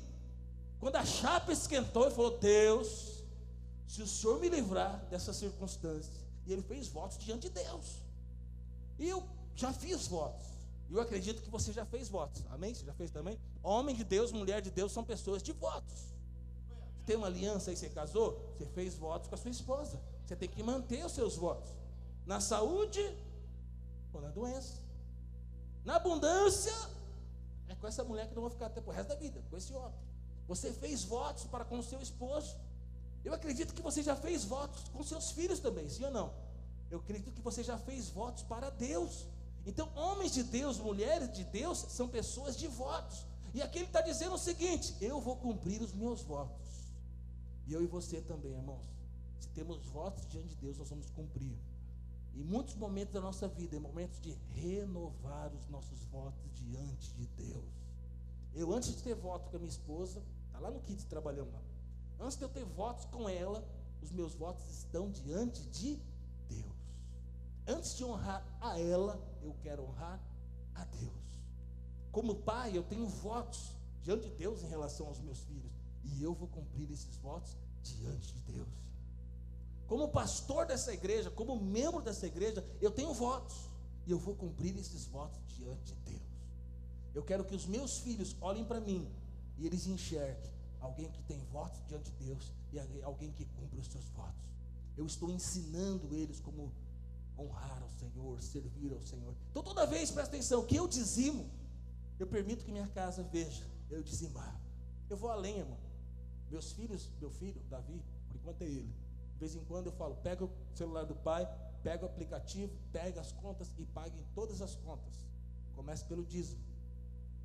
Quando 0.79 0.97
a 0.97 1.05
chapa 1.05 1.53
esquentou, 1.53 2.05
ele 2.07 2.15
falou: 2.15 2.39
Deus, 2.39 3.20
se 3.91 4.01
o 4.03 4.07
Senhor 4.07 4.39
me 4.39 4.49
livrar 4.49 5.05
dessas 5.11 5.35
circunstâncias, 5.35 6.15
e 6.47 6.53
ele 6.53 6.63
fez 6.63 6.87
votos 6.87 7.19
diante 7.19 7.49
de 7.49 7.55
Deus. 7.55 8.01
E 8.97 9.09
eu 9.09 9.21
já 9.57 9.73
fiz 9.73 10.07
votos. 10.07 10.47
Eu 10.89 11.01
acredito 11.01 11.43
que 11.43 11.51
você 11.51 11.73
já 11.73 11.85
fez 11.85 12.09
votos. 12.09 12.45
Amém? 12.51 12.73
Você 12.73 12.85
já 12.85 12.95
fez 12.95 13.11
também? 13.11 13.37
Homem 13.65 13.97
de 13.97 14.05
Deus, 14.05 14.31
mulher 14.31 14.63
de 14.63 14.71
Deus 14.71 14.93
são 14.93 15.03
pessoas 15.03 15.43
de 15.43 15.51
votos. 15.51 16.15
Tem 17.05 17.17
uma 17.17 17.27
aliança 17.27 17.73
e 17.73 17.77
você 17.77 17.89
casou, 17.89 18.55
você 18.57 18.65
fez 18.67 18.95
votos 18.95 19.29
com 19.29 19.35
a 19.35 19.39
sua 19.39 19.51
esposa. 19.51 20.01
Você 20.25 20.37
tem 20.37 20.49
que 20.49 20.63
manter 20.63 21.05
os 21.05 21.11
seus 21.11 21.35
votos. 21.35 21.71
Na 22.25 22.41
saúde 22.41 23.05
ou 24.13 24.21
na 24.21 24.31
doença. 24.31 24.75
Na 25.85 25.97
abundância, 25.97 26.75
é 27.67 27.75
com 27.75 27.89
essa 27.89 28.05
mulher 28.05 28.29
que 28.29 28.37
não 28.37 28.43
vai 28.43 28.53
ficar 28.53 28.67
até 28.67 28.81
o 28.81 28.91
resto 28.91 29.09
da 29.09 29.17
vida, 29.17 29.43
com 29.51 29.57
esse 29.57 29.75
homem. 29.75 29.99
Você 30.47 30.73
fez 30.73 31.03
votos 31.03 31.43
para 31.45 31.65
com 31.65 31.81
o 31.81 31.83
seu 31.83 32.01
esposo. 32.01 32.57
Eu 33.25 33.35
acredito 33.35 33.75
que 33.75 33.83
você 33.83 34.03
já 34.03 34.17
fez 34.17 34.45
votos 34.45 34.89
com 34.89 35.03
seus 35.03 35.31
filhos 35.33 35.61
também, 35.61 35.89
sim 35.89 36.05
ou 36.05 36.11
não? 36.11 36.33
Eu 36.91 36.99
acredito 36.99 37.33
que 37.33 37.41
você 37.41 37.63
já 37.63 37.79
fez 37.79 38.09
votos 38.09 38.43
para 38.43 38.71
Deus. 38.71 39.27
Então, 39.67 39.89
homens 39.95 40.33
de 40.33 40.43
Deus, 40.43 40.79
mulheres 40.79 41.33
de 41.33 41.45
Deus, 41.45 41.79
são 41.79 42.09
pessoas 42.09 42.57
de 42.57 42.67
votos. 42.67 43.27
E 43.53 43.63
aqui 43.63 43.79
ele 43.79 43.87
está 43.87 44.01
dizendo 44.01 44.35
o 44.35 44.39
seguinte: 44.39 44.97
eu 45.01 45.21
vou 45.21 45.37
cumprir 45.37 45.83
os 45.83 45.93
meus 45.93 46.23
votos. 46.23 46.69
E 47.67 47.73
eu 47.73 47.83
e 47.83 47.87
você 47.87 48.21
também, 48.21 48.53
irmãos. 48.53 48.85
Se 49.39 49.49
temos 49.49 49.85
votos 49.87 50.27
diante 50.27 50.49
de 50.49 50.57
Deus, 50.57 50.79
nós 50.79 50.89
vamos 50.89 51.11
cumprir. 51.11 51.57
Em 52.35 52.43
muitos 52.43 52.75
momentos 52.75 53.13
da 53.15 53.21
nossa 53.21 53.49
vida, 53.49 53.77
é 53.77 53.79
momentos 53.79 54.21
de 54.21 54.37
renovar 54.55 55.53
os 55.55 55.69
nossos 55.69 56.05
votos 56.05 56.51
diante 56.55 57.13
de 57.15 57.27
Deus. 57.27 57.65
Eu, 58.55 58.73
antes 58.73 58.95
de 58.95 59.03
ter 59.03 59.15
voto 59.15 59.51
com 59.51 59.57
a 59.57 59.59
minha 59.59 59.71
esposa, 59.71 60.23
está 60.47 60.59
lá 60.59 60.71
no 60.71 60.81
kit 60.81 61.05
trabalhando 61.07 61.53
lá. 61.53 61.63
Antes 62.21 62.37
de 62.37 62.45
eu 62.45 62.49
ter 62.51 62.65
votos 62.65 63.07
com 63.07 63.29
ela, 63.29 63.67
os 64.03 64.13
meus 64.13 64.35
votos 64.35 64.69
estão 64.71 65.11
diante 65.11 65.63
de 65.69 65.99
Deus. 66.49 66.77
Antes 67.67 67.97
de 67.97 68.05
honrar 68.05 68.45
a 68.61 68.79
ela, 68.79 69.19
eu 69.43 69.55
quero 69.63 69.83
honrar 69.85 70.21
a 70.75 70.85
Deus. 70.85 71.11
Como 72.13 72.35
pai, 72.35 72.77
eu 72.77 72.83
tenho 72.83 73.07
votos 73.07 73.75
diante 74.03 74.29
de 74.29 74.35
Deus 74.37 74.63
em 74.63 74.69
relação 74.69 75.07
aos 75.07 75.19
meus 75.21 75.41
filhos, 75.41 75.73
e 76.05 76.23
eu 76.23 76.35
vou 76.35 76.49
cumprir 76.49 76.91
esses 76.91 77.17
votos 77.17 77.57
diante 77.83 78.35
de 78.35 78.53
Deus. 78.53 78.69
Como 79.87 80.09
pastor 80.09 80.67
dessa 80.67 80.93
igreja, 80.93 81.31
como 81.31 81.57
membro 81.57 82.03
dessa 82.03 82.27
igreja, 82.27 82.65
eu 82.81 82.91
tenho 82.91 83.15
votos, 83.15 83.71
e 84.07 84.11
eu 84.11 84.19
vou 84.19 84.35
cumprir 84.35 84.77
esses 84.77 85.07
votos 85.07 85.41
diante 85.49 85.95
de 85.95 86.13
Deus. 86.13 86.23
Eu 87.15 87.23
quero 87.23 87.45
que 87.45 87.55
os 87.55 87.67
meus 87.67 87.99
filhos 87.99 88.37
olhem 88.41 88.65
para 88.65 88.81
mim 88.81 89.09
e 89.59 89.67
eles 89.67 89.87
enxerguem 89.87 90.60
alguém 90.81 91.11
que 91.11 91.23
tem 91.23 91.39
votos 91.47 91.81
diante 91.87 92.11
de 92.11 92.25
Deus 92.25 92.53
e 92.73 93.03
alguém 93.03 93.33
que 93.33 93.45
cumpre 93.45 93.79
os 93.79 93.87
seus 93.87 94.09
votos. 94.11 94.51
Eu 94.97 95.07
estou 95.07 95.31
ensinando 95.31 96.15
eles 96.15 96.41
como 96.41 96.73
honrar 97.39 97.83
ao 97.83 97.91
Senhor, 97.91 98.41
servir 98.43 98.93
ao 98.93 99.01
Senhor. 99.01 99.35
Então 99.51 99.63
toda 99.63 99.87
vez, 99.87 100.11
presta 100.11 100.35
atenção, 100.35 100.65
que 100.65 100.77
eu 100.77 100.87
dizimo, 100.89 101.51
eu 102.19 102.27
permito 102.27 102.65
que 102.65 102.73
minha 102.73 102.89
casa 102.89 103.23
veja 103.23 103.67
eu 103.91 104.03
dizimar. 104.03 104.61
Eu 105.09 105.17
vou 105.17 105.31
além, 105.31 105.59
irmão. 105.59 105.79
Meus 106.51 106.73
filhos, 106.73 107.11
meu 107.21 107.31
filho, 107.31 107.61
Davi, 107.69 108.03
por 108.29 108.37
enquanto 108.37 108.63
é 108.63 108.67
ele. 108.67 108.95
De 109.33 109.39
vez 109.39 109.55
em 109.55 109.65
quando 109.65 109.87
eu 109.87 109.93
falo, 109.93 110.17
pega 110.17 110.45
o 110.45 110.51
celular 110.75 111.05
do 111.05 111.15
pai, 111.15 111.49
pega 111.83 112.05
o 112.05 112.09
aplicativo, 112.09 112.73
pega 112.93 113.21
as 113.21 113.33
contas 113.33 113.73
e 113.79 113.87
paga 113.87 114.17
em 114.17 114.25
todas 114.35 114.61
as 114.61 114.75
contas. 114.75 115.15
Começa 115.75 116.05
pelo 116.05 116.25
dízimo. 116.25 116.61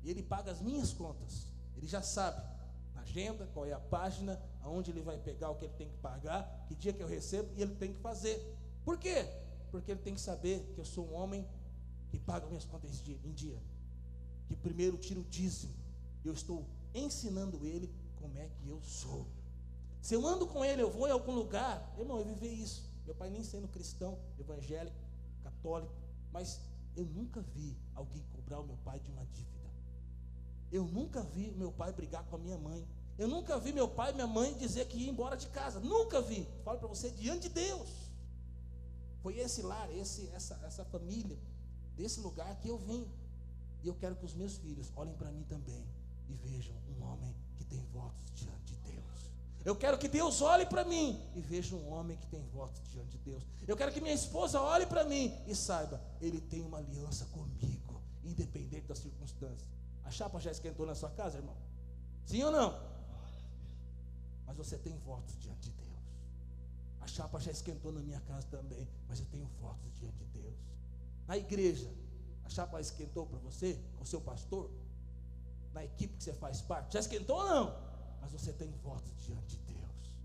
E 0.02 0.10
ele 0.10 0.22
paga 0.22 0.52
as 0.52 0.60
minhas 0.60 0.92
contas. 0.92 1.46
Ele 1.76 1.86
já 1.86 2.02
sabe 2.02 2.40
na 2.96 3.02
agenda 3.02 3.46
qual 3.52 3.66
é 3.66 3.72
a 3.72 3.78
página, 3.78 4.40
aonde 4.62 4.90
ele 4.90 5.02
vai 5.02 5.18
pegar 5.18 5.50
o 5.50 5.54
que 5.54 5.66
ele 5.66 5.74
tem 5.74 5.88
que 5.88 5.98
pagar, 5.98 6.64
que 6.66 6.74
dia 6.74 6.92
que 6.92 7.02
eu 7.02 7.06
recebo 7.06 7.48
e 7.54 7.62
ele 7.62 7.74
tem 7.74 7.92
que 7.92 8.00
fazer. 8.00 8.36
Por 8.84 8.98
quê? 8.98 9.28
Porque 9.70 9.90
ele 9.90 10.00
tem 10.00 10.14
que 10.14 10.20
saber 10.20 10.72
que 10.74 10.80
eu 10.80 10.84
sou 10.84 11.06
um 11.08 11.14
homem 11.14 11.46
que 12.08 12.18
paga 12.18 12.46
minhas 12.46 12.64
contas 12.64 12.90
em 13.06 13.32
dia. 13.32 13.62
Que 14.48 14.56
primeiro 14.56 14.96
tira 14.96 15.20
o 15.20 15.24
dízimo. 15.24 15.74
Eu 16.24 16.32
estou 16.32 16.66
ensinando 16.94 17.64
ele 17.66 17.92
como 18.16 18.36
é 18.38 18.48
que 18.48 18.68
eu 18.68 18.80
sou. 18.80 19.26
Se 20.00 20.14
eu 20.14 20.26
ando 20.26 20.46
com 20.46 20.64
ele, 20.64 20.82
eu 20.82 20.90
vou 20.90 21.06
em 21.06 21.10
algum 21.10 21.34
lugar, 21.34 21.94
irmão, 21.98 22.18
eu 22.18 22.24
viver 22.24 22.52
isso. 22.52 22.90
Meu 23.04 23.14
pai 23.14 23.28
nem 23.28 23.42
sendo 23.42 23.68
cristão, 23.68 24.18
evangélico, 24.38 24.96
católico, 25.42 25.92
mas 26.32 26.60
eu 26.96 27.04
nunca 27.04 27.40
vi 27.42 27.76
alguém 27.94 28.24
cobrar 28.32 28.60
o 28.60 28.66
meu 28.66 28.76
pai 28.78 28.98
de 29.00 29.10
uma 29.10 29.26
dívida. 29.26 29.55
Eu 30.72 30.84
nunca 30.84 31.22
vi 31.22 31.50
meu 31.52 31.72
pai 31.72 31.92
brigar 31.92 32.24
com 32.24 32.36
a 32.36 32.38
minha 32.38 32.58
mãe. 32.58 32.86
Eu 33.18 33.28
nunca 33.28 33.58
vi 33.58 33.72
meu 33.72 33.88
pai 33.88 34.10
e 34.10 34.14
minha 34.14 34.26
mãe 34.26 34.52
dizer 34.54 34.86
que 34.86 34.98
ia 34.98 35.10
embora 35.10 35.36
de 35.36 35.46
casa. 35.48 35.80
Nunca 35.80 36.20
vi. 36.20 36.46
Falo 36.64 36.78
para 36.78 36.88
você 36.88 37.10
diante 37.10 37.48
de 37.48 37.48
Deus. 37.50 37.88
Foi 39.22 39.38
esse 39.38 39.62
lar, 39.62 39.90
esse, 39.92 40.28
essa, 40.34 40.60
essa 40.64 40.84
família, 40.84 41.38
desse 41.96 42.20
lugar 42.20 42.54
que 42.60 42.68
eu 42.68 42.78
vim. 42.78 43.08
E 43.82 43.88
eu 43.88 43.94
quero 43.94 44.16
que 44.16 44.24
os 44.24 44.34
meus 44.34 44.56
filhos 44.56 44.92
olhem 44.94 45.14
para 45.14 45.30
mim 45.30 45.44
também 45.44 45.86
e 46.28 46.34
vejam 46.34 46.74
um 46.90 47.04
homem 47.04 47.34
que 47.56 47.64
tem 47.64 47.80
votos 47.92 48.22
diante 48.34 48.66
de 48.66 48.76
Deus. 48.92 49.30
Eu 49.64 49.74
quero 49.74 49.98
que 49.98 50.08
Deus 50.08 50.42
olhe 50.42 50.66
para 50.66 50.84
mim 50.84 51.20
e 51.34 51.40
veja 51.40 51.74
um 51.74 51.92
homem 51.92 52.16
que 52.16 52.26
tem 52.26 52.44
votos 52.54 52.80
diante 52.92 53.10
de 53.10 53.18
Deus. 53.18 53.42
Eu 53.66 53.76
quero 53.76 53.92
que 53.92 54.00
minha 54.00 54.14
esposa 54.14 54.60
olhe 54.60 54.86
para 54.86 55.04
mim 55.04 55.34
e 55.46 55.54
saiba, 55.54 56.00
ele 56.20 56.40
tem 56.40 56.62
uma 56.62 56.78
aliança 56.78 57.24
comigo, 57.26 58.00
independente 58.24 58.86
das 58.86 58.98
circunstâncias. 58.98 59.68
A 60.06 60.10
chapa 60.10 60.38
já 60.40 60.52
esquentou 60.52 60.86
na 60.86 60.94
sua 60.94 61.10
casa, 61.10 61.38
irmão? 61.38 61.56
Sim 62.24 62.44
ou 62.44 62.52
não? 62.52 62.80
Mas 64.46 64.56
você 64.56 64.78
tem 64.78 64.96
votos 64.98 65.36
diante 65.40 65.68
de 65.68 65.76
Deus. 65.76 65.86
A 67.00 67.08
chapa 67.08 67.40
já 67.40 67.50
esquentou 67.50 67.92
na 67.92 68.00
minha 68.00 68.20
casa 68.20 68.46
também, 68.46 68.88
mas 69.08 69.18
eu 69.18 69.26
tenho 69.26 69.46
votos 69.60 69.92
diante 69.94 70.16
de 70.16 70.40
Deus. 70.40 70.54
Na 71.26 71.36
igreja, 71.36 71.92
a 72.44 72.48
chapa 72.48 72.80
esquentou 72.80 73.26
para 73.26 73.38
você, 73.40 73.80
com 73.96 74.04
o 74.04 74.06
seu 74.06 74.20
pastor, 74.20 74.70
na 75.74 75.84
equipe 75.84 76.16
que 76.16 76.22
você 76.22 76.32
faz 76.32 76.62
parte. 76.62 76.94
Já 76.94 77.00
esquentou 77.00 77.38
ou 77.38 77.48
não? 77.48 77.76
Mas 78.20 78.30
você 78.30 78.52
tem 78.52 78.70
votos 78.84 79.12
diante 79.24 79.56
de 79.56 79.74
Deus. 79.74 80.16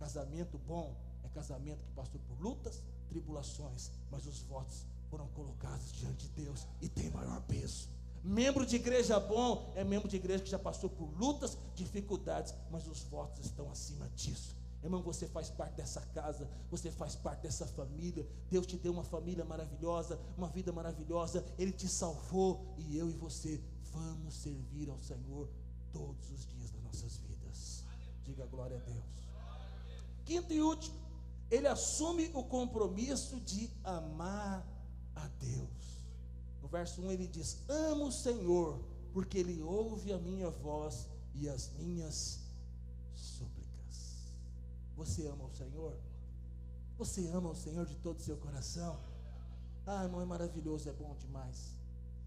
Casamento 0.00 0.58
bom 0.58 0.96
é 1.22 1.28
casamento 1.28 1.84
que 1.84 1.92
passou 1.92 2.20
por 2.26 2.40
lutas, 2.40 2.82
tribulações, 3.08 3.92
mas 4.10 4.26
os 4.26 4.40
votos 4.42 4.84
foram 5.08 5.28
colocados 5.28 5.92
diante 5.92 6.26
de 6.28 6.44
Deus 6.44 6.66
e 6.80 6.88
tem 6.88 7.08
maior 7.10 7.40
peso. 7.42 7.88
Membro 8.22 8.66
de 8.66 8.76
igreja 8.76 9.18
bom 9.18 9.72
é 9.74 9.84
membro 9.84 10.08
de 10.08 10.16
igreja 10.16 10.42
que 10.42 10.50
já 10.50 10.58
passou 10.58 10.90
por 10.90 11.08
lutas, 11.18 11.56
dificuldades, 11.74 12.54
mas 12.70 12.86
os 12.86 13.02
votos 13.04 13.44
estão 13.44 13.70
acima 13.70 14.08
disso. 14.10 14.56
Irmão, 14.82 15.02
você 15.02 15.26
faz 15.26 15.50
parte 15.50 15.76
dessa 15.76 16.00
casa, 16.14 16.48
você 16.70 16.90
faz 16.90 17.16
parte 17.16 17.42
dessa 17.42 17.66
família. 17.66 18.26
Deus 18.50 18.66
te 18.66 18.76
deu 18.76 18.92
uma 18.92 19.02
família 19.02 19.44
maravilhosa, 19.44 20.18
uma 20.36 20.48
vida 20.48 20.72
maravilhosa. 20.72 21.44
Ele 21.58 21.72
te 21.72 21.88
salvou 21.88 22.74
e 22.78 22.96
eu 22.96 23.10
e 23.10 23.12
você 23.12 23.60
vamos 23.92 24.34
servir 24.34 24.88
ao 24.88 25.00
Senhor 25.00 25.48
todos 25.92 26.30
os 26.30 26.46
dias 26.46 26.70
das 26.70 26.82
nossas 26.82 27.16
vidas. 27.16 27.84
Diga 28.24 28.46
glória 28.46 28.76
a 28.76 28.80
Deus. 28.80 29.04
Quinto 30.24 30.52
e 30.52 30.60
último, 30.60 30.96
ele 31.50 31.66
assume 31.66 32.30
o 32.34 32.44
compromisso 32.44 33.40
de 33.40 33.70
amar 33.82 34.66
a 35.16 35.26
Deus. 35.40 35.77
No 36.68 36.72
verso 36.72 37.00
1 37.00 37.12
ele 37.12 37.26
diz: 37.26 37.64
Amo 37.66 38.08
o 38.08 38.12
Senhor, 38.12 38.78
porque 39.14 39.38
Ele 39.38 39.62
ouve 39.62 40.12
a 40.12 40.18
minha 40.18 40.50
voz 40.50 41.08
e 41.34 41.48
as 41.48 41.70
minhas 41.78 42.40
súplicas. 43.14 44.34
Você 44.94 45.26
ama 45.26 45.46
o 45.46 45.50
Senhor? 45.50 45.96
Você 46.98 47.26
ama 47.28 47.48
o 47.48 47.54
Senhor 47.54 47.86
de 47.86 47.94
todo 47.96 48.18
o 48.18 48.22
seu 48.22 48.36
coração? 48.36 49.00
Ah, 49.86 50.04
irmão, 50.04 50.20
é 50.20 50.26
maravilhoso, 50.26 50.90
é 50.90 50.92
bom 50.92 51.16
demais. 51.16 51.74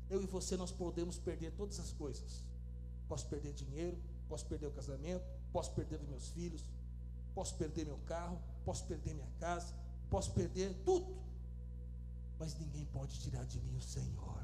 Eu 0.09 0.23
e 0.23 0.25
você, 0.25 0.57
nós 0.57 0.71
podemos 0.71 1.19
perder 1.19 1.51
todas 1.51 1.79
as 1.79 1.91
coisas. 1.93 2.43
Posso 3.07 3.27
perder 3.27 3.53
dinheiro, 3.53 3.95
posso 4.27 4.47
perder 4.47 4.65
o 4.65 4.71
casamento, 4.71 5.23
posso 5.53 5.71
perder 5.73 6.01
os 6.01 6.07
meus 6.07 6.29
filhos, 6.29 6.65
posso 7.35 7.55
perder 7.57 7.85
meu 7.85 7.99
carro, 8.07 8.41
posso 8.65 8.85
perder 8.85 9.13
minha 9.13 9.31
casa, 9.39 9.75
posso 10.09 10.31
perder 10.31 10.73
tudo 10.83 11.15
mas 12.41 12.57
ninguém 12.57 12.85
pode 12.85 13.19
tirar 13.19 13.45
de 13.45 13.59
mim 13.61 13.77
o 13.77 13.81
Senhor. 13.95 14.41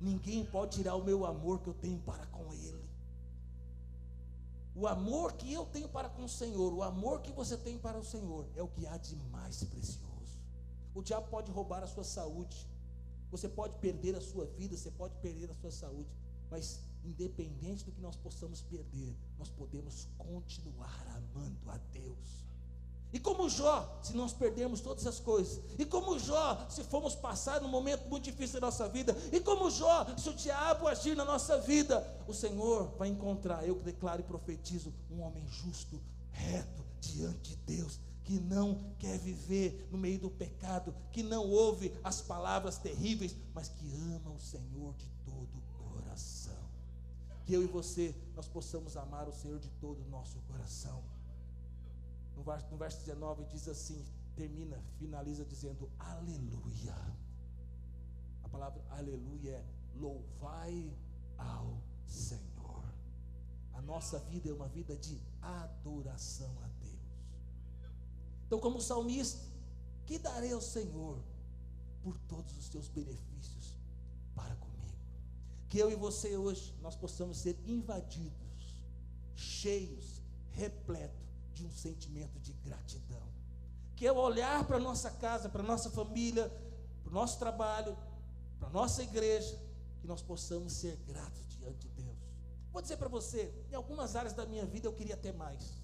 Ninguém 0.00 0.42
pode 0.46 0.78
tirar 0.78 0.94
o 0.94 1.04
meu 1.04 1.26
amor 1.26 1.60
que 1.60 1.68
eu 1.68 1.74
tenho 1.74 2.00
para 2.00 2.24
com 2.28 2.50
Ele. 2.54 2.88
O 4.74 4.86
amor 4.86 5.34
que 5.34 5.52
eu 5.52 5.66
tenho 5.66 5.86
para 5.86 6.08
com 6.08 6.24
o 6.24 6.28
Senhor, 6.28 6.72
o 6.72 6.82
amor 6.82 7.20
que 7.20 7.30
você 7.30 7.58
tem 7.58 7.76
para 7.78 7.98
o 7.98 8.02
Senhor, 8.02 8.48
é 8.56 8.62
o 8.62 8.68
que 8.68 8.86
há 8.86 8.96
de 8.96 9.16
mais 9.36 9.62
precioso. 9.64 10.38
O 10.94 11.02
diabo 11.02 11.28
pode 11.28 11.52
roubar 11.52 11.82
a 11.82 11.86
sua 11.86 12.04
saúde, 12.04 12.66
você 13.30 13.50
pode 13.50 13.76
perder 13.76 14.16
a 14.16 14.20
sua 14.22 14.46
vida, 14.46 14.74
você 14.74 14.90
pode 14.90 15.14
perder 15.16 15.50
a 15.50 15.54
sua 15.54 15.70
saúde, 15.70 16.08
mas 16.50 16.80
independente 17.04 17.84
do 17.84 17.92
que 17.92 18.00
nós 18.00 18.16
possamos 18.16 18.62
perder, 18.62 19.14
nós 19.38 19.50
podemos 19.50 20.08
continuar 20.16 21.06
amando 21.18 21.70
a 21.70 21.76
Deus. 21.92 22.44
E 23.14 23.20
como 23.20 23.48
Jó, 23.48 23.96
se 24.02 24.12
nós 24.16 24.32
perdermos 24.32 24.80
todas 24.80 25.06
as 25.06 25.20
coisas. 25.20 25.62
E 25.78 25.86
como 25.86 26.18
Jó, 26.18 26.66
se 26.68 26.82
formos 26.82 27.14
passar 27.14 27.60
num 27.60 27.68
momento 27.68 28.08
muito 28.08 28.24
difícil 28.24 28.60
da 28.60 28.66
nossa 28.66 28.88
vida. 28.88 29.16
E 29.32 29.38
como 29.38 29.70
Jó, 29.70 30.04
se 30.18 30.28
o 30.30 30.34
diabo 30.34 30.88
agir 30.88 31.16
na 31.16 31.24
nossa 31.24 31.60
vida. 31.60 32.04
O 32.26 32.34
Senhor 32.34 32.92
vai 32.98 33.06
encontrar, 33.06 33.64
eu 33.64 33.76
declaro 33.76 34.20
e 34.20 34.24
profetizo, 34.24 34.92
um 35.08 35.22
homem 35.22 35.46
justo, 35.46 36.02
reto, 36.32 36.84
diante 37.00 37.50
de 37.50 37.56
Deus. 37.76 38.00
Que 38.24 38.40
não 38.40 38.92
quer 38.98 39.16
viver 39.16 39.86
no 39.92 39.98
meio 39.98 40.18
do 40.18 40.30
pecado. 40.30 40.92
Que 41.12 41.22
não 41.22 41.48
ouve 41.48 41.94
as 42.02 42.20
palavras 42.20 42.78
terríveis. 42.78 43.36
Mas 43.54 43.68
que 43.68 43.92
ama 44.12 44.32
o 44.32 44.40
Senhor 44.40 44.92
de 44.96 45.08
todo 45.24 45.56
o 45.56 45.92
coração. 45.92 46.68
Que 47.46 47.54
eu 47.54 47.62
e 47.62 47.66
você, 47.68 48.12
nós 48.34 48.48
possamos 48.48 48.96
amar 48.96 49.28
o 49.28 49.32
Senhor 49.32 49.60
de 49.60 49.68
todo 49.80 50.02
o 50.02 50.10
nosso 50.10 50.40
coração 50.48 51.13
no 52.36 52.42
verso, 52.42 52.66
no 52.70 52.76
verso 52.76 52.98
19 53.04 53.44
diz 53.44 53.68
assim: 53.68 54.04
termina, 54.34 54.80
finaliza 54.98 55.44
dizendo 55.44 55.90
aleluia. 55.98 56.96
A 58.42 58.48
palavra 58.48 58.84
aleluia 58.90 59.50
é 59.52 59.64
louvai 59.96 60.92
ao 61.38 61.80
Senhor. 62.06 62.84
A 63.72 63.82
nossa 63.82 64.18
vida 64.18 64.48
é 64.48 64.52
uma 64.52 64.68
vida 64.68 64.96
de 64.96 65.20
adoração 65.40 66.50
a 66.62 66.68
Deus. 66.82 66.94
Então, 68.46 68.58
como 68.58 68.80
salmista, 68.80 69.44
que 70.06 70.18
darei 70.18 70.52
ao 70.52 70.60
Senhor 70.60 71.18
por 72.02 72.18
todos 72.28 72.56
os 72.58 72.68
teus 72.68 72.88
benefícios 72.88 73.76
para 74.34 74.54
comigo? 74.56 74.98
Que 75.68 75.78
eu 75.78 75.90
e 75.90 75.96
você 75.96 76.36
hoje 76.36 76.74
nós 76.82 76.94
possamos 76.94 77.38
ser 77.38 77.58
invadidos, 77.66 78.84
cheios, 79.34 80.22
repletos 80.52 81.23
de 81.54 81.64
um 81.64 81.70
sentimento 81.70 82.38
de 82.40 82.52
gratidão. 82.54 83.22
Que 83.96 84.06
é 84.06 84.12
olhar 84.12 84.66
para 84.66 84.76
a 84.76 84.80
nossa 84.80 85.10
casa, 85.10 85.48
para 85.48 85.62
a 85.62 85.66
nossa 85.66 85.88
família, 85.90 86.48
para 87.02 87.10
o 87.10 87.14
nosso 87.14 87.38
trabalho, 87.38 87.96
para 88.58 88.68
a 88.68 88.72
nossa 88.72 89.02
igreja, 89.02 89.58
que 90.00 90.06
nós 90.06 90.20
possamos 90.20 90.72
ser 90.72 90.96
gratos 91.06 91.48
diante 91.48 91.88
de 91.88 92.02
Deus. 92.02 92.18
Vou 92.72 92.82
dizer 92.82 92.96
para 92.96 93.08
você, 93.08 93.54
em 93.70 93.74
algumas 93.74 94.16
áreas 94.16 94.32
da 94.32 94.44
minha 94.44 94.66
vida 94.66 94.88
eu 94.88 94.92
queria 94.92 95.16
ter 95.16 95.32
mais. 95.32 95.80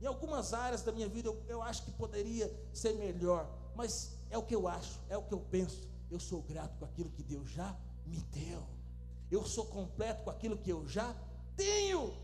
Em 0.00 0.06
algumas 0.06 0.54
áreas 0.54 0.82
da 0.82 0.92
minha 0.92 1.08
vida 1.08 1.28
eu, 1.28 1.42
eu 1.48 1.60
acho 1.60 1.82
que 1.82 1.90
poderia 1.90 2.48
ser 2.72 2.94
melhor, 2.94 3.50
mas 3.74 4.16
é 4.30 4.38
o 4.38 4.42
que 4.42 4.54
eu 4.54 4.68
acho, 4.68 5.00
é 5.08 5.16
o 5.16 5.22
que 5.22 5.34
eu 5.34 5.40
penso. 5.40 5.88
Eu 6.10 6.20
sou 6.20 6.42
grato 6.42 6.78
com 6.78 6.84
aquilo 6.84 7.10
que 7.10 7.22
Deus 7.22 7.50
já 7.50 7.76
me 8.06 8.20
deu. 8.32 8.62
Eu 9.30 9.44
sou 9.44 9.66
completo 9.66 10.22
com 10.22 10.30
aquilo 10.30 10.56
que 10.56 10.70
eu 10.70 10.86
já 10.86 11.14
tenho. 11.56 12.14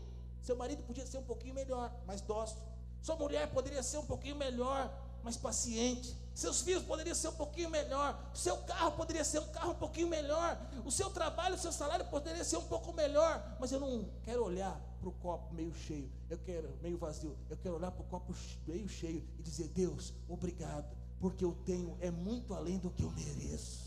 Seu 0.41 0.55
marido 0.55 0.83
podia 0.83 1.05
ser 1.05 1.17
um 1.17 1.23
pouquinho 1.23 1.53
melhor, 1.53 1.93
mais 2.07 2.21
dócil. 2.21 2.57
Sua 3.05 3.15
mulher 3.15 3.47
poderia 3.51 3.83
ser 3.83 3.99
um 3.99 4.05
pouquinho 4.07 4.35
melhor, 4.35 4.91
mais 5.23 5.37
paciente. 5.37 6.17
Seus 6.33 6.61
filhos 6.61 6.81
poderiam 6.81 7.13
ser 7.13 7.27
um 7.27 7.35
pouquinho 7.35 7.69
melhor. 7.69 8.19
O 8.33 8.35
seu 8.35 8.57
carro 8.63 8.93
poderia 8.93 9.23
ser 9.23 9.37
um 9.41 9.47
carro 9.49 9.73
um 9.73 9.75
pouquinho 9.75 10.07
melhor. 10.07 10.57
O 10.83 10.89
seu 10.89 11.11
trabalho, 11.11 11.53
o 11.53 11.57
seu 11.59 11.71
salário 11.71 12.03
poderia 12.07 12.43
ser 12.43 12.57
um 12.57 12.65
pouco 12.65 12.91
melhor. 12.93 13.57
Mas 13.59 13.71
eu 13.71 13.79
não 13.79 14.09
quero 14.23 14.43
olhar 14.43 14.75
para 14.99 15.07
o 15.07 15.11
copo 15.11 15.53
meio 15.53 15.71
cheio. 15.71 16.11
Eu 16.31 16.39
quero 16.39 16.75
meio 16.81 16.97
vazio. 16.97 17.37
Eu 17.47 17.57
quero 17.57 17.75
olhar 17.75 17.91
para 17.91 18.01
o 18.01 18.07
copo 18.07 18.33
meio 18.65 18.89
cheio 18.89 19.23
e 19.37 19.43
dizer: 19.43 19.67
Deus, 19.67 20.11
obrigado, 20.27 20.97
porque 21.19 21.45
eu 21.45 21.53
tenho 21.63 21.95
é 22.01 22.09
muito 22.09 22.55
além 22.55 22.79
do 22.79 22.89
que 22.89 23.03
eu 23.03 23.11
mereço. 23.11 23.85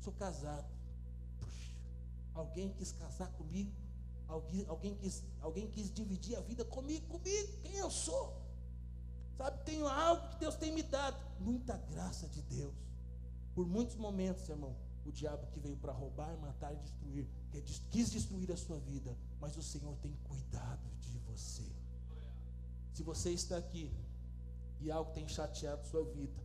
Sou 0.00 0.14
casado. 0.14 0.66
Puxa, 1.38 1.74
alguém 2.34 2.70
quis 2.70 2.90
casar 2.92 3.30
comigo 3.32 3.81
Alguém, 4.32 4.64
alguém, 4.66 4.94
quis, 4.94 5.22
alguém 5.42 5.68
quis 5.68 5.92
dividir 5.92 6.36
a 6.36 6.40
vida 6.40 6.64
comigo, 6.64 7.06
comigo, 7.06 7.52
quem 7.62 7.76
eu 7.76 7.90
sou. 7.90 8.40
Sabe, 9.36 9.62
tenho 9.64 9.86
algo 9.86 10.26
que 10.30 10.38
Deus 10.38 10.54
tem 10.54 10.72
me 10.72 10.82
dado. 10.82 11.18
Muita 11.38 11.76
graça 11.76 12.26
de 12.28 12.40
Deus. 12.42 12.74
Por 13.54 13.66
muitos 13.66 13.96
momentos, 13.96 14.48
irmão, 14.48 14.74
o 15.04 15.12
diabo 15.12 15.46
que 15.48 15.60
veio 15.60 15.76
para 15.76 15.92
roubar, 15.92 16.34
matar 16.38 16.72
e 16.72 16.76
destruir, 16.76 17.28
quis 17.90 18.10
destruir 18.10 18.50
a 18.50 18.56
sua 18.56 18.78
vida, 18.78 19.14
mas 19.38 19.54
o 19.58 19.62
Senhor 19.62 19.94
tem 19.98 20.16
cuidado 20.24 20.88
de 21.00 21.18
você. 21.18 21.70
Se 22.94 23.02
você 23.02 23.32
está 23.32 23.58
aqui 23.58 23.92
e 24.80 24.90
algo 24.90 25.12
tem 25.12 25.28
chateado 25.28 25.86
sua 25.86 26.04
vida, 26.04 26.42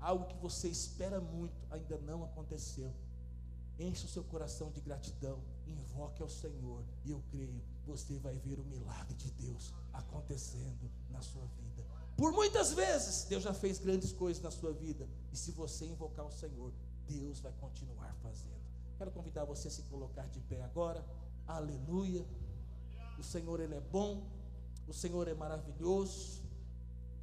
algo 0.00 0.26
que 0.28 0.36
você 0.36 0.68
espera 0.68 1.20
muito 1.20 1.54
ainda 1.70 1.98
não 1.98 2.24
aconteceu, 2.24 2.90
enche 3.78 4.06
o 4.06 4.08
seu 4.08 4.24
coração 4.24 4.70
de 4.70 4.80
gratidão, 4.80 5.42
invoque 5.72 6.22
ao 6.22 6.28
Senhor, 6.28 6.84
e 7.04 7.10
eu 7.10 7.22
creio, 7.30 7.62
você 7.86 8.18
vai 8.18 8.36
ver 8.38 8.58
o 8.58 8.64
milagre 8.64 9.14
de 9.14 9.30
Deus 9.32 9.72
acontecendo 9.92 10.90
na 11.10 11.20
sua 11.20 11.44
vida. 11.46 11.84
Por 12.16 12.32
muitas 12.32 12.72
vezes, 12.72 13.24
Deus 13.24 13.42
já 13.42 13.54
fez 13.54 13.78
grandes 13.78 14.12
coisas 14.12 14.42
na 14.42 14.50
sua 14.50 14.72
vida, 14.72 15.08
e 15.32 15.36
se 15.36 15.50
você 15.52 15.86
invocar 15.86 16.26
o 16.26 16.30
Senhor, 16.30 16.72
Deus 17.08 17.40
vai 17.40 17.52
continuar 17.60 18.14
fazendo. 18.22 18.62
Quero 18.98 19.10
convidar 19.10 19.44
você 19.44 19.68
a 19.68 19.70
se 19.70 19.82
colocar 19.82 20.28
de 20.28 20.40
pé 20.40 20.62
agora. 20.62 21.04
Aleluia. 21.46 22.24
O 23.18 23.22
Senhor 23.22 23.60
ele 23.60 23.74
é 23.74 23.80
bom, 23.80 24.22
o 24.86 24.92
Senhor 24.92 25.26
é 25.28 25.34
maravilhoso. 25.34 26.42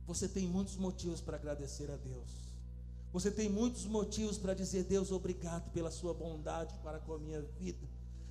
Você 0.05 0.27
tem 0.27 0.47
muitos 0.47 0.75
motivos 0.75 1.21
para 1.21 1.37
agradecer 1.37 1.89
a 1.91 1.95
Deus. 1.95 2.49
Você 3.11 3.31
tem 3.31 3.49
muitos 3.49 3.85
motivos 3.85 4.37
para 4.37 4.53
dizer, 4.53 4.83
Deus, 4.83 5.11
obrigado 5.11 5.71
pela 5.71 5.89
sua 5.89 6.13
bondade 6.13 6.77
para 6.83 6.99
com 6.99 7.13
a 7.13 7.19
minha 7.19 7.41
vida. 7.41 7.87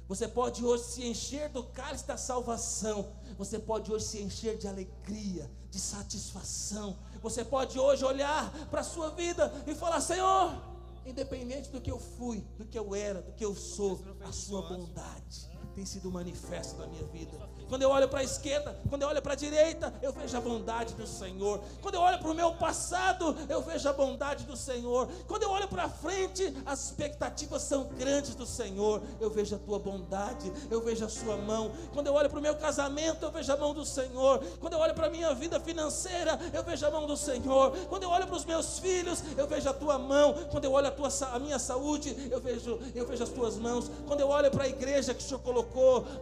Você 0.09 0.26
pode 0.26 0.64
hoje 0.64 0.84
se 0.84 1.06
encher 1.06 1.50
do 1.50 1.62
cálice 1.62 2.06
da 2.06 2.16
salvação. 2.16 3.12
Você 3.36 3.59
pode 3.59 3.92
hoje 3.92 4.06
se 4.06 4.22
encher 4.22 4.56
de 4.56 4.66
alegria, 4.66 5.50
de 5.70 5.78
satisfação. 5.78 6.98
Você 7.22 7.44
pode 7.44 7.78
hoje 7.78 8.04
olhar 8.04 8.50
para 8.70 8.80
a 8.80 8.84
sua 8.84 9.11
vida 9.11 9.52
e 9.66 9.74
falar: 9.74 10.00
Senhor, 10.00 10.61
independente 11.04 11.68
do 11.68 11.80
que 11.80 11.90
eu 11.90 12.00
fui, 12.00 12.40
do 12.56 12.64
que 12.64 12.78
eu 12.78 12.94
era, 12.94 13.20
do 13.20 13.32
que 13.32 13.44
eu 13.44 13.54
sou, 13.54 14.00
a 14.24 14.32
sua 14.32 14.62
bondade 14.62 15.57
tem 15.79 15.87
sido 15.87 16.11
manifesta 16.11 16.76
na 16.76 16.89
minha 16.89 17.05
vida. 17.05 17.39
Quando 17.68 17.83
eu 17.83 17.91
olho 17.91 18.09
para 18.09 18.18
a 18.18 18.24
esquerda, 18.24 18.76
quando 18.89 19.03
eu 19.03 19.09
olho 19.09 19.22
para 19.22 19.35
a 19.35 19.37
direita, 19.37 19.95
eu 20.03 20.12
vejo 20.12 20.37
a 20.37 20.41
bondade 20.41 20.95
do 20.95 21.07
Senhor. 21.07 21.61
Quando 21.81 21.95
eu 21.95 22.01
olho 22.01 22.18
para 22.18 22.31
o 22.31 22.35
meu 22.35 22.53
passado, 22.55 23.37
eu 23.49 23.62
vejo 23.62 23.89
a 23.89 23.93
bondade 23.93 24.45
do 24.45 24.57
Senhor. 24.57 25.07
Quando 25.29 25.45
eu 25.45 25.51
olho 25.51 25.68
para 25.68 25.89
frente, 25.89 26.53
as 26.66 26.87
expectativas 26.87 27.62
são 27.62 27.85
grandes 27.97 28.35
do 28.35 28.45
Senhor. 28.45 29.01
Eu 29.20 29.31
vejo 29.31 29.55
a 29.55 29.59
tua 29.59 29.79
bondade, 29.79 30.53
eu 30.68 30.81
vejo 30.81 31.05
a 31.05 31.09
sua 31.09 31.37
mão. 31.37 31.70
Quando 31.93 32.09
eu 32.09 32.14
olho 32.14 32.29
para 32.29 32.41
o 32.41 32.43
meu 32.43 32.57
casamento, 32.57 33.24
eu 33.24 33.31
vejo 33.31 33.53
a 33.53 33.57
mão 33.57 33.72
do 33.72 33.85
Senhor. 33.85 34.43
Quando 34.59 34.72
eu 34.72 34.81
olho 34.81 34.95
para 34.95 35.07
a 35.07 35.11
minha 35.11 35.33
vida 35.33 35.61
financeira, 35.61 36.41
eu 36.53 36.64
vejo 36.64 36.85
a 36.87 36.91
mão 36.91 37.07
do 37.07 37.16
Senhor. 37.16 37.70
Quando 37.89 38.03
eu 38.03 38.11
olho 38.11 38.26
para 38.26 38.37
os 38.37 38.45
meus 38.45 38.81
filhos, 38.81 39.22
eu 39.37 39.47
vejo 39.47 39.68
a 39.68 39.74
tua 39.74 39.97
mão. 39.97 40.35
Quando 40.51 40.64
eu 40.64 40.72
olho 40.72 40.89
a, 40.89 40.91
tua, 40.91 41.09
a 41.33 41.39
minha 41.39 41.61
saúde, 41.61 42.16
eu 42.33 42.41
vejo, 42.41 42.81
eu 42.97 43.07
vejo 43.07 43.22
as 43.22 43.31
tuas 43.31 43.57
mãos. 43.57 43.89
Quando 44.09 44.20
eu 44.20 44.29
olho 44.29 44.51
para 44.51 44.64
a 44.64 44.68
igreja 44.68 45.14
que 45.14 45.22
o 45.22 45.26
Senhor 45.26 45.41
colocou, 45.41 45.67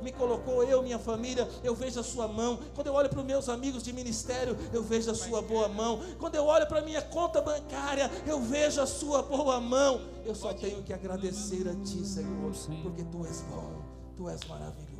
me 0.02 0.12
colocou, 0.12 0.62
eu, 0.62 0.82
minha 0.82 0.98
família 0.98 1.16
família, 1.16 1.48
eu 1.64 1.74
vejo 1.74 1.98
a 1.98 2.04
sua 2.04 2.28
mão. 2.28 2.58
Quando 2.74 2.86
eu 2.88 2.94
olho 2.94 3.08
para 3.08 3.20
os 3.20 3.24
meus 3.24 3.48
amigos 3.48 3.82
de 3.82 3.92
ministério, 3.92 4.56
eu 4.72 4.82
vejo 4.82 5.10
a 5.10 5.14
sua 5.14 5.42
boa 5.42 5.68
mão. 5.68 6.00
Quando 6.18 6.34
eu 6.34 6.44
olho 6.44 6.66
para 6.66 6.80
a 6.80 6.82
minha 6.82 7.02
conta 7.02 7.40
bancária, 7.40 8.10
eu 8.26 8.40
vejo 8.40 8.80
a 8.80 8.86
sua 8.86 9.22
boa 9.22 9.60
mão. 9.60 10.00
Eu 10.24 10.34
só 10.34 10.52
tenho 10.52 10.82
que 10.82 10.92
agradecer 10.92 11.68
a 11.68 11.74
Ti, 11.74 12.04
Senhor, 12.04 12.52
porque 12.82 13.04
Tu 13.04 13.26
és 13.26 13.40
bom, 13.42 13.82
Tu 14.16 14.28
és 14.28 14.40
maravilhoso. 14.44 14.95